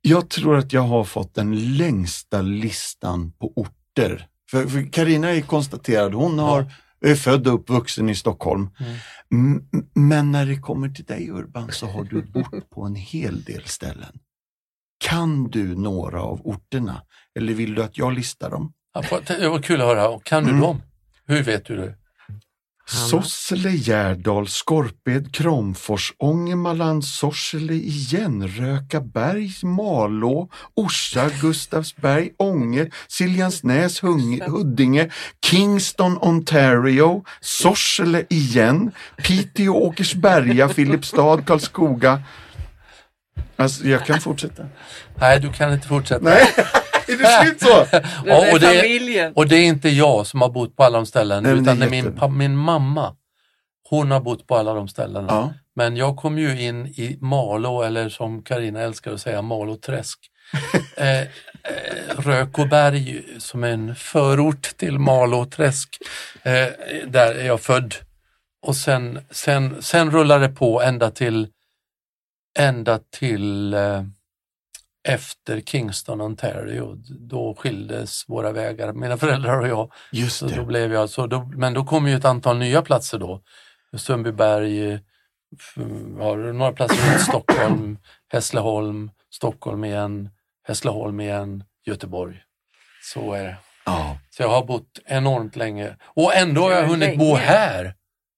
jag 0.00 0.30
tror 0.30 0.56
att 0.56 0.72
jag 0.72 0.82
har 0.82 1.04
fått 1.04 1.34
den 1.34 1.76
längsta 1.76 2.42
listan 2.42 3.32
på 3.32 3.52
orter. 3.56 4.28
För 4.50 4.92
Carina 4.92 5.28
är 5.30 5.40
konstaterad, 5.40 6.14
hon 6.14 6.38
har, 6.38 6.72
är 7.00 7.14
född 7.14 7.46
och 7.48 7.54
uppvuxen 7.54 8.08
i 8.08 8.14
Stockholm. 8.14 8.70
Mm. 9.30 9.64
Men 9.94 10.32
när 10.32 10.46
det 10.46 10.56
kommer 10.56 10.88
till 10.88 11.04
dig 11.04 11.30
Urban 11.30 11.72
så 11.72 11.86
har 11.86 12.04
du 12.04 12.22
bott 12.22 12.70
på 12.70 12.82
en 12.82 12.94
hel 12.94 13.42
del 13.42 13.64
ställen. 13.64 14.18
Kan 14.98 15.50
du 15.50 15.76
några 15.76 16.22
av 16.22 16.40
orterna? 16.46 17.02
Eller 17.38 17.54
vill 17.54 17.74
du 17.74 17.82
att 17.82 17.98
jag 17.98 18.12
listar 18.12 18.50
dem? 18.50 18.72
Det 19.28 19.48
var 19.48 19.62
kul 19.62 19.80
att 19.80 19.86
höra. 19.86 20.20
Kan 20.20 20.44
du 20.44 20.50
Mm. 20.50 20.62
dem? 20.62 20.82
Hur 21.26 21.42
vet 21.42 21.64
du 21.64 21.76
det? 21.76 21.94
Hanna. 22.86 23.08
Sorsele, 23.08 23.70
Gärdal, 23.70 24.48
Skorped, 24.48 25.32
Kramfors, 25.32 26.12
Ångermanland, 26.18 27.04
Sorsele 27.04 27.72
igen, 27.74 28.48
Rökaberg, 28.48 29.50
Malå, 29.62 30.48
Orsa, 30.76 31.30
Gustavsberg, 31.40 32.30
Ånge, 32.38 32.90
Siljansnäs, 33.08 34.02
Hung- 34.02 34.48
Huddinge, 34.48 35.08
Kingston, 35.46 36.18
Ontario, 36.20 37.24
Sorsele 37.40 38.24
igen, 38.30 38.90
Piteå, 39.16 39.74
Åkersberga, 39.74 40.68
Filipstad, 40.68 41.42
Karlskoga. 41.46 42.22
Alltså, 43.56 43.84
jag 43.84 44.06
kan 44.06 44.20
fortsätta. 44.20 44.62
Nej, 45.20 45.40
du 45.40 45.52
kan 45.52 45.72
inte 45.72 45.88
fortsätta. 45.88 46.24
Nej, 46.24 46.46
är 47.08 47.16
det 47.18 47.44
slut 47.44 47.60
så? 47.60 47.84
Det 47.90 48.04
Ja, 48.26 48.44
är 48.44 48.52
och, 48.54 48.60
det, 48.60 48.66
familjen. 48.80 49.32
och 49.34 49.48
det 49.48 49.56
är 49.56 49.64
inte 49.64 49.88
jag 49.88 50.26
som 50.26 50.40
har 50.40 50.48
bott 50.48 50.76
på 50.76 50.84
alla 50.84 50.98
de 50.98 51.06
ställen, 51.06 51.42
Nej, 51.42 51.54
men 51.54 51.64
det 51.64 51.70
är 51.70 51.74
utan 51.74 51.90
det 51.90 51.96
är 51.96 52.28
min, 52.30 52.38
min 52.38 52.56
mamma. 52.56 53.16
Hon 53.88 54.10
har 54.10 54.20
bott 54.20 54.46
på 54.46 54.56
alla 54.56 54.74
de 54.74 54.88
ställena. 54.88 55.26
Ja. 55.28 55.52
Men 55.76 55.96
jag 55.96 56.16
kom 56.16 56.38
ju 56.38 56.60
in 56.62 56.86
i 56.86 57.18
Malå, 57.20 57.82
eller 57.82 58.08
som 58.08 58.42
Karina 58.42 58.80
älskar 58.80 59.12
att 59.12 59.20
säga, 59.20 59.42
Malå 59.42 59.76
träsk. 59.76 60.18
eh, 60.96 61.20
eh, 61.20 61.26
Rökoberg 62.18 63.22
som 63.38 63.64
är 63.64 63.68
en 63.70 63.94
förort 63.94 64.62
till 64.76 64.98
Malå 64.98 65.44
träsk. 65.44 65.98
Eh, 66.42 66.68
där 67.06 67.34
är 67.34 67.46
jag 67.46 67.60
född. 67.60 67.94
Och 68.66 68.76
sen, 68.76 69.20
sen, 69.30 69.82
sen 69.82 70.10
rullar 70.10 70.40
det 70.40 70.48
på 70.48 70.82
ända 70.82 71.10
till, 71.10 71.48
ända 72.58 72.98
till 73.18 73.74
eh, 73.74 74.02
efter 75.08 75.60
Kingston, 75.60 76.20
Ontario. 76.20 76.94
Då 77.20 77.54
skildes 77.58 78.24
våra 78.28 78.52
vägar, 78.52 78.92
mina 78.92 79.16
föräldrar 79.16 79.60
och 79.60 79.68
jag. 79.68 79.92
Just 80.12 80.36
Så 80.36 80.46
då 80.46 80.54
det. 80.56 80.64
blev 80.64 80.92
jag, 80.92 81.10
så 81.10 81.26
då, 81.26 81.50
men 81.56 81.74
då 81.74 81.84
kom 81.84 82.08
ju 82.08 82.14
ett 82.16 82.24
antal 82.24 82.58
nya 82.58 82.82
platser 82.82 83.18
då. 83.18 83.42
Sundbyberg, 83.96 84.98
ja, 86.18 86.34
några 86.36 86.72
platser 86.72 87.10
runt 87.12 87.20
Stockholm, 87.28 87.98
Hässleholm, 88.32 89.10
Stockholm 89.34 89.84
igen, 89.84 90.30
Hässleholm 90.66 91.20
igen, 91.20 91.64
Göteborg. 91.86 92.42
Så 93.12 93.32
är 93.32 93.44
det. 93.44 93.56
Ja. 93.86 94.18
Så 94.30 94.42
jag 94.42 94.48
har 94.48 94.64
bott 94.64 94.98
enormt 95.04 95.56
länge 95.56 95.96
och 96.04 96.34
ändå 96.34 96.62
har 96.62 96.70
jag 96.70 96.82
Ja, 96.82 96.86
hunnit 96.86 97.18
bo 97.18 97.24
länge. 97.24 97.38
här. 97.38 97.94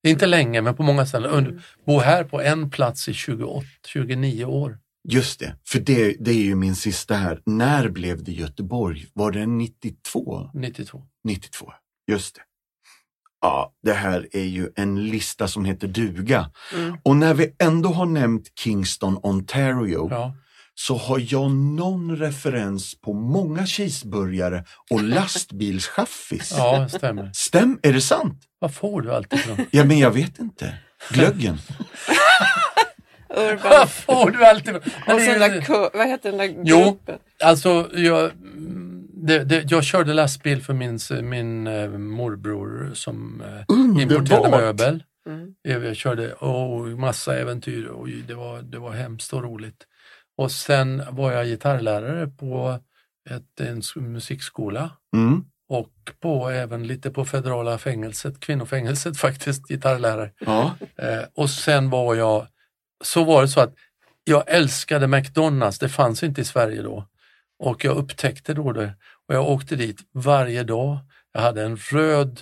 Inte 0.06 0.26
länge, 0.26 0.60
men 0.62 0.76
på 0.76 0.82
många 0.82 1.06
ställen. 1.06 1.30
Und- 1.30 1.60
Bo 1.86 1.98
här 1.98 2.24
på 2.24 2.42
en 2.42 2.70
plats 2.70 3.08
i 3.08 3.14
28, 3.14 3.66
29 3.86 4.44
år. 4.44 4.78
Just 5.08 5.40
det, 5.40 5.56
för 5.68 5.78
det, 5.78 6.16
det 6.20 6.30
är 6.30 6.34
ju 6.44 6.54
min 6.54 6.76
sista 6.76 7.14
här. 7.14 7.40
När 7.46 7.88
blev 7.88 8.24
det 8.24 8.32
Göteborg? 8.32 9.06
Var 9.12 9.30
det 9.32 9.46
92? 9.46 10.50
92. 10.54 11.02
92, 11.24 11.72
just 12.10 12.34
det. 12.34 12.40
Ja, 13.40 13.72
det 13.82 13.92
här 13.92 14.28
är 14.32 14.44
ju 14.44 14.68
en 14.76 15.04
lista 15.08 15.48
som 15.48 15.64
heter 15.64 15.88
duga. 15.88 16.50
Mm. 16.74 16.96
Och 17.02 17.16
när 17.16 17.34
vi 17.34 17.54
ändå 17.58 17.88
har 17.92 18.06
nämnt 18.06 18.52
Kingston, 18.58 19.18
Ontario, 19.22 20.08
Ja. 20.10 20.34
så 20.74 20.96
har 20.96 21.22
jag 21.32 21.50
någon 21.50 22.16
referens 22.16 23.00
på 23.00 23.12
många 23.14 23.66
cheeseburgare 23.66 24.64
och 24.90 25.02
lastbilschaffis. 25.60 26.54
ja, 26.56 26.88
stämmer. 26.88 27.30
Stäm, 27.34 27.78
är 27.82 27.92
det 27.92 28.00
sant? 28.00 28.42
Vad 28.58 28.74
får 28.74 29.02
du 29.02 29.14
alltid 29.14 29.38
från? 29.40 29.66
Ja, 29.70 29.84
men 29.84 29.98
jag 29.98 30.10
vet 30.10 30.38
inte. 30.38 30.74
Glöggen. 31.10 31.58
Urban. 33.36 33.88
Får 33.88 34.30
du 34.30 34.44
alltid 34.46 34.76
Och 34.76 34.82
är- 35.20 35.38
där, 35.38 35.96
vad 35.98 36.06
heter 36.08 36.30
den 36.32 36.38
där 36.38 36.62
Jo. 36.64 36.84
gruppen? 36.84 37.18
Alltså, 37.44 37.90
jag, 37.94 38.30
det, 39.14 39.44
det, 39.44 39.70
jag 39.70 39.84
körde 39.84 40.12
lastbil 40.14 40.62
för 40.62 40.72
min, 40.74 40.98
min 41.22 41.66
eh, 41.66 41.88
morbror 41.90 42.90
som 42.94 43.42
eh, 43.42 44.02
importerade 44.02 44.50
möbel. 44.50 45.02
Mm. 45.28 45.54
Jag 45.62 45.96
körde 45.96 46.34
oh, 46.40 46.86
massa 46.86 47.38
äventyr 47.38 47.86
och 47.86 48.08
det 48.08 48.34
var, 48.34 48.62
det 48.62 48.78
var 48.78 48.90
hemskt 48.90 49.32
och 49.32 49.42
roligt. 49.42 49.86
Och 50.38 50.52
sen 50.52 51.02
var 51.10 51.32
jag 51.32 51.46
gitarrlärare 51.46 52.26
på 52.26 52.78
ett, 53.30 53.60
en 53.60 53.82
musikskola 53.96 54.90
Mm. 55.16 55.44
och 55.68 55.92
på, 56.20 56.48
även 56.50 56.86
lite 56.86 57.10
på 57.10 57.24
federala 57.24 57.78
fängelset, 57.78 58.40
kvinnofängelset 58.40 59.18
faktiskt, 59.18 59.68
gitarrlärare. 59.68 60.30
Ja. 60.38 60.74
Eh, 60.96 61.24
och 61.34 61.50
sen 61.50 61.90
var 61.90 62.14
jag, 62.14 62.46
så 63.04 63.24
var 63.24 63.42
det 63.42 63.48
så 63.48 63.60
att 63.60 63.74
jag 64.24 64.44
älskade 64.46 65.06
McDonalds, 65.06 65.78
det 65.78 65.88
fanns 65.88 66.22
inte 66.22 66.40
i 66.40 66.44
Sverige 66.44 66.82
då. 66.82 67.06
Och 67.58 67.84
jag 67.84 67.96
upptäckte 67.96 68.54
då 68.54 68.72
det 68.72 68.94
och 69.28 69.34
jag 69.34 69.48
åkte 69.48 69.76
dit 69.76 69.98
varje 70.12 70.62
dag. 70.62 70.98
Jag 71.32 71.40
hade 71.40 71.62
en 71.62 71.76
röd 71.76 72.40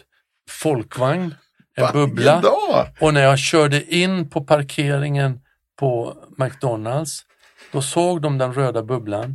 folkvagn, 0.50 1.34
en 1.76 1.82
Varje 1.82 1.92
bubbla. 1.92 2.40
dag! 2.40 2.86
Och 3.00 3.14
när 3.14 3.22
jag 3.22 3.38
körde 3.38 3.94
in 3.94 4.30
på 4.30 4.44
parkeringen 4.44 5.40
på 5.76 6.16
McDonalds, 6.38 7.24
då 7.72 7.82
såg 7.82 8.22
de 8.22 8.38
den 8.38 8.55
röda 8.55 8.82
bubblan. 8.82 9.34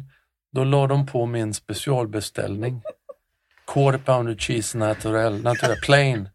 Då 0.52 0.64
la 0.64 0.88
de 0.88 1.06
på 1.06 1.26
min 1.26 1.54
specialbeställning. 1.54 2.82
Quarter 3.74 4.00
pounder 4.00 4.36
cheese 4.36 4.78
naturell, 4.78 5.42
naturell 5.44 5.78
plain. 5.86 6.30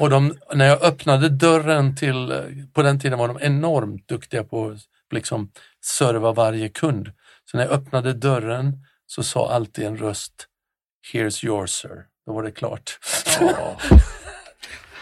Och 0.00 0.10
de, 0.10 0.34
när 0.54 0.66
jag 0.66 0.82
öppnade 0.82 1.28
dörren 1.28 1.96
till, 1.96 2.34
på 2.72 2.82
den 2.82 3.00
tiden 3.00 3.18
var 3.18 3.28
de 3.28 3.38
enormt 3.40 4.08
duktiga 4.08 4.44
på 4.44 4.68
att 4.70 4.78
liksom 5.14 5.50
serva 5.84 6.32
varje 6.32 6.68
kund. 6.68 7.12
Så 7.50 7.56
när 7.56 7.64
jag 7.64 7.72
öppnade 7.72 8.12
dörren 8.12 8.78
så 9.06 9.22
sa 9.22 9.50
alltid 9.52 9.84
en 9.84 9.96
röst 9.96 10.32
Here's 11.12 11.44
yours 11.46 11.70
sir. 11.70 12.04
Då 12.26 12.32
var 12.32 12.42
det 12.42 12.50
klart. 12.50 12.98
Och 13.40 13.98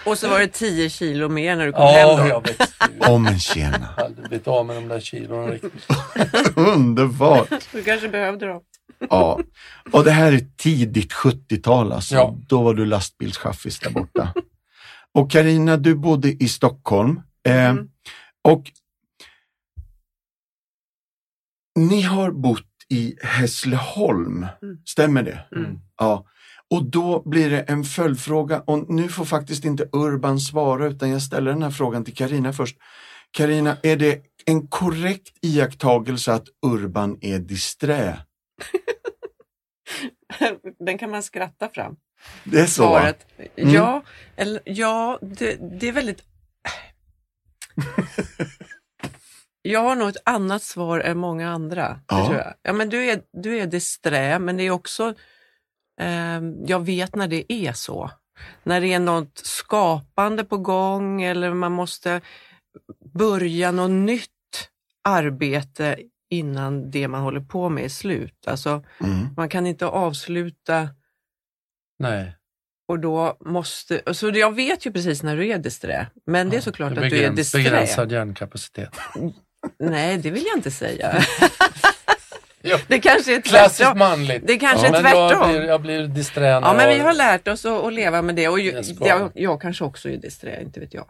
Och 0.06 0.18
så 0.18 0.28
var 0.28 0.38
det 0.40 0.48
10 0.48 0.90
kilo 0.90 1.28
mer 1.28 1.56
när 1.56 1.66
du 1.66 1.72
kom 1.72 1.82
hem 1.82 2.08
Ja, 2.08 2.22
då. 2.22 2.28
jag 2.28 2.46
växte 2.46 2.88
ju. 3.00 3.12
Om 3.12 3.26
en 3.26 3.38
tjena. 3.38 3.88
Jag 3.96 4.02
hade 4.02 4.22
blivit 4.22 4.48
av 4.48 4.66
med 4.66 4.76
de 4.76 4.88
där 4.88 5.00
kilona 5.00 5.52
riktigt. 5.52 5.86
Underbart. 6.56 7.48
Du 7.72 7.82
kanske 7.82 8.08
behövde 8.08 8.46
dem. 8.46 8.60
Ja. 9.10 9.40
Och 9.92 10.04
det 10.04 10.10
här 10.10 10.32
är 10.32 10.40
tidigt 10.56 11.12
70-tal 11.12 11.92
alltså. 11.92 12.14
Ja. 12.14 12.36
Då 12.48 12.62
var 12.62 12.74
du 12.74 12.86
lastbilschaffis 12.86 13.78
där 13.78 13.90
borta. 13.90 14.34
Och 15.14 15.30
Karina, 15.30 15.76
du 15.76 15.94
bodde 15.94 16.28
i 16.44 16.48
Stockholm. 16.48 17.20
Eh, 17.46 17.70
Mm. 17.70 17.88
Och 18.44 18.72
ni 21.78 22.02
har 22.02 22.30
bott 22.30 22.66
i 22.88 23.16
Hässleholm, 23.22 24.46
Mm. 24.62 24.78
stämmer 24.84 25.22
det? 25.22 25.44
Mm. 25.56 25.78
Ja. 25.96 26.26
Och 26.70 26.84
då 26.84 27.22
blir 27.28 27.50
det 27.50 27.60
en 27.60 27.84
följdfråga 27.84 28.60
och 28.60 28.90
nu 28.94 29.08
får 29.08 29.24
faktiskt 29.24 29.64
inte 29.64 29.88
Urban 29.92 30.40
svara 30.40 30.86
utan 30.86 31.10
jag 31.10 31.22
ställer 31.22 31.50
den 31.52 31.62
här 31.62 31.70
frågan 31.70 32.04
till 32.04 32.14
Karina 32.14 32.52
först. 32.52 32.76
Karina, 33.30 33.76
är 33.82 33.96
det 33.96 34.22
en 34.46 34.66
korrekt 34.68 35.38
iakttagelse 35.42 36.32
att 36.32 36.46
Urban 36.66 37.18
är 37.20 37.38
disträ? 37.38 38.20
Den 40.78 40.98
kan 40.98 41.10
man 41.10 41.22
skratta 41.22 41.68
fram. 41.68 41.96
Det 42.44 42.60
är 42.60 42.66
så? 42.66 42.82
Svaret. 42.82 43.26
Mm. 43.56 43.74
Ja, 43.74 44.02
eller, 44.36 44.62
ja 44.64 45.18
det, 45.22 45.78
det 45.80 45.88
är 45.88 45.92
väldigt... 45.92 46.22
Jag 49.62 49.80
har 49.80 49.96
nog 49.96 50.08
ett 50.08 50.16
annat 50.24 50.62
svar 50.62 51.00
än 51.00 51.18
många 51.18 51.50
andra. 51.50 52.00
Ja. 52.08 52.26
tror 52.26 52.38
jag. 52.38 52.54
Ja, 52.62 52.72
men 52.72 52.88
du, 52.88 53.10
är, 53.10 53.22
du 53.32 53.58
är 53.58 53.66
disträ, 53.66 54.38
men 54.38 54.56
det 54.56 54.62
är 54.62 54.70
också... 54.70 55.14
Eh, 56.00 56.40
jag 56.66 56.84
vet 56.86 57.14
när 57.14 57.28
det 57.28 57.52
är 57.52 57.72
så. 57.72 58.10
När 58.62 58.80
det 58.80 58.92
är 58.92 58.98
något 59.00 59.38
skapande 59.38 60.44
på 60.44 60.58
gång 60.58 61.22
eller 61.22 61.54
man 61.54 61.72
måste 61.72 62.20
börja 63.14 63.70
något 63.72 63.90
nytt 63.90 64.28
arbete 65.04 65.98
innan 66.30 66.90
det 66.90 67.08
man 67.08 67.22
håller 67.22 67.40
på 67.40 67.68
med 67.68 67.84
är 67.84 67.88
slut. 67.88 68.46
Alltså, 68.46 68.84
Mm. 69.00 69.26
man 69.36 69.48
kan 69.48 69.66
inte 69.66 69.86
avsluta 69.86 70.88
Nej. 72.00 72.36
och 72.88 72.98
då 72.98 73.36
måste, 73.40 74.14
så 74.14 74.28
jag 74.34 74.54
vet 74.54 74.86
ju 74.86 74.92
precis 74.92 75.22
när 75.22 75.36
du 75.36 75.48
är 75.48 75.58
disträ, 75.58 76.06
men 76.26 76.50
det 76.50 76.56
är 76.56 76.60
såklart 76.60 76.94
Det 76.94 77.04
att 77.04 77.10
du 77.10 77.24
är 77.24 77.30
disträ. 77.30 77.62
Begränsad 77.62 78.12
hjärnkapacitet. 78.12 78.90
Nej, 79.78 80.18
det 80.18 80.30
vill 80.30 80.44
jag 80.46 80.58
inte 80.58 80.70
säga. 80.70 81.22
Ja. 82.62 82.78
det 82.88 82.98
kanske 83.00 83.36
är 83.36 83.40
Klassiskt 83.40 83.78
tvärtom. 83.78 83.98
manligt. 83.98 84.46
Det 84.46 84.56
kanske 84.56 84.86
är 84.86 84.92
men 84.92 85.02
tvärtom. 85.02 85.40
Jag 85.40 85.48
blir, 85.50 85.62
jag 85.62 85.80
blir 85.80 86.08
disträ 86.08 86.46
Ja, 86.46 86.74
men 86.76 86.88
vi 86.88 86.98
har 86.98 87.12
lärt 87.12 87.48
oss 87.48 87.64
att, 87.66 87.84
att 87.84 87.92
leva 87.92 88.22
med 88.22 88.34
det 88.34 88.48
och 88.48 88.60
ju, 88.60 88.82
jag, 89.00 89.30
jag 89.34 89.60
kanske 89.62 89.84
också 89.84 90.08
är 90.10 90.16
disträ, 90.16 90.62
inte 90.62 90.80
vet 90.80 90.94
jag. 90.94 91.06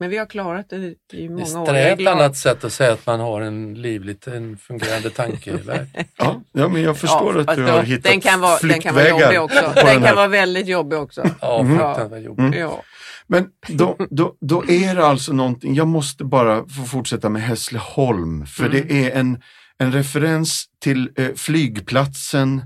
Men 0.00 0.10
vi 0.10 0.16
har 0.18 0.26
klarat 0.26 0.70
det 0.70 0.94
i 1.12 1.28
många 1.28 1.60
år. 1.60 1.68
Jag 1.68 1.76
är 1.78 1.92
ett 1.92 1.98
glad. 1.98 2.14
annat 2.14 2.36
sätt 2.36 2.64
att 2.64 2.72
säga 2.72 2.92
att 2.92 3.06
man 3.06 3.20
har 3.20 3.40
en 3.40 3.74
livligt 3.82 4.26
en 4.26 4.56
fungerande 4.58 5.10
tankevärld. 5.10 5.86
Ja, 6.16 6.40
ja, 6.52 6.68
men 6.68 6.82
jag 6.82 6.98
förstår 6.98 7.38
att 7.38 7.46
fast 7.46 7.56
du 7.58 7.66
då- 7.66 7.72
har 7.72 7.82
hittat 7.82 8.04
den 8.12 8.20
kan 8.20 8.40
vara, 8.40 8.58
den 8.62 8.80
kan 8.80 8.94
vara 8.94 9.08
jobbig 9.08 9.40
också. 9.40 9.72
Den 9.74 9.86
den 9.86 10.02
kan 10.02 10.16
vara 10.16 10.28
väldigt 10.28 10.66
jobbig 10.66 10.98
också. 10.98 11.30
Ja, 11.40 11.62
Mhm. 11.62 11.78
fruktansvärt 11.78 12.22
jobbigt. 12.24 12.38
Mm. 12.40 12.58
Ja. 12.60 12.82
Men 13.26 13.46
då, 13.68 13.96
då, 14.10 14.34
då 14.40 14.64
är 14.70 14.94
det 14.94 15.06
alltså 15.06 15.32
någonting, 15.32 15.74
jag 15.74 15.86
måste 15.88 16.24
bara 16.24 16.68
få 16.68 16.84
fortsätta 16.84 17.28
med 17.28 17.42
Hässleholm, 17.42 18.46
för 18.46 18.64
Mm. 18.66 18.72
det 18.88 18.94
är 19.06 19.10
en, 19.20 19.40
en 19.78 19.92
referens 19.92 20.64
till 20.80 21.10
eh, 21.16 21.28
flygplatsen 21.36 22.62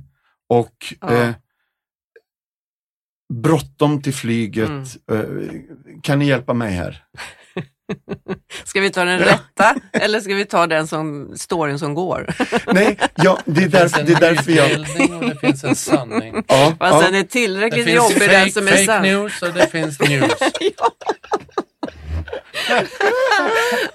och 0.49 0.95
Ja. 1.01 1.15
eh, 1.15 1.31
bråttom 3.35 4.03
till 4.03 4.15
flyget. 4.15 4.69
Mm. 4.69 4.85
Eh, 5.13 5.97
kan 6.03 6.19
ni 6.19 6.27
hjälpa 6.27 6.55
mig 6.55 6.73
här? 6.73 7.05
Ska 8.65 8.81
vi 8.81 8.91
ta 8.91 9.05
den 9.05 9.19
rätta 9.19 9.75
eller 9.93 10.21
ska 10.21 10.35
vi 10.35 10.45
ta 10.45 10.67
den 10.67 10.87
som 10.87 11.33
storyn 11.37 11.79
som 11.79 11.95
går? 11.95 12.35
Nej, 12.73 12.99
ja, 13.17 13.39
det 13.45 13.63
är 13.63 13.69
Det 13.69 13.71
finns 13.71 13.73
därför, 13.93 14.01
en 14.01 14.07
det 14.07 14.13
är 14.13 14.21
därför 14.21 14.53
jag... 14.53 14.71
och 15.21 15.29
det 15.29 15.41
finns 15.41 15.65
en 15.65 15.75
sanning. 15.77 16.35
Ja, 16.49 16.75
Fast 16.79 16.95
ja. 16.95 17.01
den 17.03 17.15
är 17.15 17.19
Det 17.19 17.25
tillräckligt 17.29 17.85
finns 17.85 17.97
jobbig 17.97 18.31
den 18.31 18.41
fake, 18.41 18.53
som 18.53 18.67
är 18.69 18.71
fake 18.73 18.85
sann. 18.87 19.03
news 19.03 19.43
och 19.43 19.53
det 19.53 19.67
finns 19.67 20.01
news. 20.01 20.33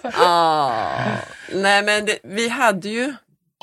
Ah. 0.04 0.82
Nej 1.54 1.84
men 1.84 2.06
det, 2.06 2.20
vi 2.24 2.50
hade 2.50 2.90
ju, 2.90 3.14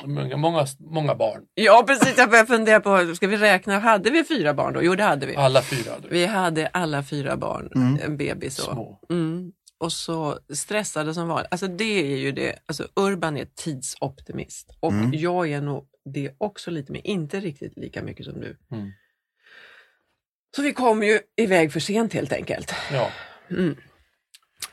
Många, 0.05 0.37
många, 0.37 0.65
många 0.79 1.15
barn. 1.15 1.41
ja 1.53 1.83
precis 1.87 2.17
jag 2.17 2.29
började 2.29 2.47
fundera 2.47 2.79
på, 2.79 3.15
ska 3.15 3.27
vi 3.27 3.37
räkna, 3.37 3.79
hade 3.79 4.09
vi 4.09 4.23
fyra 4.23 4.53
barn 4.53 4.73
då? 4.73 4.83
Jo 4.83 4.95
det 4.95 5.03
hade 5.03 5.25
vi. 5.25 5.35
Alla 5.35 5.61
fyra 5.61 5.91
hade 5.91 6.07
vi. 6.07 6.19
Vi 6.19 6.25
hade 6.25 6.67
alla 6.67 7.03
fyra 7.03 7.37
barn, 7.37 7.71
Mm. 7.75 7.99
en 8.03 8.17
bebis 8.17 8.59
och, 8.59 8.73
Små. 8.73 8.99
mm, 9.09 9.51
och 9.77 9.91
så 9.93 10.39
stressade 10.53 11.13
som 11.13 11.27
vanligt. 11.27 11.47
Alltså 11.51 11.67
det 11.67 12.13
är 12.13 12.17
ju 12.17 12.31
det, 12.31 12.55
alltså 12.65 12.87
Urban 12.95 13.37
är 13.37 13.45
tidsoptimist 13.45 14.77
och 14.79 14.91
Mm. 14.91 15.11
jag 15.13 15.49
är 15.51 15.61
nog 15.61 15.85
det 16.05 16.31
också 16.37 16.71
lite, 16.71 16.91
men 16.91 17.01
inte 17.01 17.39
riktigt 17.39 17.77
lika 17.77 18.03
mycket 18.03 18.25
som 18.25 18.39
du. 18.39 18.57
Mm. 18.71 18.91
Så 20.55 20.61
vi 20.61 20.73
kom 20.73 21.03
ju 21.03 21.19
iväg 21.37 21.73
för 21.73 21.79
sent 21.79 22.13
helt 22.13 22.33
enkelt. 22.33 22.73
Ja, 22.91 23.09
Mm. 23.49 23.75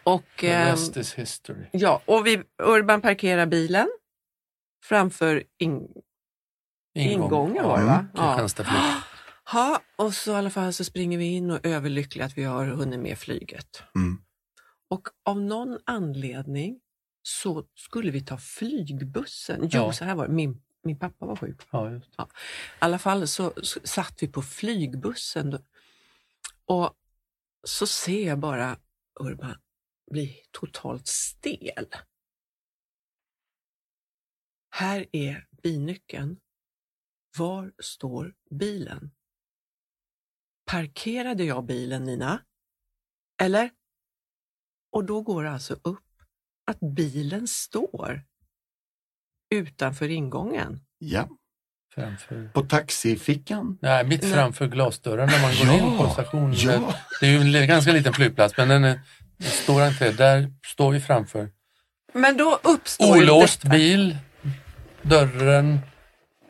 Och, 0.02 0.22
the 0.40 0.50
ehm, 0.52 0.68
rest 0.68 0.96
is 0.96 1.14
history. 1.14 1.66
Ja, 1.72 2.02
och 2.04 2.26
vi, 2.26 2.42
Urban 2.62 3.00
parkerar 3.00 3.46
bilen 3.46 3.88
framför 4.84 5.44
in, 5.58 5.88
ingången 6.94 7.64
var 7.64 7.78
det 7.78 7.84
va? 7.84 7.94
Mm. 7.98 8.08
Ja. 8.14 8.28
Kristianstadflyg. 8.28 8.80
ja, 9.52 9.80
och 9.96 10.14
så 10.14 10.32
i 10.32 10.34
alla 10.34 10.50
fall 10.50 10.72
så 10.72 10.84
springer 10.84 11.18
vi 11.18 11.24
in 11.24 11.50
och 11.50 11.66
är 11.66 11.70
överlyckliga 11.70 12.26
att 12.26 12.38
vi 12.38 12.44
har 12.44 12.66
hunnit 12.66 13.00
med 13.00 13.18
flyget. 13.18 13.82
Mm. 13.94 14.22
Och 14.90 15.08
av 15.24 15.40
någon 15.40 15.78
anledning 15.84 16.80
så 17.22 17.64
skulle 17.74 18.10
vi 18.10 18.20
ta 18.24 18.38
flygbussen. 18.38 19.60
Jo, 19.62 19.68
Ja. 19.72 19.92
så 19.92 20.04
här 20.04 20.14
var 20.14 20.26
det. 20.26 20.32
Min, 20.34 20.62
min 20.84 20.98
pappa 20.98 21.26
var 21.26 21.36
sjuk. 21.36 21.60
Ja, 21.70 21.90
just. 21.90 22.06
I 22.18 22.22
alla 22.78 22.98
fall 22.98 23.26
så, 23.28 23.52
så 23.62 23.80
satt 23.84 24.22
vi 24.22 24.28
på 24.28 24.42
flygbussen 24.42 25.50
då, 25.50 25.58
och 26.64 26.92
så 27.64 27.86
ser 27.86 28.26
jag 28.26 28.38
bara 28.38 28.76
Urban 29.20 29.56
bli 30.10 30.36
totalt 30.50 31.06
stel. 31.06 31.86
Här 34.78 35.06
är 35.12 35.46
bilnyckeln. 35.62 36.36
Var 37.38 37.72
står 37.82 38.32
bilen? 38.50 39.10
Parkerade 40.66 41.44
jag 41.44 41.64
bilen 41.66 42.04
Nina? 42.04 42.40
Eller? 43.42 43.70
Och 44.92 45.04
då 45.04 45.22
går 45.22 45.44
det 45.44 45.50
alltså 45.50 45.74
upp 45.82 46.04
att 46.66 46.80
bilen 46.80 47.48
står 47.48 48.22
utanför 49.54 50.08
ingången. 50.08 50.80
Ja, 50.98 51.28
Framför. 51.94 52.48
på 52.54 52.62
taxifickan. 52.62 53.78
Nej, 53.82 54.06
mitt 54.06 54.22
Nej. 54.22 54.32
framför 54.32 54.66
glasdörren 54.68 55.28
när 55.28 55.42
man 55.42 55.50
går 55.50 55.66
Ja, 55.66 55.92
in 55.92 55.98
på 55.98 56.10
stationen. 56.10 56.54
ja. 56.58 56.94
Det 57.20 57.26
är 57.26 57.44
ju 57.44 57.58
en 57.58 57.68
ganska 57.68 57.92
liten 57.92 58.12
flygplats, 58.12 58.56
men 58.56 58.68
den 58.68 58.84
är 58.84 59.00
en 59.38 59.44
stor 59.44 59.82
entré. 59.82 60.10
Där 60.10 60.52
står 60.66 60.92
vi 60.92 61.00
framför. 61.00 61.50
Men 62.12 62.36
då 62.36 62.60
uppstår 62.64 63.18
Olåst 63.18 63.62
detta. 63.62 63.74
bil. 63.74 64.16
Dörren 65.02 65.78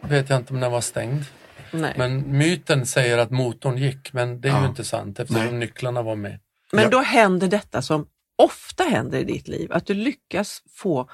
vet 0.01 0.30
jag 0.30 0.38
inte 0.38 0.55
om 0.55 0.61
den 0.61 0.72
var 0.72 0.80
stängd. 0.80 1.24
Nej. 1.72 1.94
Men, 1.96 2.20
Men 2.20 2.38
myten 2.38 2.86
säger 2.86 3.18
att 3.18 3.30
motorn 3.30 3.76
gick, 3.76 4.12
men 4.12 4.40
det 4.40 4.49
är 4.49 4.53
Ja. 4.53 4.62
ju 4.62 4.68
inte 4.68 4.84
sant 4.84 5.20
eftersom 5.20 5.44
Nej. 5.44 5.53
nycklarna 5.53 6.03
var 6.03 6.16
med. 6.16 6.40
Ja. 6.72 6.88
då 6.88 6.99
händer 6.99 7.49
detta 7.49 7.82
som 7.82 8.07
ofta 8.36 8.84
händer 8.84 9.18
i 9.18 9.24
ditt 9.24 9.49
liv, 9.49 9.72
att 9.72 9.86
du 9.86 9.94
lyckas 9.94 10.62
få 10.76 11.11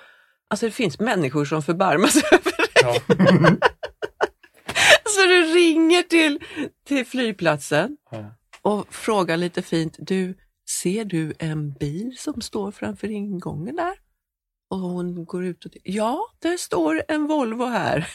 Alltså 0.49 0.66
det 0.66 0.72
finns 0.72 0.99
människor 1.01 1.45
som 1.45 1.62
förbarmar 1.62 2.07
sig 2.07 2.22
över 2.32 2.45
dig. 2.45 2.68
Ja. 2.74 2.95
Så 5.05 5.20
du 5.26 5.43
ringer 5.43 6.03
till, 6.03 6.41
till 6.87 7.07
flygplatsen 7.07 7.97
Ja. 8.11 8.35
och 8.62 8.95
frågar 8.95 9.37
lite 9.37 9.62
fint, 9.62 9.97
du, 9.99 10.35
ser 10.82 11.05
du 11.05 11.35
en 11.39 11.72
bil 11.72 12.14
som 12.18 12.41
står 12.41 12.70
framför 12.72 13.11
ingången 13.11 13.76
där? 13.76 13.93
Och 14.75 14.81
hon 14.81 15.25
går 15.25 15.45
ut 15.45 15.64
och 15.64 15.72
ja, 15.83 16.27
det 16.39 16.59
står 16.59 17.03
en 17.09 17.27
Volvo 17.27 17.64
här. 17.64 18.09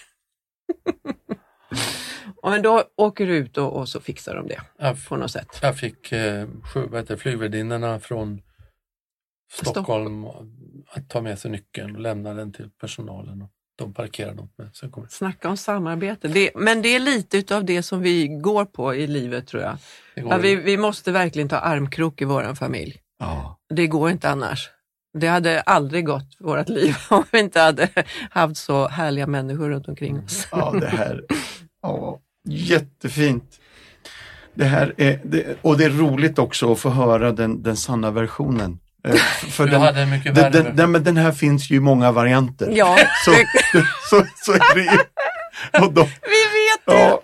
och 2.41 2.49
men 2.51 2.61
då 2.61 2.83
åker 2.95 3.27
du 3.27 3.37
ut 3.37 3.57
och, 3.57 3.73
och 3.73 3.89
så 3.89 4.01
fixar 4.01 4.35
de 4.35 4.47
det 4.47 4.61
Jag, 4.77 5.07
på 5.07 5.15
något 5.15 5.31
sätt. 5.31 5.59
jag 5.61 5.77
fick 5.77 6.11
eh, 6.11 6.47
sju, 6.73 7.17
flygvärdinnorna 7.17 7.99
från 7.99 8.41
Stockholm 9.51 10.25
att 10.87 11.09
ta 11.09 11.21
med 11.21 11.39
sig 11.39 11.51
nyckeln 11.51 11.95
och 11.95 12.01
lämna 12.01 12.33
den 12.33 12.53
till 12.53 12.69
personalen. 12.69 13.41
Och 13.41 13.49
de 13.75 13.93
parkerade 13.93 14.41
åt 14.41 14.57
mig. 14.57 14.69
Sen 14.73 14.91
kom 14.91 15.03
jag. 15.03 15.11
Snacka 15.11 15.49
om 15.49 15.57
samarbete. 15.57 16.27
Det, 16.27 16.51
men 16.55 16.81
det 16.81 16.95
är 16.95 16.99
lite 16.99 17.37
utav 17.37 17.65
det 17.65 17.83
som 17.83 18.01
vi 18.01 18.27
går 18.27 18.65
på 18.65 18.95
i 18.95 19.07
livet 19.07 19.47
tror 19.47 19.63
jag. 19.63 19.77
Ja, 20.15 20.37
vi, 20.37 20.55
vi 20.55 20.77
måste 20.77 21.11
verkligen 21.11 21.49
ta 21.49 21.57
armkrok 21.57 22.21
i 22.21 22.25
vår 22.25 22.55
familj. 22.55 23.01
Ja. 23.19 23.59
Det 23.69 23.87
går 23.87 24.09
inte 24.09 24.29
annars. 24.29 24.69
Det 25.13 25.27
hade 25.27 25.61
aldrig 25.61 26.05
gått 26.05 26.35
vårt 26.39 26.69
liv 26.69 26.95
om 27.09 27.23
vi 27.31 27.39
inte 27.39 27.59
hade 27.61 27.89
haft 28.31 28.57
så 28.57 28.87
härliga 28.87 29.27
människor 29.27 29.69
runt 29.69 29.87
omkring 29.87 30.19
oss. 30.23 30.47
Ja, 30.51 30.75
det 30.79 30.87
här. 30.87 31.21
Ja, 31.81 32.19
jättefint. 32.49 33.59
det 34.55 34.65
här 34.65 34.93
är, 34.97 35.21
det, 35.23 35.57
och 35.61 35.77
det 35.77 35.85
är 35.85 35.89
roligt 35.89 36.39
också 36.39 36.71
att 36.71 36.79
få 36.79 36.89
höra 36.89 37.31
den, 37.31 37.63
den 37.63 37.77
sanna 37.77 38.11
versionen. 38.11 38.79
Eh, 39.07 39.15
För 39.49 39.65
Du 39.65 39.71
den, 39.71 39.81
hade 39.81 40.01
en 40.01 40.09
mycket 40.09 40.35
den, 40.35 40.43
värre 40.51 40.63
den, 40.63 40.75
den, 40.75 40.91
men 40.91 41.03
den 41.03 41.17
här 41.17 41.31
finns 41.31 41.69
ju 41.69 41.75
i 41.75 41.79
många 41.79 42.11
varianter. 42.11 42.69
Ja, 42.75 42.97
Så, 43.25 43.31
så, 44.09 44.25
så 44.35 44.53
är 44.53 44.75
det 44.75 44.81
ju. 44.81 44.97
Och 45.85 45.93
då, 45.93 46.03
vi 46.03 46.09
vet 46.59 46.85
det. 46.85 46.93
ja, 46.93 47.21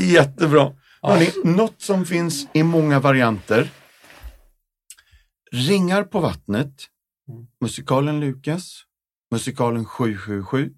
jättebra. 0.00 0.72
Ja. 1.02 1.08
Hörrni, 1.10 1.30
något 1.44 1.82
som 1.82 2.04
finns 2.06 2.46
i 2.52 2.62
många 2.62 3.00
varianter. 3.00 3.68
Ringar 5.52 6.02
på 6.02 6.20
vattnet. 6.20 6.72
Musikalen 7.60 8.20
Lukas, 8.20 8.84
musikalen 9.30 9.84
777, 9.84 10.74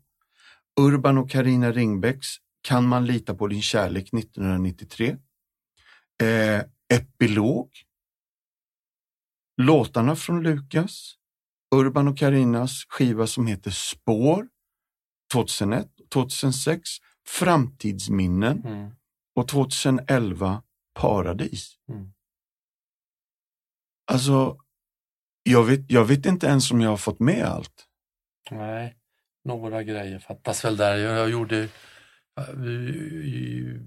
Urban 0.80 1.18
och 1.18 1.30
Karina 1.30 1.72
Ringbäcks 1.72 2.28
Kan 2.64 2.88
man 2.88 3.06
lita 3.06 3.34
på 3.34 3.46
din 3.48 3.62
kärlek 3.62 4.12
1993, 4.12 5.16
eh, 6.22 6.62
Epilog, 6.94 7.70
låtarna 9.56 10.16
från 10.16 10.42
Lukas, 10.42 11.14
Urban 11.74 12.08
och 12.08 12.18
Karinas 12.18 12.84
skiva 12.88 13.26
som 13.26 13.46
heter 13.46 13.70
Spår 13.70 14.48
2001, 15.32 15.88
2006, 16.12 16.90
Framtidsminnen 17.26 18.62
Mm. 18.66 18.90
och 19.34 19.48
2011 19.48 20.62
Paradis. 20.94 21.78
Mm. 21.88 22.12
Alltså, 24.12 24.58
jag 25.42 25.64
vet, 25.64 25.80
jag 25.90 26.04
vet 26.04 26.26
inte 26.26 26.46
ens 26.46 26.70
om 26.70 26.80
jag 26.80 26.90
har 26.90 26.96
fått 26.96 27.20
med 27.20 27.44
allt. 27.44 27.86
Nej, 28.50 28.96
några 29.44 29.82
grejer 29.82 30.18
fattas 30.18 30.64
väl 30.64 30.76
där. 30.76 30.96
Jag, 30.96 31.18
jag 31.18 31.30
gjorde 31.30 31.68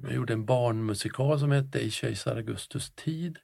jag 0.03 0.13
gjorde 0.13 0.33
en 0.33 0.45
barnmusikal 0.45 1.39
som 1.39 1.51
hette 1.51 1.79
I 1.79 1.91
kejsar 1.91 2.35
Augustus 2.35 2.91
tid. 2.95 3.37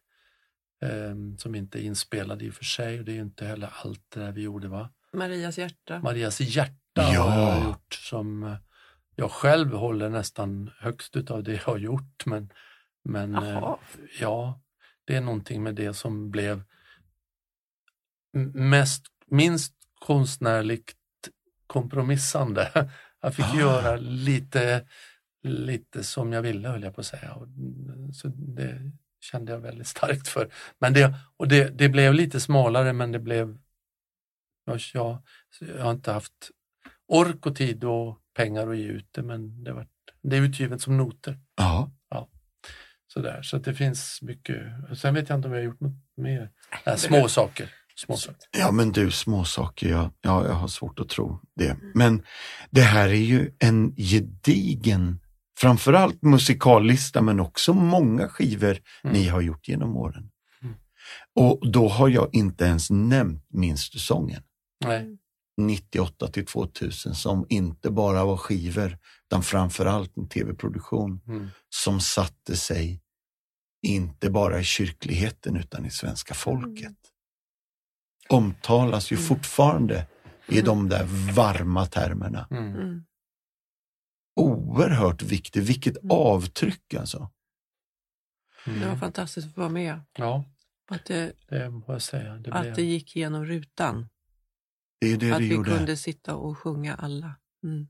ehm, 0.83 1.37
som 1.37 1.55
inte 1.55 1.79
är 1.79 1.83
inspelad 1.83 2.41
i 2.41 2.49
och 2.49 2.53
för 2.53 2.65
sig. 2.65 2.99
Och 2.99 3.05
det 3.05 3.17
är 3.17 3.21
inte 3.21 3.45
heller 3.45 3.69
allt 3.83 4.01
det 4.13 4.19
där 4.19 4.31
vi 4.31 4.41
gjorde 4.41 4.67
va? 4.67 4.89
Marias 5.13 5.57
hjärta. 5.57 5.99
Marias 5.99 6.41
hjärta 6.41 6.75
Ja. 6.95 7.21
har 7.21 7.51
jag 7.55 7.63
gjort 7.63 7.93
som 7.93 8.43
eh, 8.43 8.55
jag 9.15 9.31
själv 9.31 9.73
håller 9.73 10.09
nästan 10.09 10.71
högst 10.79 11.15
utav 11.15 11.43
det 11.43 11.51
jag 11.53 11.61
har 11.63 11.77
gjort. 11.77 12.25
Men, 12.25 12.49
men 13.03 13.35
eh, 13.35 13.49
Jaha. 13.49 13.77
ja, 14.19 14.61
det 15.05 15.15
är 15.15 15.21
någonting 15.21 15.63
med 15.63 15.75
det 15.75 15.93
som 15.93 16.31
blev 16.31 16.63
mest, 18.53 19.05
minst 19.27 19.73
konstnärligt 19.99 20.95
kompromissande. 21.67 22.89
Jag 23.21 23.35
fick 23.35 23.45
Ah. 23.45 23.59
göra 23.59 23.95
lite, 23.95 24.85
lite 25.43 26.03
som 26.03 26.33
jag 26.33 26.41
ville 26.41 26.69
höll 26.69 26.83
jag 26.83 26.95
på 26.95 27.01
att 27.01 27.07
säga. 27.07 27.31
Mm, 27.31 28.13
så 28.13 28.27
det 28.27 28.91
kände 29.19 29.51
jag 29.51 29.59
väldigt 29.59 29.87
starkt 29.87 30.27
för. 30.27 30.49
Men 30.79 30.93
det, 30.93 31.15
och 31.37 31.47
det, 31.47 31.77
det 31.77 31.89
blev 31.89 32.13
lite 32.13 32.39
smalare 32.39 32.93
men 32.93 33.11
det 33.11 33.19
blev 33.19 33.57
jag, 34.65 34.79
jag, 34.93 35.21
har 35.79 35.91
inte 35.91 36.11
haft 36.11 36.51
ork 37.07 37.45
och 37.45 37.55
tid 37.55 37.83
och 37.83 38.17
pengar 38.33 38.67
att 38.67 38.77
ge 38.77 38.83
ut 38.87 39.07
det 39.11 39.23
men 39.23 39.63
det, 39.63 39.73
var, 39.73 39.87
det 40.21 40.37
är 40.37 40.41
utgivet 40.41 40.81
som 40.81 40.97
noter. 40.97 41.39
Ja. 41.55 41.91
Sådär. 43.13 43.41
Så 43.41 43.57
det 43.57 43.73
finns 43.73 44.21
mycket. 44.21 44.57
Sen 44.97 45.13
vet 45.13 45.29
jag 45.29 45.37
inte 45.37 45.47
om 45.47 45.53
jag 45.53 45.59
har 45.59 45.65
gjort 45.65 45.79
något 45.79 46.17
mer. 46.17 46.49
Nej, 46.85 46.97
små 46.97 47.27
saker. 47.27 47.73
Små 48.05 48.17
saker. 48.17 48.37
Ja 48.51 48.71
men 48.71 48.91
du, 48.91 49.11
småsaker, 49.11 49.89
jag, 49.89 50.11
ja, 50.21 50.47
jag 50.47 50.53
har 50.53 50.67
svårt 50.67 50.99
att 50.99 51.09
tro 51.09 51.39
det. 51.55 51.77
Men 51.93 52.23
det 52.69 52.81
här 52.81 53.09
är 53.09 53.13
ju 53.13 53.51
en 53.59 53.95
gedigen, 53.95 55.19
framförallt 55.57 56.21
musikallista 56.21 57.21
men 57.21 57.39
också 57.39 57.73
många 57.73 58.27
skivor 58.27 58.77
Mm. 59.03 59.13
ni 59.13 59.27
har 59.27 59.41
gjort 59.41 59.67
genom 59.67 59.97
åren. 59.97 60.29
Mm. 60.61 60.75
Och 61.35 61.71
då 61.71 61.87
har 61.87 62.09
jag 62.09 62.29
inte 62.35 62.65
ens 62.65 62.89
nämnt 62.89 63.45
Minns 63.53 63.89
du 63.89 63.99
sången? 63.99 64.43
Nej. 64.85 65.17
98 65.57 66.27
till 66.27 66.45
2000 66.45 67.15
som 67.15 67.45
inte 67.49 67.91
bara 67.91 68.25
var 68.25 68.37
skivor 68.37 68.97
utan 69.27 69.43
framförallt 69.43 70.17
en 70.17 70.27
tv-produktion 70.29 71.21
Mm. 71.27 71.47
som 71.69 71.99
satte 72.01 72.55
sig 72.57 73.01
inte 73.87 74.29
bara 74.29 74.59
i 74.59 74.63
kyrkligheten 74.63 75.55
utan 75.57 75.85
i 75.85 75.89
svenska 75.91 76.33
folket. 76.33 76.95
Omtalas 78.31 79.11
ju 79.11 79.15
Mm. 79.15 79.27
fortfarande 79.27 80.07
i 80.47 80.61
de 80.61 80.89
där 80.89 81.05
varma 81.35 81.85
termerna. 81.85 82.47
Mm. 82.51 82.75
Mm. 82.75 83.05
Oerhört 84.35 85.21
viktigt, 85.21 85.63
vilket 85.69 85.97
Mm. 85.97 86.11
avtryck 86.11 86.93
alltså. 86.93 87.31
Det 88.65 88.71
var 88.79 88.85
Mm. 88.85 88.99
fantastiskt 88.99 89.47
att 89.47 89.57
vara 89.57 89.69
med. 89.69 90.01
Ja, 90.17 90.45
Att 90.91 91.05
det, 91.05 91.33
det 91.47 91.99
säga. 91.99 92.33
Det 92.35 92.53
att 92.53 92.61
blev... 92.61 92.75
det 92.75 92.83
gick 92.83 93.15
genom 93.15 93.45
rutan. 93.45 94.09
Det 94.99 95.07
är 95.07 95.17
det 95.17 95.31
att 95.31 95.41
vi 95.41 95.53
gjorde. 95.53 95.69
kunde 95.77 95.97
sitta 95.97 96.35
och 96.35 96.57
sjunga 96.57 96.95
alla. 96.95 97.35
Mm. 97.63 97.87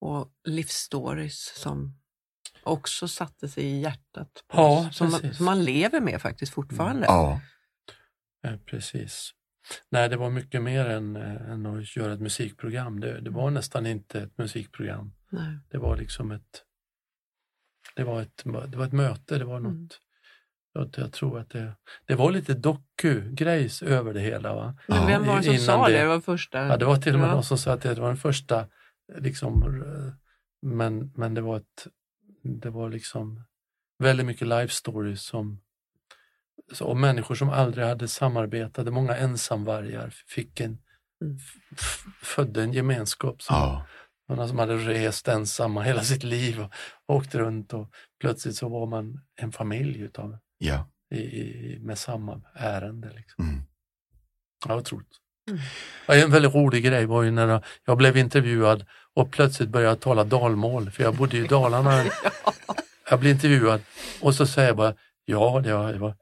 Och 0.00 0.32
livsstories 0.44 1.60
som 1.60 1.98
också 2.62 3.08
satte 3.08 3.48
sig 3.48 3.64
i 3.64 3.80
hjärtat. 3.80 4.44
På 4.48 4.56
Ja, 4.58 4.88
oss, 4.88 4.96
som, 4.96 5.10
man, 5.10 5.20
precis. 5.20 5.36
som 5.36 5.46
man 5.46 5.64
lever 5.64 6.00
med 6.00 6.22
faktiskt 6.22 6.52
fortfarande. 6.52 7.06
Ja, 7.06 7.40
Ja, 8.44 8.58
precis. 8.66 9.30
Nej, 9.90 10.08
det 10.08 10.16
var 10.16 10.30
mycket 10.30 10.62
mer 10.62 10.84
än, 10.86 11.16
eh, 11.16 11.50
än 11.50 11.66
att 11.66 11.96
göra 11.96 12.12
ett 12.12 12.20
musikprogram. 12.20 13.00
Det, 13.00 13.20
det 13.20 13.30
var 13.30 13.50
nästan 13.50 13.86
inte 13.86 14.20
ett 14.20 14.38
musikprogram. 14.38 15.12
Nej. 15.30 15.58
Det 15.70 15.78
var 15.78 15.96
liksom 15.96 16.30
ett 16.30 16.64
det 17.96 18.04
var 18.04 18.22
ett, 18.22 18.42
det 18.68 18.76
var 18.76 18.84
ett 18.86 18.92
möte, 18.92 19.38
det 19.38 19.44
var 19.44 19.60
något 19.60 19.72
Mm. 19.72 19.88
jag, 20.72 21.04
jag 21.04 21.12
tror 21.12 21.38
att 21.38 21.50
det, 21.50 21.76
det 22.06 22.14
var 22.14 22.30
lite 22.30 22.54
doku-grejs 22.54 23.82
över 23.82 24.14
det 24.14 24.20
hela. 24.20 24.54
Va? 24.54 24.78
Men 24.88 25.06
vem 25.06 25.26
var 25.26 25.36
det 25.36 25.42
som 25.42 25.52
innan 25.52 25.64
sa 25.64 25.88
det? 25.88 25.98
det- 25.98 26.06
var 26.06 26.20
första... 26.20 26.66
Ja, 26.66 26.76
det 26.76 26.84
var 26.84 26.96
till 26.96 27.14
och 27.14 27.20
med 27.20 27.28
Ja. 27.28 27.32
någon 27.34 27.44
som 27.44 27.58
sa 27.58 27.72
att 27.72 27.82
det 27.82 27.94
var 27.94 28.08
den 28.08 28.16
första, 28.16 28.66
liksom, 29.18 29.62
eh, 29.82 30.12
men, 30.62 31.12
men 31.16 31.34
det 31.34 31.40
var 31.40 31.56
ett, 31.56 31.86
det 32.42 32.70
var 32.70 32.90
liksom 32.90 33.42
väldigt 33.98 34.26
mycket 34.26 34.48
life 34.48 34.74
stories 34.74 35.22
som 35.22 35.60
så, 36.72 36.84
och 36.86 36.96
människor 36.96 37.34
som 37.34 37.48
aldrig 37.50 37.86
hade 37.86 38.08
samarbetat, 38.08 38.92
många 38.92 39.16
ensamvargar 39.16 40.14
fick 40.26 40.60
en, 40.60 40.78
Mm. 41.24 41.38
födde 42.22 42.62
en 42.62 42.72
gemenskap. 42.72 43.42
Som, 43.42 43.56
ja, 43.56 43.86
Sådana 44.26 44.48
som 44.48 44.58
hade 44.58 44.76
rest 44.76 45.28
ensamma 45.28 45.82
hela 45.82 46.02
sitt 46.02 46.22
liv 46.24 46.60
och 47.06 47.14
åkt 47.16 47.34
runt 47.34 47.72
och 47.72 47.90
plötsligt 48.20 48.56
så 48.56 48.68
var 48.68 48.86
man 48.86 49.20
en 49.40 49.52
familj 49.52 50.00
utav, 50.00 50.38
ja. 50.58 50.88
i, 51.14 51.18
i, 51.18 51.78
med 51.80 51.98
samma 51.98 52.40
ärende. 52.54 53.10
Liksom. 53.16 53.48
Mm. 53.48 53.62
Ja, 54.68 54.76
otroligt. 54.76 55.08
Mm. 55.50 55.60
Ja, 56.08 56.14
En 56.14 56.30
väldigt 56.30 56.54
rolig 56.54 56.84
grej 56.84 57.06
var 57.06 57.22
ju 57.22 57.30
när 57.30 57.62
jag- 57.84 57.96
blev 57.98 58.16
intervjuad 58.16 58.86
och 59.14 59.30
plötsligt 59.32 59.68
började 59.68 59.90
jag 59.90 60.00
tala 60.00 60.24
dalmål, 60.24 60.90
för 60.90 61.02
jag 61.02 61.14
bodde 61.16 61.36
i 61.38 61.46
Dalarna. 61.46 62.04
Jag 63.10 63.20
blev 63.20 63.32
intervjuad 63.32 63.80
och 64.22 64.34
så 64.34 64.46
säger 64.46 64.68
jag 64.68 64.76
bara, 64.76 64.94
ja, 65.24 65.60
det 65.64 65.70
har, 65.70 65.92
det 65.92 65.98
har, 65.98 66.16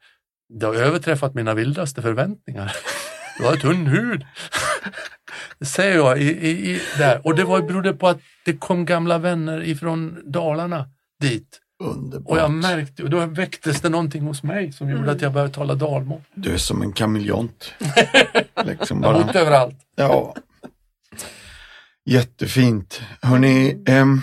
det 0.61 0.66
har 0.66 0.74
överträffat 0.74 1.34
mina 1.34 1.55
vildaste 1.55 2.03
förväntningar. 2.03 2.76
Du 3.38 3.44
har 3.44 3.57
tunn 3.57 3.86
hud. 3.86 4.26
Det 5.59 5.64
säger 5.64 5.96
jag 5.96 6.18
i, 6.22 6.24
i, 6.30 6.70
i, 6.74 6.80
där. 6.98 7.26
Och 7.26 7.34
det 7.34 7.44
var, 7.44 7.62
berodde 7.62 7.92
på 7.92 8.09
att 8.09 8.18
det 8.44 8.53
kom 8.57 8.84
gamla 8.84 9.18
vänner 9.18 9.62
ifrån 9.64 10.18
Dalarna 10.32 10.88
dit. 11.20 11.59
Underbart. 11.84 12.30
Och 12.30 12.38
jag 12.38 12.50
märkte, 12.50 13.03
och 13.03 13.11
då 13.11 13.26
väcktes 13.26 13.80
det 13.80 13.88
någonting 13.88 14.22
hos 14.22 14.42
mig 14.42 14.72
som 14.72 14.88
gjorde 14.90 15.03
Mm. 15.03 15.14
att 15.16 15.22
jag 15.22 15.32
började 15.32 15.53
tala 15.55 15.74
dalmål. 15.74 16.20
Du 16.34 16.53
är 16.55 16.59
som 16.59 16.82
en 16.82 16.92
kameleont. 16.92 17.72
liksom 18.64 19.03
Jag 19.03 19.12
har 19.12 19.24
bara. 19.24 19.40
överallt. 19.40 19.76
Ja. 19.96 20.34
Jättefint. 22.05 23.00
Hörrni, 23.22 23.82
ehm, 23.86 24.20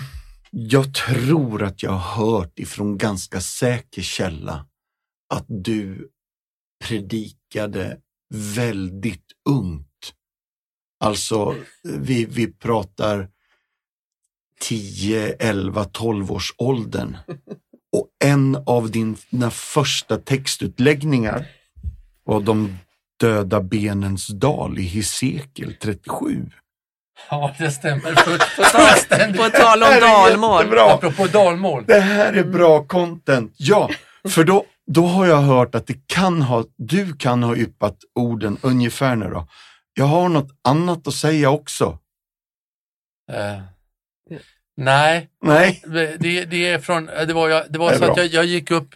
jag 0.50 0.94
tror 0.94 1.62
att 1.62 1.82
jag 1.82 1.90
har 1.90 2.24
hört 2.26 2.58
ifrån 2.58 2.98
ganska 2.98 3.40
säker 3.40 4.02
källa 4.02 4.66
att 5.34 5.44
du 5.48 6.08
predikade 6.84 7.96
väldigt 8.34 9.32
ungt. 9.48 9.86
Alltså, 11.00 11.54
vi, 11.82 12.24
vi 12.24 12.52
pratar 12.52 13.28
10, 14.60 15.36
11, 15.38 15.84
12 15.84 16.32
års 16.32 16.54
åldern. 16.58 17.16
Och 17.92 18.08
en 18.24 18.62
av 18.66 18.90
dina 18.90 19.50
första 19.50 20.18
textutläggningar 20.18 21.46
var 22.24 22.40
de 22.40 22.78
döda 23.20 23.60
benens 23.60 24.26
dal 24.26 24.78
i 24.78 24.82
Hesekiel 24.82 25.74
37. 25.82 26.50
Ja, 27.30 27.54
det 27.58 27.70
stämmer. 27.70 28.14
För, 28.14 29.36
På 29.36 29.50
tal 29.50 29.82
om 29.82 29.88
Det 29.88 29.94
här 29.94 29.96
är 29.96 30.30
dalmål. 30.30 30.78
Apropå 30.78 31.26
dalmål. 31.26 31.84
Det 31.86 32.00
här 32.00 32.32
är 32.32 32.44
bra 32.44 32.84
content. 32.84 33.54
Ja, 33.56 33.90
för 34.28 34.44
då, 34.44 34.64
då 34.86 35.06
har 35.06 35.26
jag 35.26 35.42
hört 35.42 35.74
att 35.74 35.86
det 35.86 36.06
kan 36.06 36.42
ha, 36.42 36.64
du 36.76 37.12
kan 37.12 37.42
ha 37.42 37.56
yppat 37.56 37.96
orden 38.14 38.58
ungefär 38.62 39.16
nu 39.16 39.30
då. 39.30 39.48
Jag 39.94 40.04
har 40.04 40.28
något 40.28 40.50
annat 40.68 41.06
att 41.06 41.14
säga 41.14 41.50
också. 41.50 41.98
Eh, 43.32 43.60
Nej, 44.76 45.28
Nej. 45.42 45.82
det, 45.86 46.44
det 46.44 46.68
är 46.68 46.78
från, 46.78 47.06
det 47.06 47.32
var, 47.32 47.48
jag, 47.48 47.64
det 47.72 47.78
var 47.78 47.90
Det 47.92 47.98
så 47.98 48.04
att 48.04 48.14
bra. 48.14 48.24
jag, 48.24 48.32
jag 48.34 48.44
gick 48.44 48.70
upp, 48.70 48.94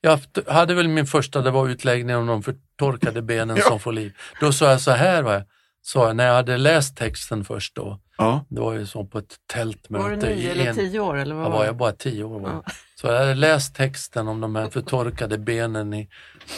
jag 0.00 0.20
hade 0.46 0.74
väl 0.74 0.88
min 0.88 1.06
första, 1.06 1.42
det 1.42 1.50
var 1.50 1.68
utläggningen 1.68 2.16
om 2.20 2.26
de 2.26 2.42
förtorkade 2.42 3.22
benen 3.22 3.56
Ja. 3.60 3.64
som 3.68 3.80
får 3.80 3.92
liv. 3.92 4.12
Då 4.40 4.52
sa 4.52 4.70
jag 4.70 4.80
så 4.80 4.90
här, 4.90 5.22
va, 5.22 5.42
sa 5.86 6.06
jag, 6.06 6.16
när 6.16 6.26
jag 6.26 6.34
hade 6.34 6.56
läst 6.58 6.96
texten 6.96 7.44
först 7.44 7.74
då, 7.74 8.00
Ja. 8.18 8.44
det 8.48 8.60
var 8.60 8.72
ju 8.72 8.86
så 8.86 9.04
på 9.04 9.18
ett 9.18 9.34
tältmöte. 9.52 10.02
Var 10.02 10.10
du 10.10 10.16
nio 10.16 10.50
eller 10.52 10.66
en- 10.66 10.74
tio 10.76 11.00
år? 11.00 11.16
Eller 11.16 11.34
vad 11.34 11.44
Jag 11.44 11.50
var 11.50 11.56
var 11.56 11.64
det? 11.64 11.66
jag 11.66 11.76
bara 11.76 11.92
tio 11.92 12.24
år. 12.24 12.40
Var. 12.40 12.50
Ja. 12.50 12.62
Så 13.00 13.06
jag 13.06 13.18
hade 13.18 13.34
läst 13.34 13.74
texten 13.76 14.28
om 14.28 14.40
de 14.40 14.56
här 14.56 14.70
förtorkade 14.70 15.38
benen 15.38 15.94
i, 15.94 16.08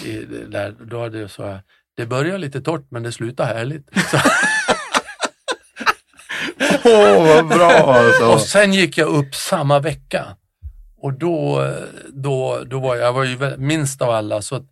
i 0.04 0.12
där, 0.48 0.74
då 0.84 1.00
hade 1.02 1.18
jag 1.20 1.30
så 1.30 1.44
här, 1.46 1.62
det 1.96 2.06
börjar 2.06 2.38
lite 2.38 2.60
torrt 2.60 2.86
men 2.90 3.02
det 3.02 3.12
slutar 3.12 3.44
härligt. 3.46 3.88
Åh, 6.84 7.26
vad 7.26 7.48
bra 7.48 7.70
alltså. 7.94 8.24
och 8.32 8.40
sen 8.40 8.72
gick 8.72 8.98
jag 8.98 9.08
upp 9.08 9.34
samma 9.34 9.78
vecka 9.78 10.36
och 11.00 11.12
då, 11.12 11.66
då, 12.08 12.62
då 12.66 12.78
var 12.80 12.96
jag, 12.96 13.06
jag 13.06 13.12
var 13.12 13.24
ju 13.24 13.56
minst 13.56 14.02
av 14.02 14.10
alla 14.10 14.42
så 14.42 14.54
att 14.56 14.64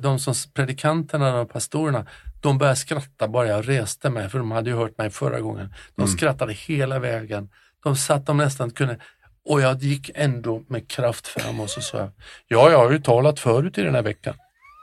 de 0.00 0.18
som 0.18 0.34
predikanterna 0.54 1.40
och 1.40 1.50
pastorerna 1.50 2.06
de 2.40 2.58
började 2.58 2.76
skratta 2.76 3.28
bara 3.28 3.46
jag 3.46 3.68
reste 3.68 4.10
mig 4.10 4.28
för 4.28 4.38
de 4.38 4.50
hade 4.50 4.70
ju 4.70 4.76
hört 4.76 4.98
mig 4.98 5.10
förra 5.10 5.40
gången. 5.40 5.74
De 5.96 6.02
Mm. 6.02 6.16
skrattade 6.16 6.52
hela 6.52 6.98
vägen. 6.98 7.50
De 7.82 7.96
satt 7.96 8.26
de 8.26 8.36
nästan 8.36 8.70
kunde 8.70 8.98
och 9.44 9.60
jag 9.60 9.82
gick 9.82 10.10
ändå 10.14 10.62
med 10.68 10.88
kraft 10.90 11.26
fram 11.26 11.60
och 11.60 11.70
så 11.70 11.80
sa 11.80 11.98
jag, 11.98 12.10
ja 12.46 12.70
jag 12.70 12.78
har 12.78 12.90
ju 12.90 12.98
talat 12.98 13.40
förut 13.40 13.78
i 13.78 13.82
den 13.82 13.94
här 13.94 14.02
veckan. 14.02 14.34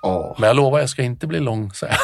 Åh. 0.04 0.36
Men 0.40 0.48
jag 0.48 0.56
lovar, 0.56 0.80
jag 0.80 0.90
ska 0.90 1.02
inte 1.04 1.28
bli 1.28 1.40
lång. 1.40 1.72
Så 1.74 1.86
jag. 1.86 1.96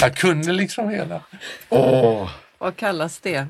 jag 0.00 0.16
kunde 0.16 0.52
liksom 0.52 0.88
hela 0.90 1.20
Åh. 1.68 2.30
Vad 2.58 2.76
kallas 2.76 3.20
det? 3.20 3.46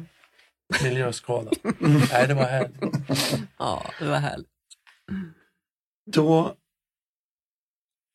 miljöskada. 0.82 1.50
Nej, 2.12 2.28
det 2.28 2.34
var 2.34 2.44
härligt. 2.44 2.80
Ja, 3.58 3.82
det 3.98 4.04
var 4.04 4.16
härligt. 4.18 4.46
Då 6.12 6.54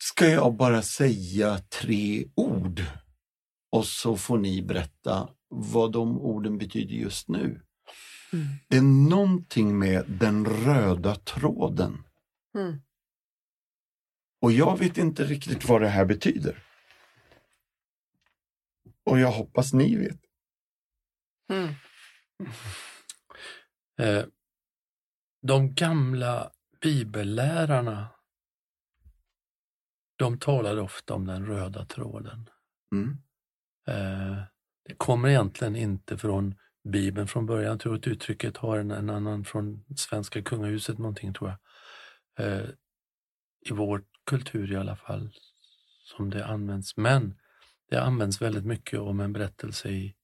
ska 0.01 0.27
jag 0.27 0.55
bara 0.55 0.81
säga 0.81 1.57
tre 1.57 2.25
ord 2.35 2.81
och 3.71 3.85
så 3.85 4.17
får 4.17 4.37
ni 4.37 4.61
berätta 4.61 5.29
vad 5.47 5.91
de 5.91 6.19
orden 6.21 6.57
betyder 6.57 6.95
just 6.95 7.27
nu. 7.27 7.61
Mm. 8.33 8.47
Det 8.67 8.77
är 8.77 9.09
någonting 9.09 9.79
med 9.79 10.05
den 10.07 10.45
röda 10.45 11.15
tråden. 11.15 12.03
Mm. 12.57 12.81
Och 14.41 14.51
jag 14.51 14.79
vet 14.79 14.97
inte 14.97 15.23
riktigt 15.23 15.69
vad 15.69 15.81
det 15.81 15.87
här 15.87 16.05
betyder. 16.05 16.63
Och 19.05 19.19
jag 19.19 19.31
hoppas 19.31 19.73
ni 19.73 19.95
vet. 19.95 20.19
Mm. 21.49 21.73
Eh, 23.99 24.25
de 25.41 25.73
gamla 25.73 26.51
bibellärarna, 26.81 28.07
de 30.21 30.39
talade 30.39 30.81
ofta 30.81 31.13
om 31.13 31.25
den 31.25 31.45
röda 31.45 31.85
tråden. 31.85 32.49
Mm. 32.95 33.17
Eh, 33.87 34.43
det 34.87 34.95
kommer 34.97 35.29
egentligen 35.29 35.75
inte 35.75 36.17
från 36.17 36.55
Bibeln 36.83 37.27
från 37.27 37.45
början. 37.45 37.71
Jag 37.71 37.79
tror 37.79 37.95
att 37.95 38.07
uttrycket 38.07 38.57
har 38.57 38.77
en, 38.77 38.91
en 38.91 39.09
annan 39.09 39.45
från 39.45 39.85
svenska 39.97 40.41
kungahuset 40.41 40.97
någonting 40.97 41.33
tror 41.33 41.49
jag. 41.49 41.59
Eh, 42.47 42.69
I 43.69 43.71
vår 43.71 44.03
kultur 44.25 44.71
i 44.71 44.75
alla 44.75 44.95
fall 44.95 45.31
som 46.03 46.29
det 46.29 46.45
används. 46.45 46.97
Men 46.97 47.35
det 47.89 48.01
används 48.01 48.41
väldigt 48.41 48.65
mycket 48.65 48.99
om 48.99 49.19
en 49.19 49.33
berättelse 49.33 49.89
i, 49.89 50.15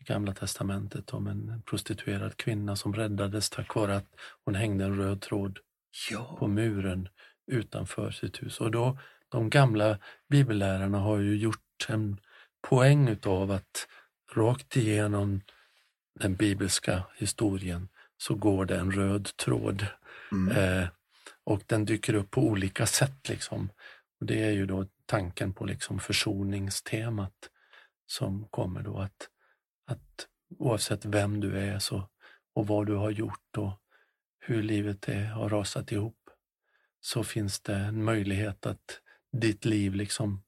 i 0.00 0.04
Gamla 0.04 0.34
testamentet 0.34 1.10
om 1.10 1.26
en 1.26 1.62
prostituerad 1.62 2.36
kvinna 2.36 2.76
som 2.76 2.94
räddades 2.94 3.50
tack 3.50 3.74
vare 3.74 3.96
att 3.96 4.08
hon 4.44 4.54
hängde 4.54 4.84
en 4.84 4.96
röd 4.96 5.20
tråd 5.20 5.58
på 6.38 6.44
Ja. 6.44 6.46
muren 6.48 7.08
utanför 7.46 8.10
sitt 8.10 8.42
hus. 8.42 8.60
Och 8.60 8.70
då, 8.70 8.98
de 9.28 9.50
gamla 9.50 9.98
bibellärarna 10.28 10.98
har 10.98 11.18
ju 11.18 11.36
gjort 11.36 11.86
en 11.88 12.20
poäng 12.68 13.08
utav 13.08 13.50
att 13.50 13.88
rakt 14.32 14.76
igenom 14.76 15.40
den 16.20 16.34
bibelska 16.34 17.02
historien 17.16 17.88
så 18.16 18.34
går 18.34 18.64
det 18.64 18.78
en 18.78 18.92
röd 18.92 19.36
tråd 19.36 19.86
Mm. 20.32 20.56
eh, 20.56 20.88
och 21.44 21.62
den 21.66 21.84
dyker 21.84 22.14
upp 22.14 22.30
på 22.30 22.40
olika 22.40 22.86
sätt. 22.86 23.28
Liksom. 23.28 23.70
Och 24.20 24.26
det 24.26 24.42
är 24.42 24.50
ju 24.50 24.66
då 24.66 24.86
tanken 25.06 25.54
på 25.54 25.64
liksom 25.64 25.98
försoningstemat 26.00 27.50
som 28.06 28.48
kommer 28.48 28.82
då 28.82 28.98
att, 28.98 29.28
att 29.86 30.26
oavsett 30.58 31.04
vem 31.04 31.40
du 31.40 31.58
är 31.58 31.78
så, 31.78 32.08
och 32.54 32.66
vad 32.66 32.86
du 32.86 32.94
har 32.94 33.10
gjort 33.10 33.56
och 33.58 33.72
hur 34.40 34.62
livet 34.62 35.08
är, 35.08 35.24
har 35.24 35.48
rasat 35.48 35.92
ihop 35.92 36.21
så 37.04 37.24
finns 37.24 37.60
det 37.60 37.74
en 37.74 38.04
möjlighet 38.04 38.66
att 38.66 39.00
ditt 39.32 39.64
liv 39.64 39.94
liksom 39.94 40.42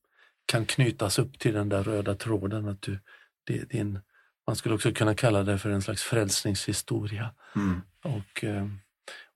kan 0.47 0.67
knytas 0.67 1.19
upp 1.19 1.39
till 1.39 1.55
den 1.55 1.69
där 1.69 1.83
röda 1.83 2.15
tråden. 2.15 2.69
Att 2.69 2.83
du, 2.83 2.99
det, 3.45 3.71
din, 3.71 4.01
man 4.47 4.57
skulle 4.57 4.75
också 4.75 4.93
kunna 4.93 5.15
kalla 5.15 5.43
det 5.43 5.59
för 5.59 5.71
en 5.71 5.83
slags 5.83 6.03
frälsningshistoria. 6.03 7.35
Mm. 7.57 7.81
Och, 8.03 8.45
eh, 8.45 8.67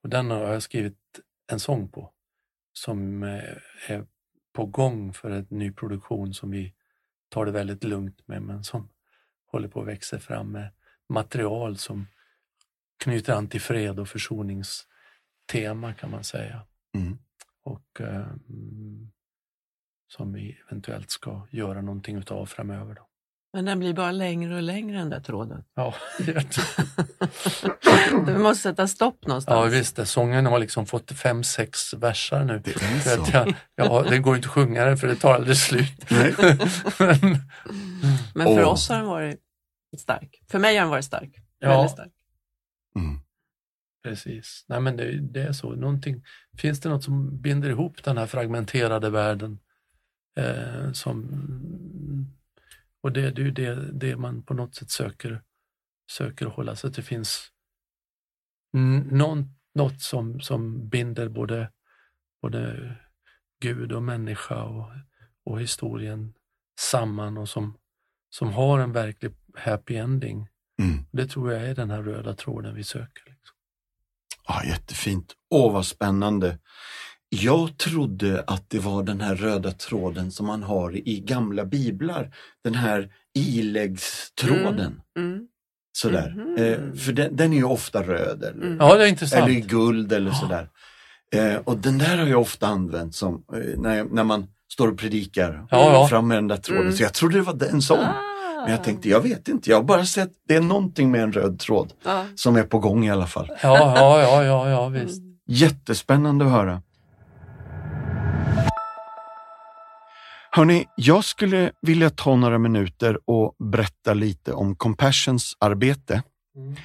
och 0.03 0.09
den 0.09 0.31
har 0.31 0.41
jag 0.41 0.63
skrivit 0.63 0.99
en 1.53 1.61
sång 1.61 1.89
på 1.89 2.13
som 2.73 3.23
eh, 3.23 3.57
är 3.89 4.07
på 4.53 4.67
gång 4.67 5.13
för 5.13 5.31
en 5.31 5.47
ny 5.51 5.73
produktion 5.73 6.35
som 6.35 6.51
vi 6.51 6.75
tar 7.29 7.47
det 7.47 7.53
väldigt 7.53 7.85
lugnt 7.85 8.29
med 8.29 8.43
men 8.43 8.65
som 8.65 8.89
håller 9.47 9.69
på 9.69 9.81
att 9.81 9.87
växa 9.87 10.19
fram 10.19 10.53
med 10.53 10.71
material 11.09 11.79
som 11.79 12.07
knyter 12.99 13.33
an 13.33 13.49
till 13.49 13.61
fred 13.61 14.01
och 14.01 14.09
försoningstema 14.09 15.95
kan 15.99 16.11
man 16.11 16.25
säga. 16.25 16.63
Mm. 16.95 17.19
Och 17.65 18.01
eh, 18.01 18.27
som 20.09 20.33
vi 20.33 20.59
eventuellt 20.69 21.11
ska 21.11 21.47
göra 21.51 21.81
någonting 21.83 22.17
utav 22.17 22.47
framöver. 22.47 22.95
Då. 22.95 23.09
Men 23.53 23.65
den 23.65 23.79
blir 23.79 23.95
bara 23.95 24.13
längre 24.13 24.57
och 24.57 24.63
längre 24.63 24.99
den 24.99 25.11
där 25.11 25.21
tråden. 25.21 25.65
Ja. 25.75 25.95
Du 28.27 28.39
måste 28.39 28.63
sätta 28.63 28.89
stopp 28.89 29.27
någonstans. 29.27 29.57
ja 29.57 29.79
visst, 29.79 29.97
det. 29.97 30.07
sången 30.07 30.47
har 30.47 30.59
liksom 30.59 30.87
fått 30.87 31.13
fem, 31.13 31.45
sex 31.45 31.95
versar 31.95 32.45
nu. 32.45 32.63
Det 32.65 32.71
är 32.71 33.01
så. 33.01 33.23
att 33.23 33.33
jag, 33.33 33.55
ja, 33.75 34.03
det 34.11 34.19
går 34.19 34.37
inte 34.37 34.47
att 34.49 34.53
sjunga 34.55 34.85
den 34.85 34.97
för 34.97 35.07
det 35.07 35.17
tar 35.17 35.35
aldrig 35.35 35.57
slut. 35.57 36.11
Men, 36.11 36.31
Men 38.35 38.47
för 38.47 38.65
Åh. 38.65 38.69
oss 38.73 38.89
har 38.89 38.97
den 38.97 39.07
varit 39.07 39.41
stark. 39.99 40.43
För 40.51 40.59
mig 40.59 40.77
har 40.77 40.83
den 40.83 40.91
varit 40.91 41.05
stark. 41.05 41.31
Ja. 41.59 41.69
Väldigt 41.69 41.91
stark. 41.91 42.13
Mm. 42.97 43.21
Precis. 44.09 44.65
Nej, 44.69 44.81
men 44.81 44.97
det, 44.97 45.21
det 45.21 45.43
är 45.43 45.53
så. 45.53 45.75
Någonting, 45.75 46.25
finns 46.59 46.81
det 46.81 46.89
något 46.89 47.05
som 47.05 47.41
binder 47.41 47.71
ihop 47.71 48.05
den 48.05 48.19
här 48.19 48.27
fragmenterade 48.27 49.11
världen? 49.11 49.59
Eh, 50.37 50.93
som, 50.93 51.29
och 53.01 53.13
det, 53.13 53.31
det 53.31 53.43
är 53.43 53.45
ju 53.45 53.51
det, 53.51 53.93
det 53.93 54.17
man 54.17 54.43
på 54.43 54.55
något 54.55 54.75
sätt 54.75 54.91
söker, 54.91 55.43
söker 56.11 56.47
hålla. 56.47 56.77
Så 56.77 56.87
att 56.87 56.95
det 56.95 57.03
finns 57.03 57.53
någon, 59.11 59.55
något 59.75 60.01
som, 60.01 60.41
som 60.41 60.89
binder 60.89 61.29
både, 61.29 61.73
både 62.43 62.93
Gud 63.61 63.93
och 63.93 64.03
människa 64.03 64.63
och, 64.63 64.91
och 65.45 65.61
historien 65.61 66.35
samman 66.81 67.39
och 67.39 67.49
som, 67.49 67.79
som 68.31 68.53
har 68.53 68.79
en 68.79 68.93
verklig 68.93 69.35
happy 69.55 69.97
ending. 69.97 70.49
Mm. 70.83 71.05
Det 71.13 71.27
tror 71.27 71.53
jag 71.53 71.63
är 71.63 71.75
den 71.75 71.91
här 71.91 72.03
röda 72.03 72.35
tråden 72.35 72.75
vi 72.75 72.85
söker. 72.85 73.31
Liksom. 73.31 73.58
Ja, 74.49 74.65
jättefint. 74.65 75.33
Åh, 75.51 75.73
vad 75.73 75.87
spännande. 75.87 76.59
Jag 77.29 77.79
trodde 77.79 78.45
att 78.47 78.71
det 78.71 78.79
var 78.79 79.03
den 79.03 79.21
här 79.21 79.35
röda 79.35 79.73
tråden 79.73 80.31
som 80.31 80.47
man 80.47 80.63
har 80.63 81.09
i 81.09 81.21
gamla 81.21 81.65
biblar. 81.65 82.35
Den 82.65 82.75
här 82.75 83.09
iläggstråden. 83.39 85.01
Mm. 85.19 85.41
Sådär. 85.93 86.35
Mhm. 86.37 86.57
Eh, 86.57 86.99
för 87.01 87.13
den, 87.13 87.37
den 87.37 87.53
är 87.53 87.57
ju 87.57 87.65
ofta 87.65 88.03
röd 88.03 88.43
eller, 88.45 88.67
Mm. 88.67 88.77
Ja, 88.81 88.95
det 88.97 89.05
är 89.05 89.09
intressant. 89.09 89.43
eller 89.43 89.53
i 89.57 89.61
guld 89.61 90.13
eller 90.13 90.31
sådär. 90.31 90.69
Eh, 91.35 91.55
och 91.57 91.77
den 91.79 91.99
där 91.99 92.19
har 92.19 92.27
jag 92.27 92.41
ofta 92.41 92.67
använt 92.67 93.15
som 93.15 93.35
eh, 93.55 93.81
när, 93.81 93.97
jag, 93.97 94.13
när 94.13 94.25
man 94.25 94.47
står 94.73 94.89
och 94.89 94.99
predikar. 94.99 95.67
Ja, 95.71 95.93
ja. 95.93 96.09
Fram 96.09 96.29
med 96.29 96.37
den 96.37 96.49
där 96.49 96.57
tråden. 96.57 96.83
Mm. 96.83 96.97
Så 96.97 97.03
jag 97.03 97.15
trodde 97.15 97.37
det 97.37 97.43
var 97.43 97.65
en 97.65 97.83
sån. 97.83 97.99
Ah. 97.99 98.15
Men 98.63 98.73
jag 98.73 98.85
tänkte, 98.85 99.09
jag 99.09 99.21
vet 99.21 99.49
inte. 99.49 99.71
Jag 99.71 99.77
har 99.77 99.85
bara 99.85 100.05
sett, 100.05 100.33
det 100.49 100.55
är 100.55 100.61
någonting 100.61 101.11
med 101.11 101.23
en 101.23 101.33
röd 101.33 101.59
tråd 101.59 101.93
Ja. 102.05 102.25
som 102.35 102.57
är 102.57 102.63
på 102.63 102.79
gång 102.79 103.05
i 103.05 103.11
alla 103.11 103.27
fall. 103.27 103.49
Ja, 103.63 103.79
ja, 103.97 104.23
ja, 104.23 104.45
ja, 104.45 104.69
ja 104.71 104.89
visst. 104.89 105.19
Mm. 105.23 105.35
Jättespännande 105.47 106.45
att 106.45 106.51
höra. 106.51 106.83
Hörni, 110.51 110.87
jag 110.97 111.25
skulle 111.25 111.73
vilja 111.83 112.11
ta 112.11 112.37
några 112.37 112.59
minuter 112.59 113.19
och 113.31 113.57
berätta 113.73 114.15
lite 114.15 114.53
om 114.53 114.77
Compassions 114.77 115.57
arbete. 115.61 116.23
Mm. 116.57 116.77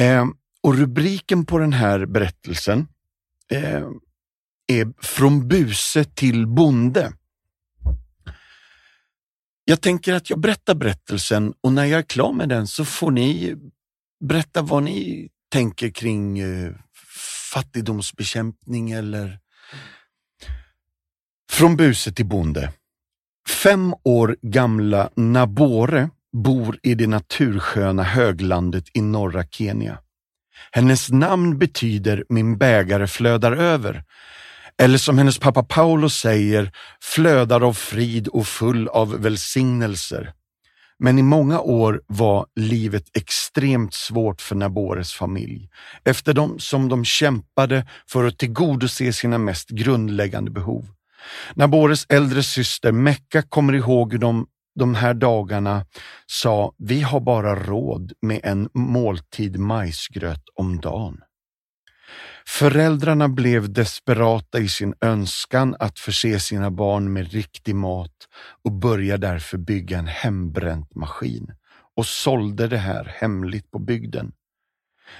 Eh, 0.00 0.34
och 0.62 0.74
rubriken 0.78 1.46
på 1.46 1.58
den 1.58 1.72
här 1.72 2.06
berättelsen 2.06 2.86
eh, 3.52 3.82
är 4.72 5.02
Från 5.02 5.48
buse 5.48 6.04
till 6.04 6.46
bonde. 6.46 7.12
Jag 9.64 9.80
tänker 9.80 10.14
att 10.14 10.30
jag 10.30 10.38
berättar 10.38 10.74
berättelsen 10.74 11.54
och 11.60 11.72
när 11.72 11.84
jag 11.84 11.98
är 11.98 12.02
klar 12.02 12.32
med 12.32 12.48
den 12.48 12.66
så 12.66 12.84
får 12.84 13.10
ni 13.10 13.56
berätta 14.24 14.62
vad 14.62 14.82
ni 14.82 15.28
tänker 15.52 15.90
kring 15.90 16.38
eh, 16.38 16.72
fattigdomsbekämpning 17.52 18.90
eller 18.90 19.38
från 21.50 21.76
buse 21.76 22.12
till 22.12 22.26
bonde. 22.26 22.72
Fem 23.48 23.94
år 24.04 24.36
gamla 24.42 25.10
Nabore 25.16 26.10
bor 26.32 26.78
i 26.82 26.94
det 26.94 27.06
natursköna 27.06 28.02
höglandet 28.02 28.84
i 28.94 29.00
norra 29.00 29.44
Kenya. 29.44 29.98
Hennes 30.72 31.10
namn 31.10 31.58
betyder 31.58 32.24
min 32.28 32.58
bägare 32.58 33.06
flödar 33.06 33.52
över. 33.52 34.04
Eller 34.82 34.98
som 34.98 35.18
hennes 35.18 35.38
pappa 35.38 35.62
Paolo 35.62 36.08
säger, 36.08 36.72
flödar 37.00 37.60
av 37.60 37.72
frid 37.72 38.28
och 38.28 38.46
full 38.46 38.88
av 38.88 39.22
välsignelser. 39.22 40.32
Men 40.98 41.18
i 41.18 41.22
många 41.22 41.60
år 41.60 42.02
var 42.06 42.46
livet 42.56 43.16
extremt 43.16 43.94
svårt 43.94 44.40
för 44.40 44.56
Nabores 44.56 45.12
familj, 45.12 45.68
eftersom 46.04 46.58
som 46.58 46.88
de 46.88 47.04
kämpade 47.04 47.86
för 48.08 48.24
att 48.24 48.38
tillgodose 48.38 49.12
sina 49.12 49.38
mest 49.38 49.68
grundläggande 49.68 50.50
behov. 50.50 50.86
Nabores 51.54 52.06
äldre 52.08 52.42
syster 52.42 52.92
Mecka 52.92 53.42
kommer 53.42 53.72
ihåg 53.72 54.12
hur 54.12 54.18
de 54.18 54.46
de 54.74 54.94
här 54.94 55.14
dagarna 55.14 55.86
sa, 56.26 56.74
vi 56.78 57.00
har 57.00 57.20
bara 57.20 57.54
råd 57.54 58.12
med 58.22 58.40
en 58.44 58.68
måltid 58.74 59.58
majsgröt 59.58 60.44
om 60.54 60.80
dagen. 60.80 61.20
Föräldrarna 62.46 63.28
blev 63.28 63.72
desperata 63.72 64.58
i 64.58 64.68
sin 64.68 64.94
önskan 65.00 65.76
att 65.78 65.98
förse 65.98 66.40
sina 66.40 66.70
barn 66.70 67.12
med 67.12 67.32
riktig 67.32 67.74
mat 67.74 68.28
och 68.64 68.72
började 68.72 69.26
därför 69.26 69.58
bygga 69.58 69.98
en 69.98 70.06
hembränt 70.06 70.94
maskin 70.94 71.54
och 71.96 72.06
sålde 72.06 72.68
det 72.68 72.78
här 72.78 73.14
hemligt 73.20 73.70
på 73.70 73.78
bygden. 73.78 74.32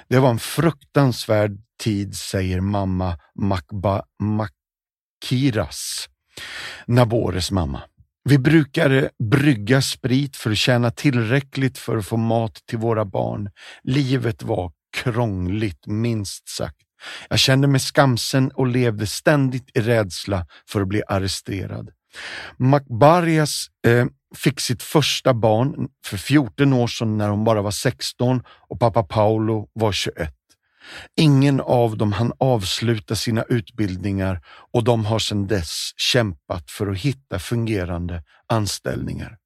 Det 0.09 0.19
var 0.19 0.31
en 0.31 0.39
fruktansvärd 0.39 1.61
tid, 1.83 2.17
säger 2.17 2.61
mamma 2.61 3.19
Makba 3.35 4.03
Makiras, 4.19 6.09
Nabores 6.87 7.51
mamma. 7.51 7.83
Vi 8.25 8.39
brukade 8.39 9.01
eh, 9.01 9.09
brygga 9.19 9.83
sprit 9.83 10.37
för 10.37 10.51
att 10.51 10.59
tjäna 10.59 10.91
tillräckligt 10.91 11.79
för 11.79 11.97
att 11.97 12.07
få 12.07 12.17
mat 12.17 12.55
till 12.67 12.79
våra 12.79 13.05
barn. 13.05 13.51
Livet 13.83 14.43
var 14.43 14.73
krångligt, 14.97 15.87
minst 15.87 16.49
sagt. 16.49 16.92
Jag 17.29 17.39
kände 17.39 17.69
mig 17.69 17.81
skamsen 17.81 18.51
och 18.51 18.67
levde 18.67 19.07
ständigt 19.07 19.71
i 19.75 19.81
rädsla 19.81 20.47
för 20.69 20.81
att 20.81 20.89
bli 20.89 21.03
arresterad. 21.09 21.91
Makbarias 22.57 23.67
eh, 23.87 24.07
fick 24.35 24.61
sitt 24.61 24.83
första 24.83 25.35
barn 25.35 25.89
för 26.05 26.17
14 26.17 26.73
år 26.73 26.87
sedan 26.87 27.19
när 27.19 27.29
hon 27.29 27.45
bara 27.45 27.63
var 27.63 27.71
16 27.71 28.43
och 28.69 28.81
pappa 28.81 29.03
Paolo 29.03 29.69
var 29.73 29.93
21. 29.93 30.35
Ingen 31.17 31.61
av 31.61 31.97
dem 31.97 32.13
hann 32.13 32.33
avsluta 32.39 33.17
sina 33.17 33.43
utbildningar 33.43 34.41
och 34.73 34.85
de 34.85 35.05
har 35.05 35.19
sedan 35.19 35.47
dess 35.47 35.91
kämpat 35.97 36.71
för 36.71 36.87
att 36.87 36.99
hitta 36.99 37.39
fungerande 37.39 38.23
anställningar. 38.47 39.39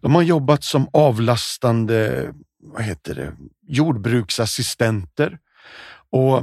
De 0.00 0.14
har 0.14 0.22
jobbat 0.22 0.64
som 0.64 0.88
avlastande 0.92 2.28
vad 2.62 2.82
heter 2.82 3.14
det, 3.14 3.32
jordbruksassistenter 3.66 5.38
och 6.10 6.42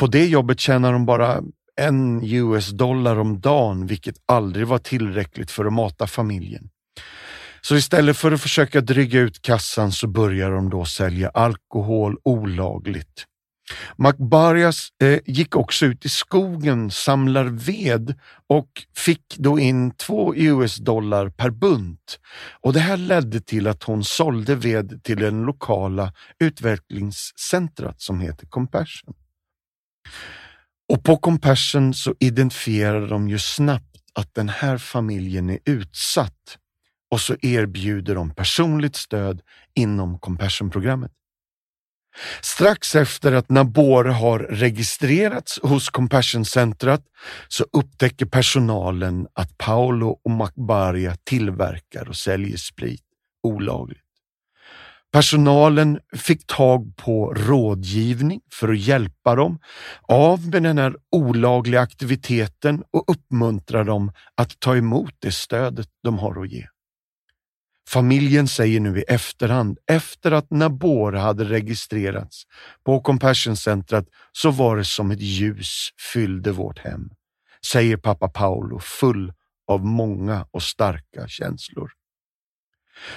på 0.00 0.06
det 0.06 0.26
jobbet 0.26 0.60
tjänar 0.60 0.92
de 0.92 1.06
bara 1.06 1.42
en 1.76 2.22
US-dollar 2.24 3.18
om 3.18 3.40
dagen, 3.40 3.86
vilket 3.86 4.14
aldrig 4.26 4.66
var 4.66 4.78
tillräckligt 4.78 5.50
för 5.50 5.64
att 5.64 5.72
mata 5.72 6.06
familjen. 6.06 6.68
Så 7.60 7.76
istället 7.76 8.16
för 8.16 8.32
att 8.32 8.40
försöka 8.40 8.80
dryga 8.80 9.20
ut 9.20 9.42
kassan 9.42 9.92
så 9.92 10.06
börjar 10.06 10.50
de 10.50 10.70
då 10.70 10.84
sälja 10.84 11.28
alkohol 11.28 12.16
olagligt. 12.24 13.24
Makbarias 13.96 14.88
eh, 15.02 15.18
gick 15.26 15.56
också 15.56 15.86
ut 15.86 16.04
i 16.04 16.08
skogen, 16.08 16.90
samlar 16.90 17.44
ved 17.44 18.14
och 18.46 18.70
fick 18.96 19.36
då 19.36 19.58
in 19.58 19.90
två 19.90 20.34
US-dollar 20.34 21.28
per 21.28 21.50
bunt. 21.50 22.18
Och 22.60 22.72
Det 22.72 22.80
här 22.80 22.96
ledde 22.96 23.40
till 23.40 23.66
att 23.66 23.82
hon 23.82 24.04
sålde 24.04 24.54
ved 24.54 25.02
till 25.02 25.18
den 25.18 25.42
lokala 25.42 26.12
utvecklingscentrat 26.38 28.00
som 28.00 28.20
heter 28.20 28.46
Compassion. 28.46 29.14
Och 30.88 31.04
på 31.04 31.16
Compassion 31.16 31.94
så 31.94 32.14
identifierar 32.20 33.08
de 33.08 33.28
ju 33.28 33.38
snabbt 33.38 33.96
att 34.14 34.34
den 34.34 34.48
här 34.48 34.78
familjen 34.78 35.50
är 35.50 35.58
utsatt 35.64 36.58
och 37.10 37.20
så 37.20 37.36
erbjuder 37.42 38.14
de 38.14 38.34
personligt 38.34 38.96
stöd 38.96 39.40
inom 39.74 40.18
Compassion-programmet. 40.18 41.12
Strax 42.42 42.94
efter 42.94 43.32
att 43.32 43.50
Nabore 43.50 44.10
har 44.10 44.38
registrerats 44.38 45.60
hos 45.62 45.90
Compassion-centret 45.90 47.02
så 47.48 47.64
upptäcker 47.72 48.26
personalen 48.26 49.26
att 49.32 49.58
Paolo 49.58 50.20
och 50.24 50.30
Macbaria 50.30 51.16
tillverkar 51.24 52.08
och 52.08 52.16
säljer 52.16 52.56
sprit 52.56 53.04
olagligt. 53.42 54.09
Personalen 55.12 56.00
fick 56.16 56.46
tag 56.46 56.96
på 56.96 57.34
rådgivning 57.34 58.40
för 58.52 58.68
att 58.68 58.78
hjälpa 58.78 59.34
dem 59.34 59.58
av 60.02 60.48
med 60.48 60.62
den 60.62 60.78
här 60.78 60.96
olagliga 61.10 61.80
aktiviteten 61.80 62.82
och 62.90 63.04
uppmuntra 63.10 63.84
dem 63.84 64.12
att 64.34 64.60
ta 64.60 64.76
emot 64.76 65.14
det 65.18 65.32
stödet 65.32 65.88
de 66.02 66.18
har 66.18 66.42
att 66.42 66.50
ge. 66.50 66.66
Familjen 67.88 68.48
säger 68.48 68.80
nu 68.80 68.98
i 68.98 69.02
efterhand, 69.02 69.78
efter 69.86 70.32
att 70.32 70.50
Nabor 70.50 71.12
hade 71.12 71.44
registrerats 71.44 72.42
på 72.84 73.00
Compassion-centret 73.00 74.06
så 74.32 74.50
var 74.50 74.76
det 74.76 74.84
som 74.84 75.10
ett 75.10 75.20
ljus 75.20 75.88
fyllde 76.12 76.52
vårt 76.52 76.78
hem, 76.78 77.10
säger 77.72 77.96
pappa 77.96 78.28
Paolo 78.28 78.78
full 78.78 79.32
av 79.68 79.84
många 79.84 80.46
och 80.50 80.62
starka 80.62 81.28
känslor. 81.28 81.90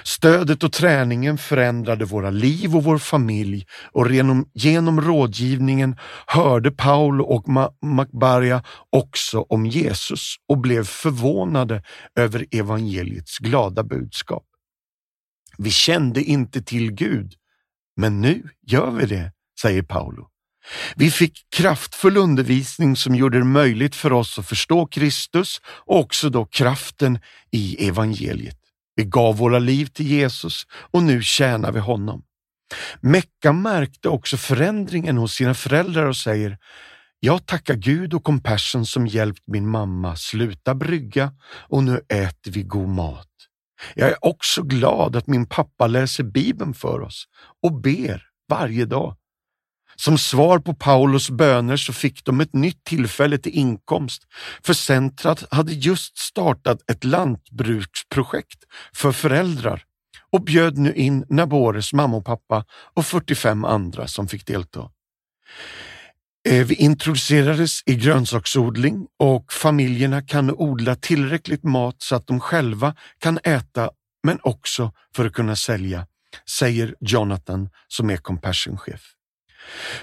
Stödet 0.02 0.62
och 0.62 0.72
träningen 0.72 1.38
förändrade 1.38 2.04
våra 2.04 2.30
liv 2.30 2.76
och 2.76 2.84
vår 2.84 2.98
familj 2.98 3.66
och 3.92 4.12
genom, 4.12 4.50
genom 4.54 5.00
rådgivningen 5.00 5.96
hörde 6.26 6.70
Paolo 6.70 7.24
och 7.24 7.44
Macbaria 7.82 8.62
också 8.90 9.40
om 9.40 9.66
Jesus 9.66 10.36
och 10.48 10.58
blev 10.58 10.84
förvånade 10.84 11.82
över 12.18 12.46
evangeliets 12.50 13.38
glada 13.38 13.82
budskap. 13.82 14.44
Vi 15.58 15.70
kände 15.70 16.22
inte 16.22 16.62
till 16.62 16.92
Gud, 16.92 17.34
men 17.96 18.20
nu 18.20 18.42
gör 18.66 18.90
vi 18.90 19.06
det, 19.06 19.32
säger 19.60 19.82
Paolo. 19.82 20.28
Vi 20.96 21.10
fick 21.10 21.46
kraftfull 21.56 22.16
undervisning 22.16 22.96
som 22.96 23.14
gjorde 23.14 23.38
det 23.38 23.44
möjligt 23.44 23.94
för 23.94 24.12
oss 24.12 24.38
att 24.38 24.48
förstå 24.48 24.86
Kristus 24.86 25.60
och 25.66 25.98
också 25.98 26.30
då 26.30 26.44
kraften 26.44 27.18
i 27.50 27.88
evangeliet. 27.88 28.63
Vi 28.96 29.04
gav 29.04 29.36
våra 29.36 29.58
liv 29.58 29.86
till 29.86 30.06
Jesus 30.06 30.66
och 30.90 31.02
nu 31.02 31.22
tjänar 31.22 31.72
vi 31.72 31.80
honom. 31.80 32.22
Mecka 33.00 33.52
märkte 33.52 34.08
också 34.08 34.36
förändringen 34.36 35.16
hos 35.16 35.34
sina 35.34 35.54
föräldrar 35.54 36.06
och 36.06 36.16
säger 36.16 36.58
jag 37.20 37.46
tackar 37.46 37.74
Gud 37.74 38.14
och 38.14 38.24
Compassion 38.24 38.86
som 38.86 39.06
hjälpt 39.06 39.42
min 39.46 39.68
mamma 39.68 40.16
sluta 40.16 40.74
brygga 40.74 41.32
och 41.68 41.84
nu 41.84 42.00
äter 42.08 42.50
vi 42.50 42.62
god 42.62 42.88
mat. 42.88 43.28
Jag 43.94 44.08
är 44.08 44.24
också 44.24 44.62
glad 44.62 45.16
att 45.16 45.26
min 45.26 45.46
pappa 45.46 45.86
läser 45.86 46.24
Bibeln 46.24 46.74
för 46.74 47.00
oss 47.00 47.24
och 47.62 47.80
ber 47.80 48.22
varje 48.48 48.84
dag. 48.84 49.16
Som 49.96 50.18
svar 50.18 50.58
på 50.58 50.74
Paulus 50.74 51.30
böner 51.30 51.76
så 51.76 51.92
fick 51.92 52.24
de 52.24 52.40
ett 52.40 52.54
nytt 52.54 52.84
tillfälle 52.84 53.38
till 53.38 53.52
inkomst, 53.52 54.22
för 54.62 54.74
centrat 54.74 55.44
hade 55.50 55.72
just 55.72 56.18
startat 56.18 56.90
ett 56.90 57.04
lantbruksprojekt 57.04 58.64
för 58.94 59.12
föräldrar 59.12 59.82
och 60.32 60.44
bjöd 60.44 60.78
nu 60.78 60.94
in 60.94 61.24
Nabores 61.28 61.92
mamma 61.92 62.16
och 62.16 62.24
pappa 62.24 62.64
och 62.94 63.06
45 63.06 63.64
andra 63.64 64.06
som 64.06 64.28
fick 64.28 64.46
delta. 64.46 64.90
Eh, 66.48 66.66
vi 66.66 66.74
introducerades 66.74 67.82
i 67.86 67.94
grönsaksodling 67.94 69.06
och 69.18 69.52
familjerna 69.52 70.22
kan 70.22 70.50
odla 70.50 70.94
tillräckligt 70.96 71.64
mat 71.64 71.96
så 71.98 72.16
att 72.16 72.26
de 72.26 72.40
själva 72.40 72.94
kan 73.18 73.38
äta 73.44 73.90
men 74.22 74.38
också 74.42 74.92
för 75.16 75.26
att 75.26 75.32
kunna 75.32 75.56
sälja, 75.56 76.06
säger 76.58 76.94
Jonathan 77.00 77.68
som 77.88 78.10
är 78.10 78.16
Compassion-chef. 78.16 79.13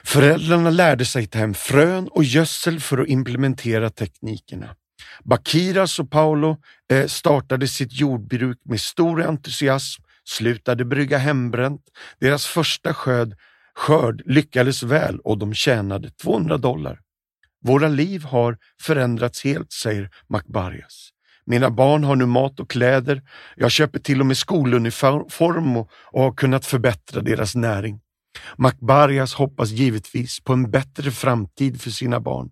Föräldrarna 0.03 0.69
lärde 0.69 1.05
sig 1.05 1.27
ta 1.27 1.39
hem 1.39 1.53
frön 1.53 2.07
och 2.07 2.23
gödsel 2.23 2.79
för 2.79 2.97
att 2.97 3.07
implementera 3.07 3.89
teknikerna. 3.89 4.75
Bakiras 5.23 5.99
och 5.99 6.11
Paolo 6.11 6.57
eh, 6.91 7.07
startade 7.07 7.67
sitt 7.67 7.93
jordbruk 7.93 8.57
med 8.63 8.81
stor 8.81 9.23
entusiasm, 9.23 10.03
slutade 10.23 10.85
brygga 10.85 11.17
hembränt. 11.17 11.81
Deras 12.19 12.45
första 12.45 12.93
skörd 12.93 13.35
skörd 13.75 14.21
lyckades 14.25 14.83
väl 14.83 15.19
och 15.19 15.37
de 15.37 15.53
tjänade 15.53 16.09
200 16.09 16.57
dollar. 16.57 16.99
Våra 17.65 17.87
liv 17.87 18.23
har 18.23 18.57
förändrats 18.81 19.43
helt, 19.43 19.71
säger 19.71 20.09
Macbarias. 20.29 21.09
Mina 21.45 21.69
barn 21.69 22.03
har 22.03 22.15
nu 22.15 22.25
mat 22.25 22.59
och 22.59 22.69
kläder. 22.69 23.21
Jag 23.55 23.71
köper 23.71 23.99
till 23.99 24.19
och 24.19 24.25
med 24.25 24.37
skoluniform 24.37 25.77
och, 25.77 25.89
och 25.93 26.21
har 26.21 26.31
kunnat 26.31 26.65
förbättra 26.65 27.21
deras 27.21 27.55
näring. 27.55 27.99
Macbarias 28.57 29.33
hoppas 29.33 29.69
givetvis 29.69 30.43
på 30.43 30.53
en 30.53 30.71
bättre 30.71 31.11
framtid 31.11 31.81
för 31.81 31.91
sina 31.91 32.19
barn. 32.19 32.51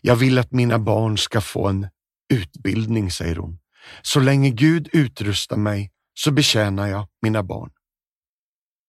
Jag 0.00 0.16
vill 0.16 0.38
att 0.38 0.52
mina 0.52 0.78
barn 0.78 1.18
ska 1.18 1.40
få 1.40 1.68
en 1.68 1.88
utbildning, 2.32 3.10
säger 3.10 3.36
hon. 3.36 3.58
Så 4.02 4.20
länge 4.20 4.50
Gud 4.50 4.88
utrustar 4.92 5.56
mig 5.56 5.90
så 6.14 6.30
betjänar 6.30 6.86
jag 6.86 7.08
mina 7.22 7.42
barn. 7.42 7.70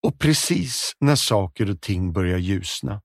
Och 0.03 0.19
precis 0.19 0.93
när 0.99 1.15
saker 1.15 1.69
och 1.69 1.81
ting 1.81 2.13
börjar 2.13 2.37
ljusna 2.37 3.01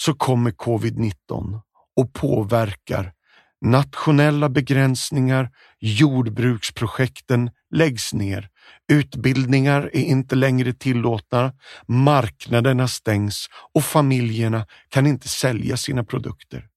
så 0.00 0.14
kommer 0.14 0.50
covid-19 0.50 1.60
och 1.96 2.12
påverkar 2.12 3.12
nationella 3.60 4.48
begränsningar, 4.48 5.50
jordbruksprojekten 5.80 7.50
läggs 7.74 8.14
ner, 8.14 8.48
utbildningar 8.88 9.90
är 9.92 10.02
inte 10.02 10.34
längre 10.34 10.72
tillåtna, 10.72 11.52
marknaderna 11.86 12.88
stängs 12.88 13.46
och 13.74 13.84
familjerna 13.84 14.66
kan 14.88 15.06
inte 15.06 15.28
sälja 15.28 15.76
sina 15.76 16.04
produkter. 16.04 16.68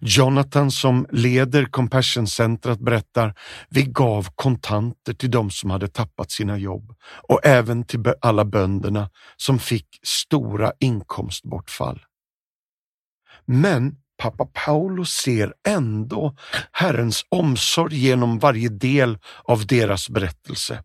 Jonathan 0.00 0.70
som 0.70 1.06
leder 1.10 1.64
Compassion-centret 1.64 2.78
berättar, 2.78 3.34
vi 3.68 3.82
gav 3.82 4.28
kontanter 4.34 5.14
till 5.14 5.30
de 5.30 5.50
som 5.50 5.70
hade 5.70 5.88
tappat 5.88 6.30
sina 6.30 6.58
jobb 6.58 6.94
och 7.28 7.46
även 7.46 7.84
till 7.84 8.04
alla 8.20 8.44
bönderna 8.44 9.10
som 9.36 9.58
fick 9.58 9.86
stora 10.02 10.72
inkomstbortfall. 10.80 12.04
Men 13.44 13.96
pappa 14.24 14.46
Paolo 14.64 15.04
ser 15.04 15.52
ändå 15.68 16.36
Herrens 16.72 17.24
omsorg 17.28 17.96
genom 17.96 18.38
varje 18.38 18.68
del 18.68 19.18
av 19.44 19.66
deras 19.66 20.08
berättelse. 20.08 20.82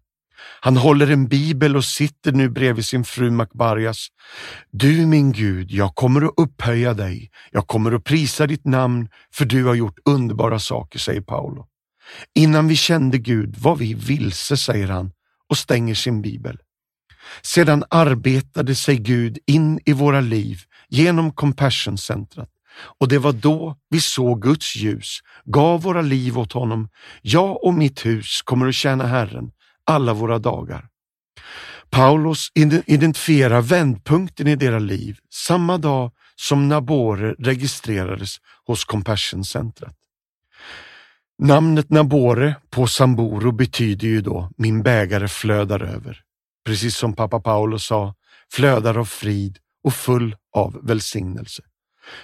Han 0.62 0.78
håller 0.78 1.12
en 1.12 1.28
bibel 1.28 1.76
och 1.76 1.86
sitter 1.86 2.32
nu 2.32 2.50
bredvid 2.50 2.86
sin 2.86 3.04
fru 3.04 3.32
Macbarias. 3.32 4.08
Du 4.72 5.06
min 5.06 5.32
Gud, 5.32 5.72
jag 5.72 5.96
kommer 5.96 6.22
att 6.22 6.34
upphöja 6.38 6.94
dig. 6.94 7.30
Jag 7.52 7.68
kommer 7.68 7.92
att 7.92 8.04
prisa 8.04 8.48
ditt 8.48 8.66
namn 8.66 9.10
för 9.34 9.46
du 9.46 9.66
har 9.66 9.76
gjort 9.76 10.00
underbara 10.06 10.60
saker, 10.60 11.00
säger 11.00 11.22
Paolo. 11.22 11.66
Innan 12.36 12.68
vi 12.68 12.76
kände 12.76 13.18
Gud 13.18 13.58
var 13.58 13.76
vi 13.76 13.94
vilse, 13.94 14.58
säger 14.58 14.88
han 14.88 15.12
och 15.50 15.58
stänger 15.58 15.96
sin 15.96 16.22
bibel. 16.22 16.58
Sedan 17.42 17.84
arbetade 17.90 18.76
sig 18.76 18.98
Gud 18.98 19.38
in 19.48 19.80
i 19.86 19.94
våra 19.94 20.22
liv 20.22 20.60
genom 20.90 21.32
Compassion-centret 21.32 22.50
och 23.00 23.08
det 23.08 23.18
var 23.18 23.32
då 23.32 23.76
vi 23.90 24.02
såg 24.02 24.42
Guds 24.42 24.76
ljus, 24.76 25.20
gav 25.46 25.82
våra 25.82 26.02
liv 26.02 26.40
åt 26.40 26.54
honom. 26.54 26.90
Jag 27.22 27.64
och 27.64 27.74
mitt 27.74 28.06
hus 28.06 28.42
kommer 28.42 28.68
att 28.68 28.76
tjäna 28.76 29.08
Herren 29.08 29.52
alla 29.86 30.14
våra 30.14 30.40
dagar. 30.40 30.88
Paulus 31.90 32.52
identifierar 32.86 33.62
vändpunkten 33.62 34.48
i 34.48 34.56
deras 34.56 34.82
liv 34.82 35.18
samma 35.34 35.78
dag 35.78 36.12
som 36.36 36.70
Nabore 36.70 37.36
registrerades 37.40 38.38
hos 38.66 38.86
Compassion-centret. 38.86 39.94
Namnet 41.42 41.90
Nabore 41.90 42.56
på 42.70 42.88
Samboro 42.88 43.52
betyder 43.52 44.08
ju 44.08 44.22
då 44.22 44.52
min 44.58 44.84
bägare 44.84 45.28
flödar 45.28 45.82
över. 45.82 46.22
Precis 46.66 46.96
som 46.98 47.14
pappa 47.14 47.40
Paulus 47.40 47.86
sa, 47.86 48.16
flödar 48.52 48.98
av 48.98 49.06
frid 49.06 49.58
och 49.84 49.94
full 49.94 50.36
av 50.56 50.80
välsignelse. 50.84 51.64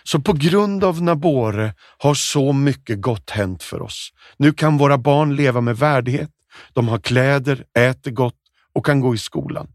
Så 0.04 0.20
på 0.20 0.34
grund 0.34 0.84
av 0.84 1.02
Nabore 1.02 1.74
har 1.98 2.14
så 2.14 2.54
mycket 2.54 3.02
gott 3.02 3.30
hänt 3.30 3.64
för 3.64 3.82
oss. 3.82 4.10
Nu 4.38 4.54
kan 4.54 4.78
våra 4.78 4.98
barn 4.98 5.36
leva 5.36 5.62
med 5.62 5.78
värdighet, 5.78 6.30
de 6.74 6.88
har 6.88 7.00
kläder, 7.00 7.66
äter 7.80 8.12
gott 8.12 8.40
och 8.74 8.86
kan 8.86 9.00
gå 9.00 9.16
i 9.16 9.18
skolan. 9.18 9.68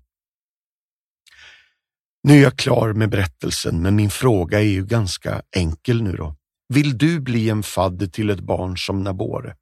Nu 2.23 2.39
är 2.39 2.43
jag 2.43 2.57
klar 2.59 2.93
med 2.93 3.11
berättelsen, 3.11 3.83
men 3.83 3.97
min 3.97 4.11
fråga 4.11 4.61
är 4.61 4.65
ju 4.65 4.87
ganska 4.87 5.43
enkel 5.57 6.03
nu 6.03 6.13
då. 6.13 6.37
Vill 6.69 6.99
du 6.99 7.21
bli 7.21 7.51
en 7.51 7.63
fadder 7.63 8.07
till 8.07 8.31
ett 8.31 8.41
barn 8.41 8.79
som 8.79 9.03
Nabore? 9.03 9.55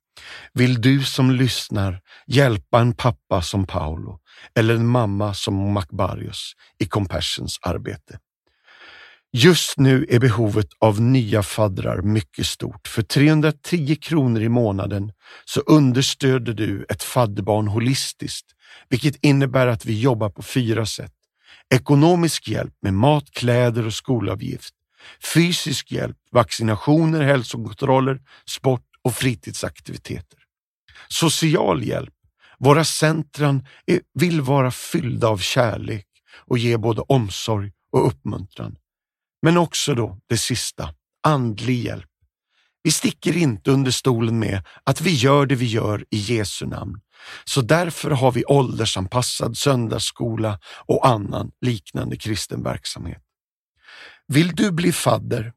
Vill 0.52 0.80
du 0.80 1.02
som 1.04 1.30
lyssnar 1.30 2.00
hjälpa 2.26 2.80
en 2.80 2.92
pappa 2.92 3.42
som 3.42 3.66
Paolo 3.66 4.18
eller 4.54 4.74
en 4.74 4.86
mamma 4.86 5.34
som 5.34 5.72
Macbarius 5.72 6.52
i 6.78 6.86
Compassions 6.86 7.58
arbete? 7.62 8.18
Just 9.32 9.78
nu 9.78 10.06
är 10.08 10.18
behovet 10.18 10.68
av 10.78 11.00
nya 11.00 11.42
faddrar 11.42 12.02
mycket 12.02 12.46
stort. 12.46 12.88
För 12.88 13.02
310 13.02 13.96
kronor 14.00 14.42
i 14.42 14.48
månaden 14.48 15.12
så 15.44 15.60
understöder 15.60 16.54
du 16.54 16.86
ett 16.88 17.02
fadderbarn 17.02 17.68
holistiskt, 17.68 18.46
vilket 18.88 19.24
innebär 19.24 19.66
att 19.66 19.84
vi 19.84 20.00
jobbar 20.00 20.30
på 20.30 20.42
fyra 20.42 20.86
sätt. 20.86 21.12
Ekonomisk 21.74 22.48
hjälp 22.48 22.74
med 22.82 22.94
mat, 22.94 23.30
kläder 23.30 23.86
och 23.86 23.94
skolavgift. 23.94 24.74
Fysisk 25.34 25.92
hjälp, 25.92 26.16
vaccinationer, 26.32 27.20
hälsokontroller, 27.20 28.20
sport 28.46 28.86
och 29.02 29.14
fritidsaktiviteter. 29.14 30.38
Social 31.08 31.84
hjälp. 31.84 32.14
Våra 32.58 32.84
centran 32.84 33.66
vill 34.14 34.40
vara 34.40 34.70
fyllda 34.70 35.28
av 35.28 35.38
kärlek 35.38 36.06
och 36.46 36.58
ge 36.58 36.76
både 36.76 37.00
omsorg 37.00 37.72
och 37.92 38.06
uppmuntran. 38.06 38.76
Men 39.42 39.56
också 39.56 39.94
då 39.94 40.18
det 40.28 40.38
sista, 40.38 40.94
andlig 41.22 41.84
hjälp. 41.84 42.08
Vi 42.82 42.90
sticker 42.90 43.36
inte 43.36 43.70
under 43.70 43.90
stolen 43.90 44.38
med 44.38 44.64
att 44.84 45.00
vi 45.00 45.14
gör 45.14 45.46
det 45.46 45.54
vi 45.54 45.66
gör 45.66 46.04
i 46.10 46.16
Jesu 46.16 46.66
namn. 46.66 47.00
Så 47.44 47.60
därför 47.60 48.10
har 48.10 48.32
vi 48.32 48.44
åldersanpassad 48.44 49.56
söndagsskola 49.56 50.58
och 50.86 51.06
annan 51.06 51.50
liknande 51.60 52.16
kristen 52.16 52.62
verksamhet. 52.62 53.22
Vill 54.26 54.54
du 54.54 54.72
bli 54.72 54.92
fadder? 54.92 55.52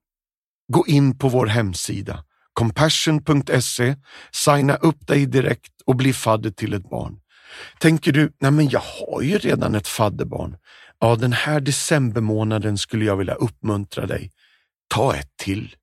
Gå 0.74 0.88
in 0.88 1.18
på 1.18 1.30
vår 1.30 1.46
hemsida 1.48 2.24
compassion.se, 2.54 3.96
signa 4.32 4.76
upp 4.76 5.08
dig 5.08 5.26
direkt 5.26 5.82
och 5.86 5.96
bli 5.96 6.14
fadder 6.14 6.50
till 6.50 6.74
ett 6.74 6.90
barn. 6.90 7.20
Tänker 7.80 8.12
du, 8.12 8.32
nej 8.40 8.52
men 8.52 8.70
jag 8.70 8.82
har 8.82 9.22
ju 9.22 9.38
redan 9.38 9.76
ett 9.76 9.88
fadderbarn. 9.88 10.58
Ja, 11.04 11.16
den 11.16 11.34
här 11.34 11.60
decembermånaden 11.60 12.78
skulle 12.78 13.06
jag 13.06 13.18
vilja 13.18 13.34
uppmuntra 13.34 14.06
dig. 14.06 14.32
Ta 14.88 15.16
ett 15.16 15.38
till. 15.38 15.76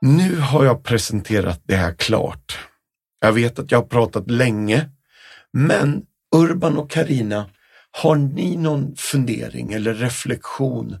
Nu 0.00 0.36
har 0.36 0.64
jag 0.64 0.84
presenterat 0.84 1.62
det 1.64 1.76
här 1.76 1.94
klart. 1.94 2.58
Jag 3.20 3.32
vet 3.32 3.58
att 3.58 3.70
jag 3.70 3.78
har 3.78 3.86
pratat 3.86 4.30
länge, 4.30 4.90
men 5.52 6.06
Urban 6.36 6.76
och 6.76 6.90
Karina, 6.90 7.50
har 7.90 8.16
ni 8.16 8.56
någon 8.56 8.96
fundering 8.96 9.72
eller 9.72 9.94
reflektion? 9.94 10.96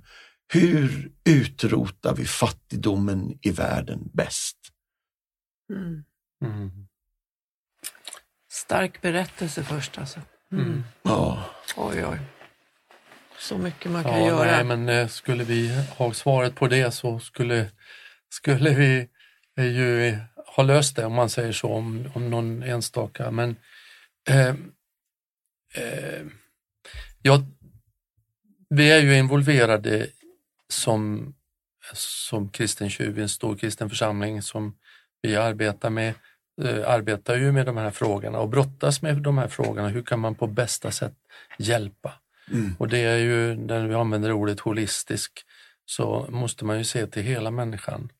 Hur 0.52 1.10
utrotar 1.24 2.14
vi 2.14 2.24
fattigdomen 2.24 3.38
i 3.42 3.50
världen 3.50 4.10
bäst? 4.12 4.56
Mm. 5.72 6.04
Mm. 6.44 6.85
Stark 8.66 9.00
berättelse 9.00 9.62
först 9.62 9.98
alltså. 9.98 10.20
Mm. 10.52 10.64
Mm. 10.64 10.84
Ja. 11.02 11.44
Oj, 11.76 12.06
oj. 12.06 12.18
Så 13.38 13.58
mycket 13.58 13.90
man 13.90 14.04
kan 14.04 14.20
ja, 14.20 14.26
göra. 14.26 14.50
Nej, 14.50 14.64
men 14.64 14.88
eh, 14.88 15.08
skulle 15.08 15.44
vi 15.44 15.84
ha 15.96 16.12
svaret 16.12 16.54
på 16.54 16.68
det 16.68 16.90
så 16.90 17.18
skulle, 17.18 17.70
skulle 18.28 18.74
vi 18.74 19.08
eh, 19.56 19.66
ju 19.66 20.18
ha 20.56 20.62
löst 20.62 20.96
det 20.96 21.04
om 21.04 21.12
man 21.12 21.30
säger 21.30 21.52
så 21.52 21.72
om, 21.72 22.10
om 22.14 22.30
någon 22.30 22.62
enstaka. 22.62 23.30
Men 23.30 23.56
eh, 24.28 24.48
eh, 25.74 26.26
ja, 27.22 27.42
vi 28.68 28.90
är 28.90 28.98
ju 29.00 29.18
involverade 29.18 30.06
som, 30.68 31.34
som 31.94 32.48
kristen 32.48 32.90
tjuv 32.90 33.18
en 33.18 33.28
stor 33.28 33.56
kristen 33.56 33.88
församling 33.88 34.42
som 34.42 34.76
vi 35.22 35.36
arbetar 35.36 35.90
med 35.90 36.14
arbetar 36.64 37.36
ju 37.36 37.52
med 37.52 37.66
de 37.66 37.76
här 37.76 37.90
frågorna 37.90 38.38
och 38.38 38.48
brottas 38.48 39.02
med 39.02 39.16
de 39.16 39.38
här 39.38 39.48
frågorna. 39.48 39.88
Hur 39.88 40.02
kan 40.02 40.20
man 40.20 40.34
på 40.34 40.46
bästa 40.46 40.90
sätt 40.90 41.14
hjälpa? 41.58 42.12
Mm. 42.52 42.74
Och 42.78 42.88
det 42.88 42.98
är 42.98 43.16
ju, 43.16 43.54
när 43.54 43.86
vi 43.86 43.94
använder 43.94 44.32
ordet 44.32 44.60
holistisk, 44.60 45.32
så 45.86 46.26
måste 46.30 46.64
man 46.64 46.78
ju 46.78 46.84
se 46.84 47.06
till 47.06 47.22
hela 47.22 47.50
människan. 47.50 48.12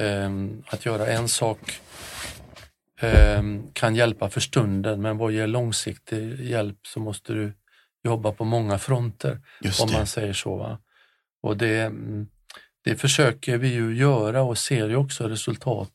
Um, 0.00 0.62
att 0.66 0.86
göra 0.86 1.06
en 1.06 1.28
sak 1.28 1.80
um, 3.38 3.70
kan 3.72 3.94
hjälpa 3.94 4.30
för 4.30 4.40
stunden, 4.40 5.02
men 5.02 5.18
vad 5.18 5.32
ger 5.32 5.46
långsiktig 5.46 6.40
hjälp 6.40 6.78
så 6.86 7.00
måste 7.00 7.32
du 7.32 7.52
jobba 8.04 8.32
på 8.32 8.44
många 8.44 8.78
fronter, 8.78 9.40
om 9.80 9.92
man 9.92 10.06
säger 10.06 10.32
så. 10.32 10.56
Va? 10.56 10.78
Och 11.42 11.56
det, 11.56 11.92
det 12.84 12.96
försöker 12.96 13.58
vi 13.58 13.68
ju 13.68 13.96
göra 13.96 14.42
och 14.42 14.58
ser 14.58 14.88
ju 14.88 14.96
också 14.96 15.28
resultat 15.28 15.90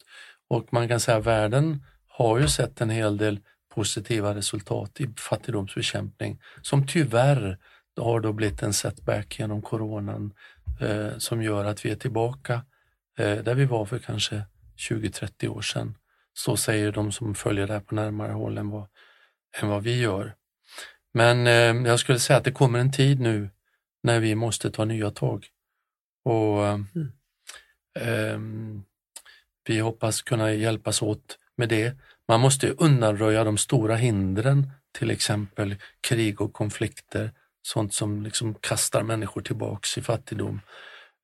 och 0.47 0.73
man 0.73 0.87
kan 0.87 0.99
säga 0.99 1.17
att 1.17 1.25
världen 1.25 1.83
har 2.07 2.39
ju 2.39 2.47
sett 2.47 2.81
en 2.81 2.89
hel 2.89 3.17
del 3.17 3.39
positiva 3.75 4.35
resultat 4.35 5.01
i 5.01 5.07
fattigdomsbekämpning 5.17 6.41
som 6.61 6.87
tyvärr 6.87 7.57
har 7.97 8.19
då 8.19 8.33
blivit 8.33 8.63
en 8.63 8.73
setback 8.73 9.39
genom 9.39 9.61
coronan 9.61 10.33
eh, 10.81 11.17
som 11.17 11.43
gör 11.43 11.65
att 11.65 11.85
vi 11.85 11.91
är 11.91 11.95
tillbaka 11.95 12.53
eh, 13.17 13.37
där 13.37 13.55
vi 13.55 13.65
var 13.65 13.85
för 13.85 13.99
kanske 13.99 14.45
20-30 14.89 15.47
år 15.47 15.61
sedan. 15.61 15.97
Så 16.33 16.57
säger 16.57 16.91
de 16.91 17.11
som 17.11 17.35
följer 17.35 17.67
det 17.67 17.73
här 17.73 17.79
på 17.79 17.95
närmare 17.95 18.31
håll 18.31 18.57
än 18.57 18.69
vad, 18.69 18.87
än 19.61 19.69
vad 19.69 19.83
vi 19.83 19.99
gör. 19.99 20.35
Men 21.13 21.47
eh, 21.47 21.89
jag 21.89 21.99
skulle 21.99 22.19
säga 22.19 22.37
att 22.37 22.43
det 22.43 22.51
kommer 22.51 22.79
en 22.79 22.91
tid 22.91 23.19
nu 23.19 23.49
när 24.03 24.19
vi 24.19 24.35
måste 24.35 24.71
ta 24.71 24.85
nya 24.85 25.11
tag. 25.11 25.47
Och 26.23 26.67
mm. 26.67 27.07
Vi 29.67 29.79
hoppas 29.79 30.21
kunna 30.21 30.53
hjälpas 30.53 31.01
åt 31.01 31.37
med 31.55 31.69
det. 31.69 31.97
Man 32.27 32.39
måste 32.39 32.69
undanröja 32.69 33.43
de 33.43 33.57
stora 33.57 33.95
hindren, 33.95 34.71
till 34.91 35.11
exempel 35.11 35.75
krig 36.01 36.41
och 36.41 36.53
konflikter, 36.53 37.31
sånt 37.61 37.93
som 37.93 38.23
liksom 38.23 38.55
kastar 38.55 39.03
människor 39.03 39.41
tillbaks 39.41 39.97
i 39.97 40.01
fattigdom. 40.01 40.61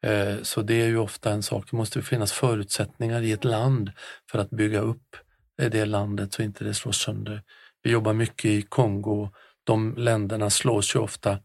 Eh, 0.06 0.41
så 0.41 0.62
det 0.62 0.82
är 0.82 0.88
ju 0.88 0.98
ofta 0.98 1.32
en 1.32 1.44
sak, 1.44 1.68
det 1.72 1.78
måste 1.78 2.02
finnas 2.02 2.32
förutsättningar 2.32 3.22
i 3.22 3.32
ett 3.32 3.44
land 3.44 3.91
för 4.32 4.39
att 4.39 4.50
bygga 4.50 4.80
upp 4.80 5.16
eh, 5.62 5.70
det 5.70 5.86
landet 5.86 6.34
så 6.34 6.41
inte 6.41 6.64
det 6.64 6.74
slås 6.74 6.98
sönder. 6.98 7.44
Vi 7.84 7.91
jobbar 7.91 8.14
mycket 8.14 8.46
i 8.46 8.62
Kongo, 8.62 9.30
de 9.64 9.96
länderna 9.98 10.50
slås 10.50 10.96
ju 10.96 11.00
ofta 11.00 11.39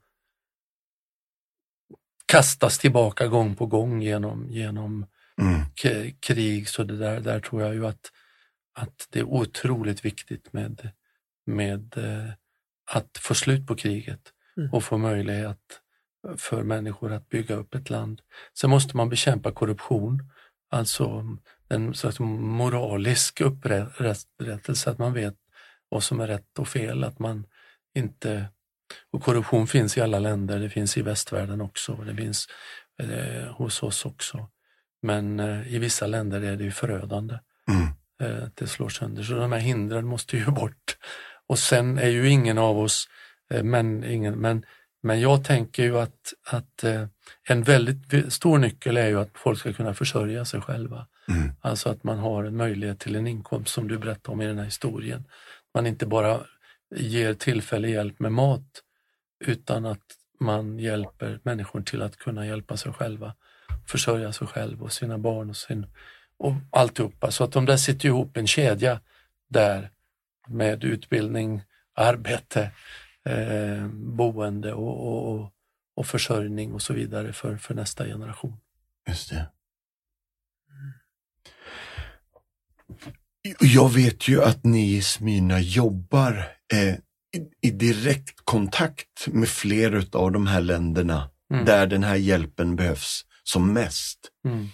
kastas 2.27 2.79
tillbaka 2.79 3.27
gång 3.27 3.55
på 3.57 3.67
gång 3.67 4.03
genom, 4.03 4.51
genom 4.51 5.07
mm. 5.39 5.61
krig. 6.21 6.69
Så 6.69 6.85
det 6.85 6.97
där, 6.97 7.21
där 7.21 7.41
tror 7.41 7.63
jag 7.63 7.75
ju 7.75 7.87
att, 7.87 8.13
att 8.75 9.07
det 9.11 9.19
är 9.19 9.25
otroligt 9.25 10.05
viktigt 10.05 10.53
med, 10.53 10.91
med 11.47 11.97
eh, 11.97 12.33
att 12.91 13.19
få 13.19 13.35
slut 13.35 13.67
på 13.67 13.77
kriget 13.77 14.33
mm. 14.57 14.71
och 14.73 14.85
få 14.85 14.99
möjlighet 14.99 15.81
för 16.37 16.63
människor 16.63 17.13
att 17.13 17.29
bygga 17.29 17.55
upp 17.55 17.75
ett 17.75 17.91
land. 17.91 18.23
Sen 18.61 18.71
måste 18.71 18.97
man 18.97 19.09
bekämpa 19.09 19.53
korruption, 19.53 20.31
alltså 20.71 21.25
en 21.69 21.95
slags 21.95 22.21
moralisk 22.21 23.41
upprättelse, 23.41 24.91
att 24.91 24.99
man 24.99 25.13
vet 25.13 25.35
vad 25.89 26.03
som 26.03 26.21
är 26.21 26.27
rätt 26.27 26.59
och 26.59 26.69
fel, 26.69 27.05
att 27.05 27.19
man 27.19 27.47
inte 27.95 28.49
och 29.11 29.23
korruption 29.23 29.67
finns 29.67 29.97
i 29.97 30.01
alla 30.01 30.19
länder, 30.19 30.59
det 30.59 30.71
finns 30.71 30.97
i 30.97 31.03
västvärlden 31.03 31.61
också, 31.61 31.95
det 31.95 32.15
finns 32.15 32.49
eh, 33.03 33.53
hos 33.53 33.83
oss 33.83 34.05
också. 34.05 34.49
Men 35.03 35.41
eh, 35.41 35.75
i 35.75 35.79
vissa 35.79 36.07
länder 36.07 36.41
är 36.41 36.57
det 36.57 36.65
ju 36.65 36.71
förödande. 36.71 37.39
Mm. 37.69 37.87
Eh, 38.23 38.49
det 38.55 38.67
slår 38.67 38.89
sönder, 38.89 39.23
så 39.23 39.35
de 39.35 39.53
här 39.53 39.59
hindren 39.59 40.07
måste 40.07 40.37
ju 40.37 40.47
bort. 40.51 40.97
Och 41.47 41.59
sen 41.59 41.99
är 41.99 42.09
ju 42.09 42.29
ingen 42.29 42.59
av 42.59 42.79
oss, 42.79 43.09
eh, 43.51 43.63
men, 43.63 44.05
ingen, 44.05 44.35
men, 44.35 44.65
men 45.03 45.21
jag 45.21 45.45
tänker 45.45 45.83
ju 45.83 45.99
att, 45.99 46.35
att 46.47 46.85
en 47.49 47.63
väldigt 47.63 48.33
stor 48.33 48.59
nyckel 48.59 48.97
är 48.97 49.09
ju 49.09 49.21
att 49.21 49.31
folk 49.35 49.59
ska 49.59 49.73
kunna 49.73 49.95
försörja 49.95 50.45
sig 50.45 50.61
själva. 50.61 51.07
Mm. 51.29 51.53
Alltså 51.61 51.89
att 51.89 52.05
man 52.05 52.19
har 52.19 52.45
en 52.45 52.57
möjlighet 52.57 53.01
till 53.01 53.17
en 53.17 53.27
inkomst 53.27 53.75
som 53.75 53.89
du 53.89 53.99
berättade 53.99 54.33
om 54.33 54.43
i 54.43 54.47
den 54.47 54.59
här 54.59 54.65
historien. 54.65 55.25
Man 55.75 55.87
inte 55.87 56.07
bara 56.07 56.41
ger 56.97 57.35
tillfällig 57.35 57.91
hjälp 57.91 58.19
med 58.21 58.33
mat 58.33 58.83
utan 59.45 59.87
att 59.87 60.05
man 60.41 60.79
hjälper 60.79 61.41
människor 61.43 61.83
till 61.83 62.03
att 62.03 62.17
kunna 62.17 62.47
hjälpa 62.47 62.77
sig 62.77 62.93
själva, 62.93 63.35
försörja 63.89 64.33
sig 64.33 64.47
själv 64.47 64.83
och 64.83 64.93
sina 64.93 65.19
barn 65.19 65.51
och, 65.51 65.57
sin, 65.57 65.87
och 66.39 66.53
alltihopa. 66.71 67.31
Så 67.31 67.45
att 67.45 67.53
de 67.53 67.65
där 67.65 67.77
sitter 67.77 68.09
ihop 68.09 68.37
en 68.37 68.47
kedja 68.47 69.01
där 69.49 69.91
med 70.49 70.85
utbildning, 70.85 71.63
arbete, 71.95 72.71
eh, 73.25 73.87
boende 73.93 74.73
och, 74.73 75.33
och, 75.33 75.53
och 75.95 76.07
försörjning 76.07 76.73
och 76.73 76.83
så 76.83 76.93
vidare 76.93 77.33
för, 77.33 77.57
för 77.57 77.75
nästa 77.75 78.05
generation. 78.05 78.57
Just 79.09 79.31
det. 79.31 79.51
Jag 83.61 83.93
vet 83.93 84.29
ju 84.29 84.43
att 84.43 84.65
ni 84.65 84.97
i 84.97 85.03
Smyrna 85.03 85.61
jobbar 85.61 86.49
eh, 86.73 86.95
i, 87.37 87.49
i, 87.61 87.71
direkt 87.71 88.41
kontakt 88.45 89.27
med 89.27 89.49
flera 89.49 90.03
av 90.13 90.33
de 90.33 90.47
här 90.47 90.61
länderna 90.61 91.31
mm. 91.53 91.65
där 91.65 91.87
den 91.87 92.03
här 92.03 92.17
hjälpen 92.17 92.77
behövs 92.77 93.25
som 93.49 93.73
mest. 93.73 94.19
Mm. 94.45 94.69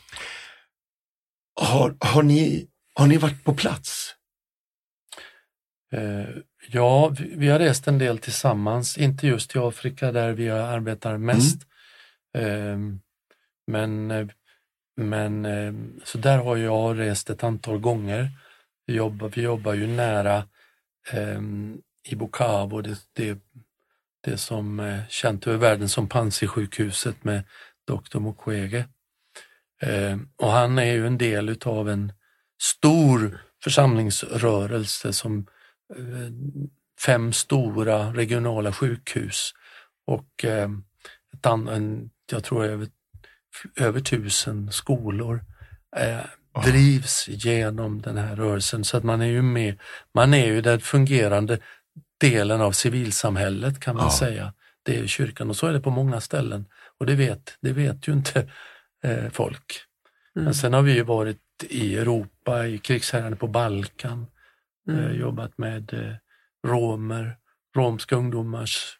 Har, 1.60 1.96
har, 2.00 2.22
ni, 2.22 2.68
har 2.94 3.06
ni 3.06 3.16
varit 3.16 3.44
på 3.44 3.54
plats? 3.54 4.14
Eh, 5.92 6.26
ja, 6.68 7.08
vi, 7.08 7.34
vi, 7.36 7.48
har 7.48 7.58
rest 7.58 7.88
en 7.88 7.98
del 7.98 8.18
tillsammans, 8.18 8.98
inte 8.98 9.26
just 9.26 9.56
i 9.56 9.58
Afrika 9.58 10.12
där 10.12 10.32
vi 10.32 10.50
arbetar 10.50 11.16
mest. 11.16 11.62
Mm. 12.38 12.92
Eh, 12.92 13.00
men 13.66 14.10
men 14.96 15.44
eh, 15.44 15.74
så 16.04 16.18
där 16.18 16.38
har 16.38 16.56
jag 16.56 16.98
rest 16.98 17.30
ett 17.30 17.44
antal 17.44 17.78
gånger. 17.78 18.30
Vi 18.86 18.94
jobbar, 18.94 19.28
vi 19.28 19.42
jobbar 19.42 19.74
ju 19.74 19.86
nära 19.86 20.36
eh, 21.12 21.40
i 22.08 22.16
Bukavu, 22.16 22.82
det, 22.82 22.98
det, 23.12 23.38
det 24.24 24.36
som 24.36 24.80
är 24.80 25.04
känt 25.08 25.46
över 25.46 25.58
världen 25.58 25.88
som 25.88 26.08
Panzisjukhuset 26.08 27.24
med 27.24 27.44
Dr. 27.86 28.18
Mukwege. 28.18 28.88
Eh, 29.82 30.18
och 30.36 30.50
han 30.50 30.78
är 30.78 30.92
ju 30.92 31.06
en 31.06 31.18
del 31.18 31.48
utav 31.48 31.88
en 31.88 32.12
stor 32.62 33.40
församlingsrörelse 33.64 35.12
som 35.12 35.46
eh, 35.96 36.30
fem 37.06 37.32
stora 37.32 38.12
regionala 38.12 38.72
sjukhus 38.72 39.52
och 40.06 40.44
eh, 40.44 40.68
ett 41.34 41.46
an, 41.46 41.68
en, 41.68 42.10
jag 42.32 42.44
tror 42.44 42.64
över, 42.64 42.88
över 43.76 44.00
tusen 44.00 44.72
skolor 44.72 45.44
eh, 45.96 46.20
drivs 46.64 47.28
genom 47.28 48.02
den 48.02 48.18
här 48.18 48.36
rörelsen 48.36 48.84
så 48.84 48.96
att 48.96 49.04
man 49.04 49.20
är 49.20 49.26
ju 49.26 49.42
med, 49.42 49.80
man 50.14 50.34
är 50.34 50.46
ju 50.46 50.60
den 50.60 50.80
fungerande 50.80 51.58
delen 52.20 52.60
av 52.60 52.72
civilsamhället 52.72 53.80
kan 53.80 53.96
man 53.96 54.04
ja. 54.04 54.10
säga. 54.10 54.52
Det 54.82 54.98
är 54.98 55.06
kyrkan 55.06 55.50
och 55.50 55.56
så 55.56 55.66
är 55.66 55.72
det 55.72 55.80
på 55.80 55.90
många 55.90 56.20
ställen 56.20 56.66
och 57.00 57.06
det 57.06 57.14
vet, 57.14 57.58
det 57.60 57.72
vet 57.72 58.08
ju 58.08 58.12
inte 58.12 58.50
eh, 59.04 59.30
folk. 59.30 59.72
Mm. 60.36 60.44
Men 60.44 60.54
sen 60.54 60.72
har 60.72 60.82
vi 60.82 60.94
ju 60.94 61.02
varit 61.02 61.40
i 61.68 61.96
Europa, 61.96 62.66
i 62.66 62.78
krigshärjande 62.78 63.36
på 63.36 63.46
Balkan, 63.46 64.26
eh, 64.88 64.94
mm. 64.94 65.10
eh, 65.10 65.16
jobbat 65.16 65.58
med 65.58 65.94
eh, 65.94 66.14
romer, 66.70 67.36
romska 67.76 68.16
ungdomars 68.16 68.98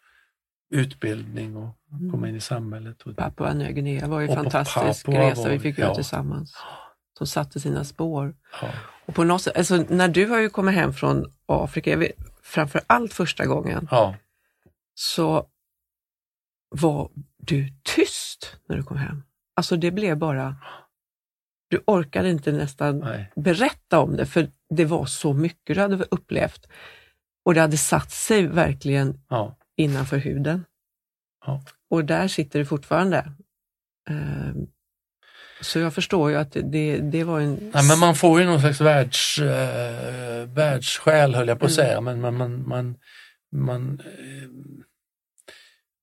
utbildning 0.70 1.56
och 1.56 1.78
mm. 1.92 2.10
komma 2.10 2.28
in 2.28 2.36
i 2.36 2.40
samhället. 2.40 3.02
Papua 3.16 3.54
Nya 3.54 3.70
Guinea 3.70 4.08
var 4.08 4.20
ju 4.20 4.28
en 4.28 4.34
fantastisk 4.34 5.08
resa 5.08 5.48
vi 5.48 5.58
fick 5.58 5.78
göra 5.78 5.88
ja. 5.88 5.94
tillsammans 5.94 6.56
som 7.18 7.26
satte 7.26 7.60
sina 7.60 7.84
spår. 7.84 8.34
Ja. 8.62 8.68
Och 9.06 9.14
på 9.14 9.24
något 9.24 9.42
sätt, 9.42 9.56
alltså, 9.56 9.84
när 9.88 10.08
du 10.08 10.26
har 10.26 10.38
ju 10.38 10.50
kommit 10.50 10.74
hem 10.74 10.92
från 10.92 11.32
Afrika, 11.46 11.96
vet, 11.96 12.12
framför 12.42 12.80
allt 12.86 13.12
första 13.12 13.46
gången, 13.46 13.88
ja. 13.90 14.16
så 14.94 15.46
var 16.68 17.10
du 17.46 17.68
tyst 17.82 18.56
när 18.68 18.76
du 18.76 18.82
kom 18.82 18.96
hem. 18.96 19.22
Alltså 19.56 19.76
det 19.76 19.90
blev 19.90 20.16
bara, 20.16 20.56
du 21.68 21.80
orkade 21.86 22.30
inte 22.30 22.52
nästan 22.52 22.98
Nej. 22.98 23.32
berätta 23.36 23.98
om 23.98 24.16
det, 24.16 24.26
för 24.26 24.50
det 24.70 24.84
var 24.84 25.06
så 25.06 25.32
mycket 25.32 25.76
du 25.76 25.80
hade 25.80 26.04
upplevt. 26.10 26.66
Och 27.44 27.54
det 27.54 27.60
hade 27.60 27.76
satt 27.76 28.10
sig 28.10 28.46
verkligen 28.46 29.20
ja. 29.28 29.56
innanför 29.76 30.16
huden. 30.16 30.64
Ja. 31.46 31.62
Och 31.90 32.04
där 32.04 32.28
sitter 32.28 32.58
det 32.58 32.64
fortfarande. 32.64 33.32
Um, 34.10 34.66
så 35.60 35.78
jag 35.78 35.94
förstår 35.94 36.30
ju 36.30 36.36
att 36.36 36.52
det, 36.52 36.98
det 36.98 37.24
var 37.24 37.40
en... 37.40 37.70
Ja, 37.74 37.82
men 37.82 37.98
man 37.98 38.14
får 38.14 38.40
ju 38.40 38.46
någon 38.46 38.60
slags 38.60 38.80
världs, 38.80 39.38
äh, 39.38 40.48
världssjäl 40.48 41.34
höll 41.34 41.48
jag 41.48 41.58
på 41.58 41.66
att 41.66 41.78
mm. 41.78 41.86
säga, 41.86 42.00
men 42.00 42.20
man, 42.20 42.36
man, 42.36 42.68
man, 42.68 42.96
man, 43.52 44.00
äh, 44.00 44.48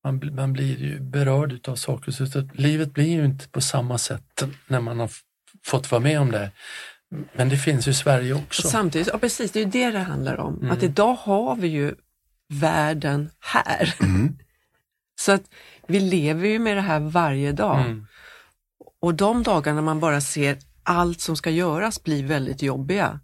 man, 0.03 0.35
man 0.35 0.53
blir 0.53 0.77
ju 0.77 0.99
berörd 0.99 1.67
av 1.67 1.75
saker. 1.75 2.11
Så 2.11 2.47
livet 2.53 2.93
blir 2.93 3.09
ju 3.09 3.25
inte 3.25 3.47
på 3.47 3.61
samma 3.61 3.97
sätt 3.97 4.43
när 4.67 4.79
man 4.79 4.99
har 4.99 5.11
fått 5.63 5.91
vara 5.91 6.01
med 6.01 6.21
om 6.21 6.31
det. 6.31 6.51
Men 7.33 7.49
det 7.49 7.57
finns 7.57 7.87
ju 7.87 7.91
i 7.91 7.93
Sverige 7.93 8.33
också. 8.33 8.67
Samtidigt, 8.67 9.07
ja 9.07 9.17
precis, 9.17 9.51
det 9.51 9.59
är 9.59 9.63
ju 9.65 9.69
det 9.69 9.91
det 9.91 9.99
handlar 9.99 10.37
om. 10.37 10.59
Mm. 10.59 10.71
Att 10.71 10.83
idag 10.83 11.13
har 11.13 11.55
vi 11.55 11.67
ju 11.67 11.95
världen 12.49 13.29
här. 13.39 13.95
Mm. 13.99 14.37
Så 15.19 15.31
att 15.31 15.43
vi 15.87 15.99
lever 15.99 16.47
ju 16.47 16.59
med 16.59 16.77
det 16.77 16.81
här 16.81 16.99
varje 16.99 17.51
dag. 17.51 17.79
Mm. 17.79 18.07
Och 19.01 19.15
de 19.15 19.43
dagarna 19.43 19.81
man 19.81 19.99
bara 19.99 20.21
ser 20.21 20.57
allt 20.83 21.21
som 21.21 21.35
ska 21.35 21.49
göras 21.49 22.03
blir 22.03 22.23
väldigt 22.23 22.61
jobbiga. 22.61 23.19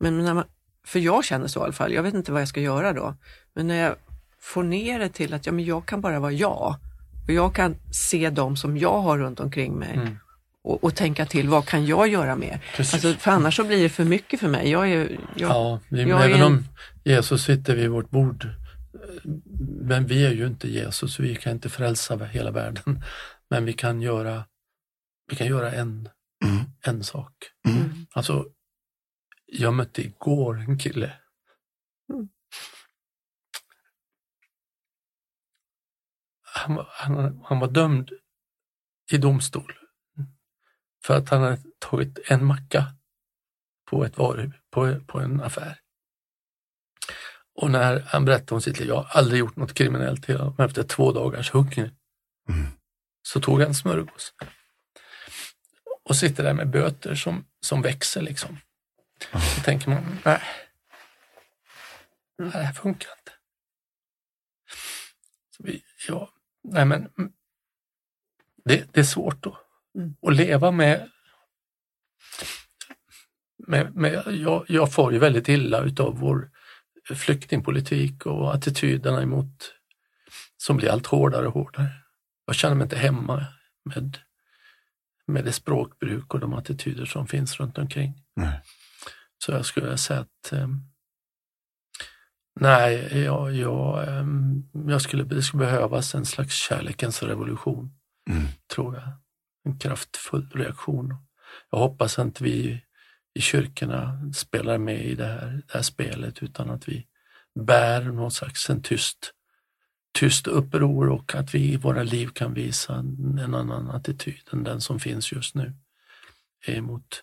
Men 0.00 0.24
när 0.24 0.34
man, 0.34 0.44
för 0.86 0.98
jag 0.98 1.24
känner 1.24 1.46
så 1.46 1.60
i 1.60 1.62
alla 1.62 1.72
fall, 1.72 1.92
jag 1.92 2.02
vet 2.02 2.14
inte 2.14 2.32
vad 2.32 2.40
jag 2.40 2.48
ska 2.48 2.60
göra 2.60 2.92
då. 2.92 3.16
Men 3.54 3.66
när 3.66 3.74
jag 3.74 3.96
får 4.42 4.62
ner 4.62 4.98
det 4.98 5.08
till 5.08 5.34
att 5.34 5.46
ja, 5.46 5.52
men 5.52 5.64
jag 5.64 5.86
kan 5.86 6.00
bara 6.00 6.20
vara 6.20 6.32
jag. 6.32 6.76
Och 7.26 7.32
jag 7.32 7.54
kan 7.54 7.76
se 7.92 8.30
dem 8.30 8.56
som 8.56 8.78
jag 8.78 9.00
har 9.00 9.18
runt 9.18 9.40
omkring 9.40 9.74
mig 9.74 9.94
mm. 9.94 10.18
och, 10.64 10.84
och, 10.84 10.94
tänka 10.94 11.26
till, 11.26 11.48
vad 11.48 11.66
kan 11.66 11.86
jag 11.86 12.08
göra 12.08 12.36
mer? 12.36 12.60
Alltså, 12.78 13.12
för 13.12 13.30
annars 13.30 13.56
så 13.56 13.64
blir 13.64 13.82
det 13.82 13.88
för 13.88 14.04
mycket 14.04 14.40
för 14.40 14.48
mig. 14.48 14.70
Jag 14.70 14.90
är, 14.90 15.18
jag, 15.36 15.50
ja, 15.50 15.80
vi, 15.88 16.02
jag 16.02 16.24
även 16.24 16.40
en... 16.40 16.46
om 16.46 16.64
Jesus 17.04 17.44
sitter 17.44 17.76
vid 17.76 17.90
vårt 17.90 18.10
bord, 18.10 18.48
men 19.80 20.06
vi 20.06 20.26
är 20.26 20.32
ju 20.32 20.46
inte 20.46 20.68
Jesus, 20.68 21.20
vi 21.20 21.36
kan 21.36 21.52
inte 21.52 21.68
frälsa 21.68 22.24
hela 22.24 22.50
världen. 22.50 23.02
Men 23.50 23.64
vi 23.64 23.72
kan 23.72 24.02
göra 24.02 24.44
vi 25.32 25.36
kan 25.36 25.46
göra 25.46 25.72
en, 25.72 26.08
mm. 26.44 26.64
en 26.84 27.04
sak. 27.04 27.32
Mm. 27.68 28.06
Alltså, 28.12 28.46
jag 29.46 29.74
mötte 29.74 30.02
igår 30.02 30.64
en 30.68 30.78
kille. 30.78 31.12
Han, 36.54 36.74
var- 36.74 36.88
han, 36.90 37.42
han 37.44 37.58
var 37.58 37.68
dömd 37.68 38.10
i 39.12 39.18
domstol 39.18 39.78
för 41.04 41.16
att 41.16 41.28
han 41.28 41.42
hade 41.42 41.62
tagit 41.78 42.18
en 42.30 42.44
macka 42.44 42.86
på 43.90 44.04
ett 44.04 44.16
varu, 44.18 44.50
på, 44.70 45.00
på 45.06 45.20
en 45.20 45.40
affär. 45.40 45.78
Och 47.54 47.70
när 47.70 48.00
han 48.00 48.24
berättade 48.24 48.54
om 48.54 48.60
sitt 48.60 48.78
liv, 48.78 48.88
jag 48.88 48.96
har 48.96 49.18
aldrig 49.18 49.40
gjort 49.40 49.56
något 49.56 49.74
kriminellt, 49.74 50.28
men 50.28 50.54
efter 50.66 50.82
två 50.82 51.12
dagars 51.12 51.50
hunger 51.50 51.90
Mm. 52.48 52.66
så 53.22 53.40
tog 53.40 53.60
han 53.62 53.74
smörgås. 53.74 54.34
Och 56.04 56.16
sitter 56.16 56.42
där 56.42 56.54
med 56.54 56.70
böter 56.70 57.14
som, 57.14 57.44
som 57.60 57.82
växer 57.82 58.22
liksom. 58.22 58.58
Då 59.32 59.62
tänker 59.64 59.90
man, 59.90 60.18
nej, 60.24 60.42
nej, 62.38 62.50
det 62.50 62.58
här 62.58 62.72
funkar 62.72 63.10
inte. 63.18 63.32
Så 65.56 65.62
vi, 65.62 65.84
ja, 66.08 66.30
nej 66.64 66.84
men 66.84 67.08
mm, 67.18 67.32
det, 68.64 68.92
det 68.92 69.00
är 69.00 69.04
svårt 69.04 69.42
då 69.42 69.58
Mm. 69.94 70.14
att 70.22 70.36
leva 70.36 70.70
med, 70.70 71.10
med, 73.66 73.96
med 73.96 74.24
jag, 74.26 74.64
jag 74.68 74.92
får 74.92 75.12
ju 75.12 75.18
väldigt 75.18 75.48
illa 75.48 75.80
utav 75.80 76.18
vår 76.18 76.50
flyktingpolitik 77.14 78.26
och 78.26 78.54
attityderna 78.54 79.22
emot 79.22 79.74
som 80.56 80.76
blir 80.76 80.90
allt 80.90 81.06
hårdare 81.06 81.46
och 81.46 81.54
hårdare. 81.54 81.88
Jag 82.46 82.54
känner 82.54 82.74
mig 82.74 82.84
inte 82.84 82.96
hemma 82.96 83.46
med, 83.84 84.18
med 85.26 85.44
det 85.44 85.52
språkbruk 85.52 86.34
och 86.34 86.40
de 86.40 86.54
attityder 86.54 87.04
som 87.04 87.26
finns 87.26 87.60
runt 87.60 87.78
omkring. 87.78 88.14
Nej. 88.36 88.60
Så 89.38 89.52
jag 89.52 89.66
skulle 89.66 89.98
säga 89.98 90.20
att 90.20 90.52
eh, 90.52 90.68
nej, 92.60 93.18
jag, 93.24 93.52
jag, 93.54 94.06
jag 94.86 95.02
skulle, 95.02 95.24
det 95.24 95.42
skulle 95.42 95.64
behövas 95.64 96.14
en 96.14 96.26
slags 96.26 96.54
kärlekens 96.54 97.22
revolution, 97.22 97.90
Mm. 98.30 98.44
tror 98.74 98.94
jag. 98.94 99.12
En 99.64 99.78
kraftfull 99.78 100.50
reaktion. 100.54 101.14
Jag 101.70 101.78
hoppas 101.78 102.18
att 102.18 102.40
vi 102.40 102.82
i 103.34 103.40
kyrkorna 103.40 104.32
spelar 104.34 104.78
med 104.78 105.04
i 105.06 105.14
det 105.14 105.26
här, 105.26 105.62
det 105.66 105.74
här 105.74 105.82
spelet 105.82 106.42
utan 106.42 106.70
att 106.70 106.88
vi 106.88 107.06
bär 107.60 108.04
någon 108.04 108.30
slags 108.30 108.70
en 108.70 108.82
tyst, 108.82 109.32
tyst 110.18 110.46
uppror 110.46 111.08
och 111.08 111.34
att 111.34 111.54
vi 111.54 111.72
i 111.72 111.76
våra 111.76 112.02
liv 112.02 112.28
kan 112.28 112.54
visa 112.54 112.94
en, 112.94 113.38
en 113.38 113.54
annan 113.54 113.90
attityd 113.90 114.48
än 114.52 114.64
den 114.64 114.80
som 114.80 115.00
finns 115.00 115.32
just 115.32 115.54
nu 115.54 115.74
emot, 116.66 117.22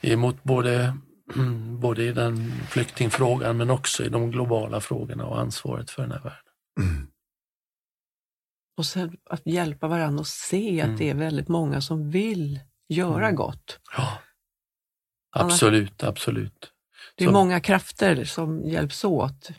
emot 0.00 0.42
både, 0.42 0.96
både 1.80 2.04
i 2.04 2.12
den 2.12 2.52
flyktingfrågan 2.52 3.56
men 3.56 3.70
också 3.70 4.04
i 4.04 4.08
de 4.08 4.30
globala 4.30 4.80
frågorna 4.80 5.26
och 5.26 5.40
ansvaret 5.40 5.90
för 5.90 6.02
den 6.02 6.12
här 6.12 6.20
världen. 6.20 6.52
Mm. 6.80 7.10
Och 8.76 8.86
sen 8.86 9.16
att 9.24 9.46
hjälpa 9.46 9.88
varandra 9.88 10.20
och 10.20 10.26
se 10.26 10.80
Mm. 10.80 10.92
att 10.92 10.98
det 10.98 11.10
är 11.10 11.14
väldigt 11.14 11.48
många 11.48 11.80
som 11.80 12.10
vill 12.10 12.60
göra 12.88 13.24
Mm. 13.24 13.36
gott. 13.36 13.80
Ja. 13.96 14.18
Annars- 15.36 15.52
Absolut, 15.52 16.02
absolut. 16.02 16.72
Det 17.16 17.24
är 17.24 17.28
Så- 17.28 17.32
många 17.32 17.60
krafter 17.60 18.24
som 18.24 18.64
hjälps 18.64 19.04
åt, 19.04 19.50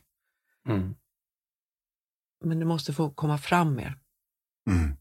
Mm. 0.68 0.96
men 2.44 2.60
det 2.60 2.66
måste 2.66 2.94
få 2.94 3.10
komma 3.10 3.38
fram 3.38 3.76
mer. 3.76 4.00
Mm. 4.70 4.96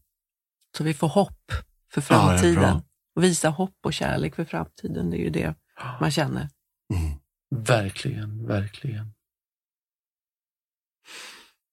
Så 0.77 0.83
vi 0.83 0.93
får 0.93 1.07
hopp 1.07 1.51
för 1.93 2.01
Ja, 2.01 2.01
framtiden. 2.01 2.55
bra. 2.55 2.81
och 3.15 3.23
visa 3.23 3.49
hopp 3.49 3.77
och 3.85 3.93
kärlek 3.93 4.35
för 4.35 4.45
framtiden, 4.45 5.09
det 5.09 5.17
är 5.17 5.23
ju 5.23 5.29
det 5.29 5.55
man 5.99 6.11
känner. 6.11 6.49
Mm. 6.91 7.19
Verkligen, 7.65 8.47
verkligen. 8.47 9.13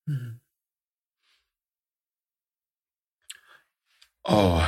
Mm. 0.08 0.40
Ja, 4.28 4.66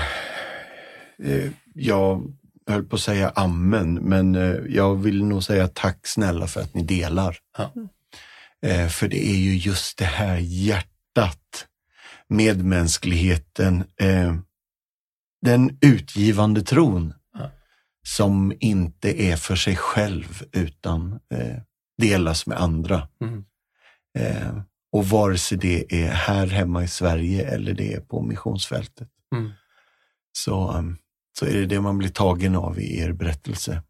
eh, 1.19 1.53
jag 1.75 2.35
höll 2.67 2.85
på 2.85 2.97
att 2.97 3.03
säga 3.03 3.31
amen, 3.31 3.95
men 3.95 4.35
eh, 4.35 4.57
jag 4.69 4.97
vill 4.97 5.25
nog 5.25 5.45
säga 5.45 5.69
tack 5.69 6.07
snälla 6.07 6.47
för 6.47 6.61
att 6.61 6.75
ni 6.75 6.83
delar. 6.83 7.39
Ja. 7.59 7.73
Eh, 8.67 8.89
För 8.89 9.09
det 9.09 9.27
är 9.27 9.37
ju 9.37 9.57
just 9.57 9.99
det 9.99 10.05
här 10.05 10.37
hjärtat, 10.39 11.67
medmänskligheten, 12.29 13.85
eh, 13.97 14.37
den 15.43 15.79
utgivande 15.81 16.63
tron. 16.63 17.15
Som 18.03 18.53
inte 18.61 19.23
är 19.23 19.37
för 19.37 19.57
sig 19.57 19.77
själv 19.77 20.43
utan 20.53 21.13
eh, 21.35 21.57
delas 22.03 22.47
med 22.47 22.61
andra. 22.61 23.09
Mm. 23.25 23.45
Eh, 24.19 24.63
Och 24.93 25.07
vare 25.09 25.39
sig 25.39 25.59
det 25.59 25.93
är 26.05 26.11
här 26.11 26.47
hemma 26.47 26.85
i 26.85 26.89
Sverige 26.89 27.47
eller 27.55 27.75
det 27.75 27.95
är 27.95 28.01
på 28.01 28.23
missionsfältet 28.23 29.09
Mm. 29.35 29.51
så, 30.33 30.73
um, 30.73 30.97
så 31.39 31.47
är 31.47 31.53
det 31.55 31.67
det 31.67 31.81
man 31.81 31.99
blir 31.99 32.09
tagen 32.09 32.57
av 32.57 32.79
i 32.81 32.99
er 33.01 33.13
berättelse. 33.13 33.83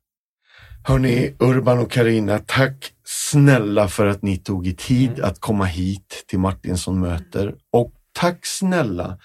Hörni, 0.85 1.35
Urban 1.39 1.79
och 1.79 1.91
Karina, 1.91 2.39
tack 2.39 2.93
snälla 3.05 3.89
för 3.89 4.07
att 4.07 4.23
ni 4.23 4.37
tog 4.39 4.67
er 4.67 4.73
tid 4.73 5.11
Mm. 5.11 5.25
att 5.25 5.41
komma 5.41 5.65
hit 5.65 6.25
till 6.29 6.39
Martinsson 6.39 7.01
möter 7.01 7.55
och 7.73 7.93
tack 8.13 8.47
snälla 8.47 9.19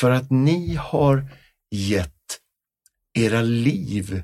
för 0.00 0.10
att 0.10 0.30
ni 0.30 0.74
har 0.74 1.30
gett 1.70 2.38
era 3.18 3.42
liv 3.42 4.22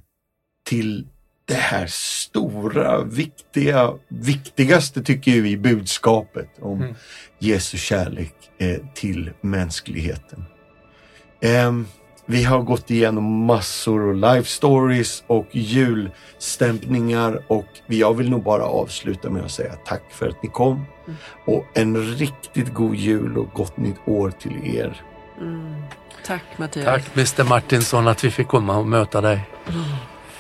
till 0.67 1.07
det 1.45 1.55
här 1.55 1.87
stora, 1.91 3.03
viktiga, 3.03 3.93
viktigaste 4.09 5.03
tycker 5.03 5.31
jag 5.31 5.47
i 5.47 5.57
budskapet 5.57 6.49
om 6.61 6.83
Mm. 6.83 6.95
Jesu 7.39 7.79
kärlek 7.79 8.35
eh, 8.59 8.77
till 8.95 9.31
mänskligheten. 9.41 10.45
Ehm, 11.41 11.87
vi 12.27 12.45
har 12.45 12.63
gått 12.63 12.91
igenom 12.91 13.45
massor 13.45 14.01
och 14.01 14.15
life 14.15 14.49
stories 14.49 15.25
och 15.27 15.47
julstämpningar 15.51 17.43
och 17.49 17.67
jag 17.87 18.15
vill 18.15 18.31
nog 18.31 18.43
bara 18.43 18.65
avsluta 18.65 19.31
med 19.31 19.45
att 19.45 19.51
säga 19.51 19.73
tack 19.85 20.03
för 20.11 20.29
att 20.29 20.43
ni 20.43 20.49
kom 20.49 20.85
och 21.47 21.65
en 21.75 21.97
riktigt 21.97 22.75
god 22.75 22.95
jul 22.95 23.39
och 23.39 23.49
gott 23.55 23.77
nytt 23.77 23.97
år 24.07 24.31
till 24.31 24.77
er. 24.77 25.03
Mm. 25.41 25.83
Tack 26.27 26.43
Mattias. 26.57 26.85
Tack 26.85 27.17
Mr 27.17 27.49
Martinsson 27.49 28.09
att 28.09 28.25
vi 28.25 28.31
fick 28.31 28.49
komma 28.49 28.79
och 28.79 28.87
möta 28.87 29.21
dig. 29.21 29.41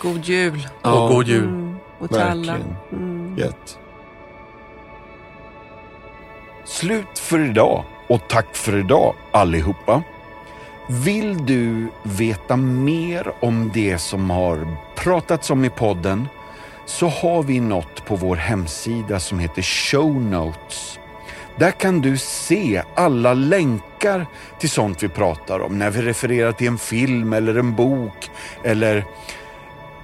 God 0.02 0.24
jul. 0.24 0.68
Och 0.82 1.08
god 1.08 1.28
jul. 1.28 1.44
Mm. 1.44 1.76
Och 1.98 2.08
till 2.08 2.18
alla. 2.18 2.52
verkligen. 2.52 2.76
Mm. 2.92 3.38
Gött. 3.38 3.78
Slut 6.64 7.18
för 7.18 7.50
idag 7.50 7.84
och 8.08 8.28
tack 8.28 8.56
för 8.56 8.76
idag 8.76 9.14
allihopa. 9.32 10.02
Vill 10.88 11.46
du 11.46 11.88
veta 12.02 12.56
mer 12.56 13.32
om 13.40 13.70
det 13.74 13.98
som 13.98 14.30
har 14.30 14.76
pratats 14.96 15.50
om 15.50 15.64
i 15.64 15.70
podden 15.70 16.28
så 16.86 17.08
har 17.08 17.42
vi 17.42 17.60
något 17.60 18.04
på 18.04 18.16
vår 18.16 18.36
hemsida 18.36 19.20
som 19.20 19.38
heter 19.38 19.62
Show 19.62 20.22
Notes. 20.22 20.98
Där 21.58 21.70
kan 21.70 22.00
du 22.00 22.18
se 22.18 22.82
alla 22.94 23.34
länkar 23.34 24.26
till 24.58 24.70
sånt 24.70 25.02
vi 25.02 25.08
pratar 25.08 25.60
om 25.60 25.78
när 25.78 25.90
vi 25.90 26.02
refererar 26.02 26.52
till 26.52 26.66
en 26.66 26.78
film 26.78 27.32
eller 27.32 27.54
en 27.54 27.74
bok 27.74 28.30
eller 28.64 29.04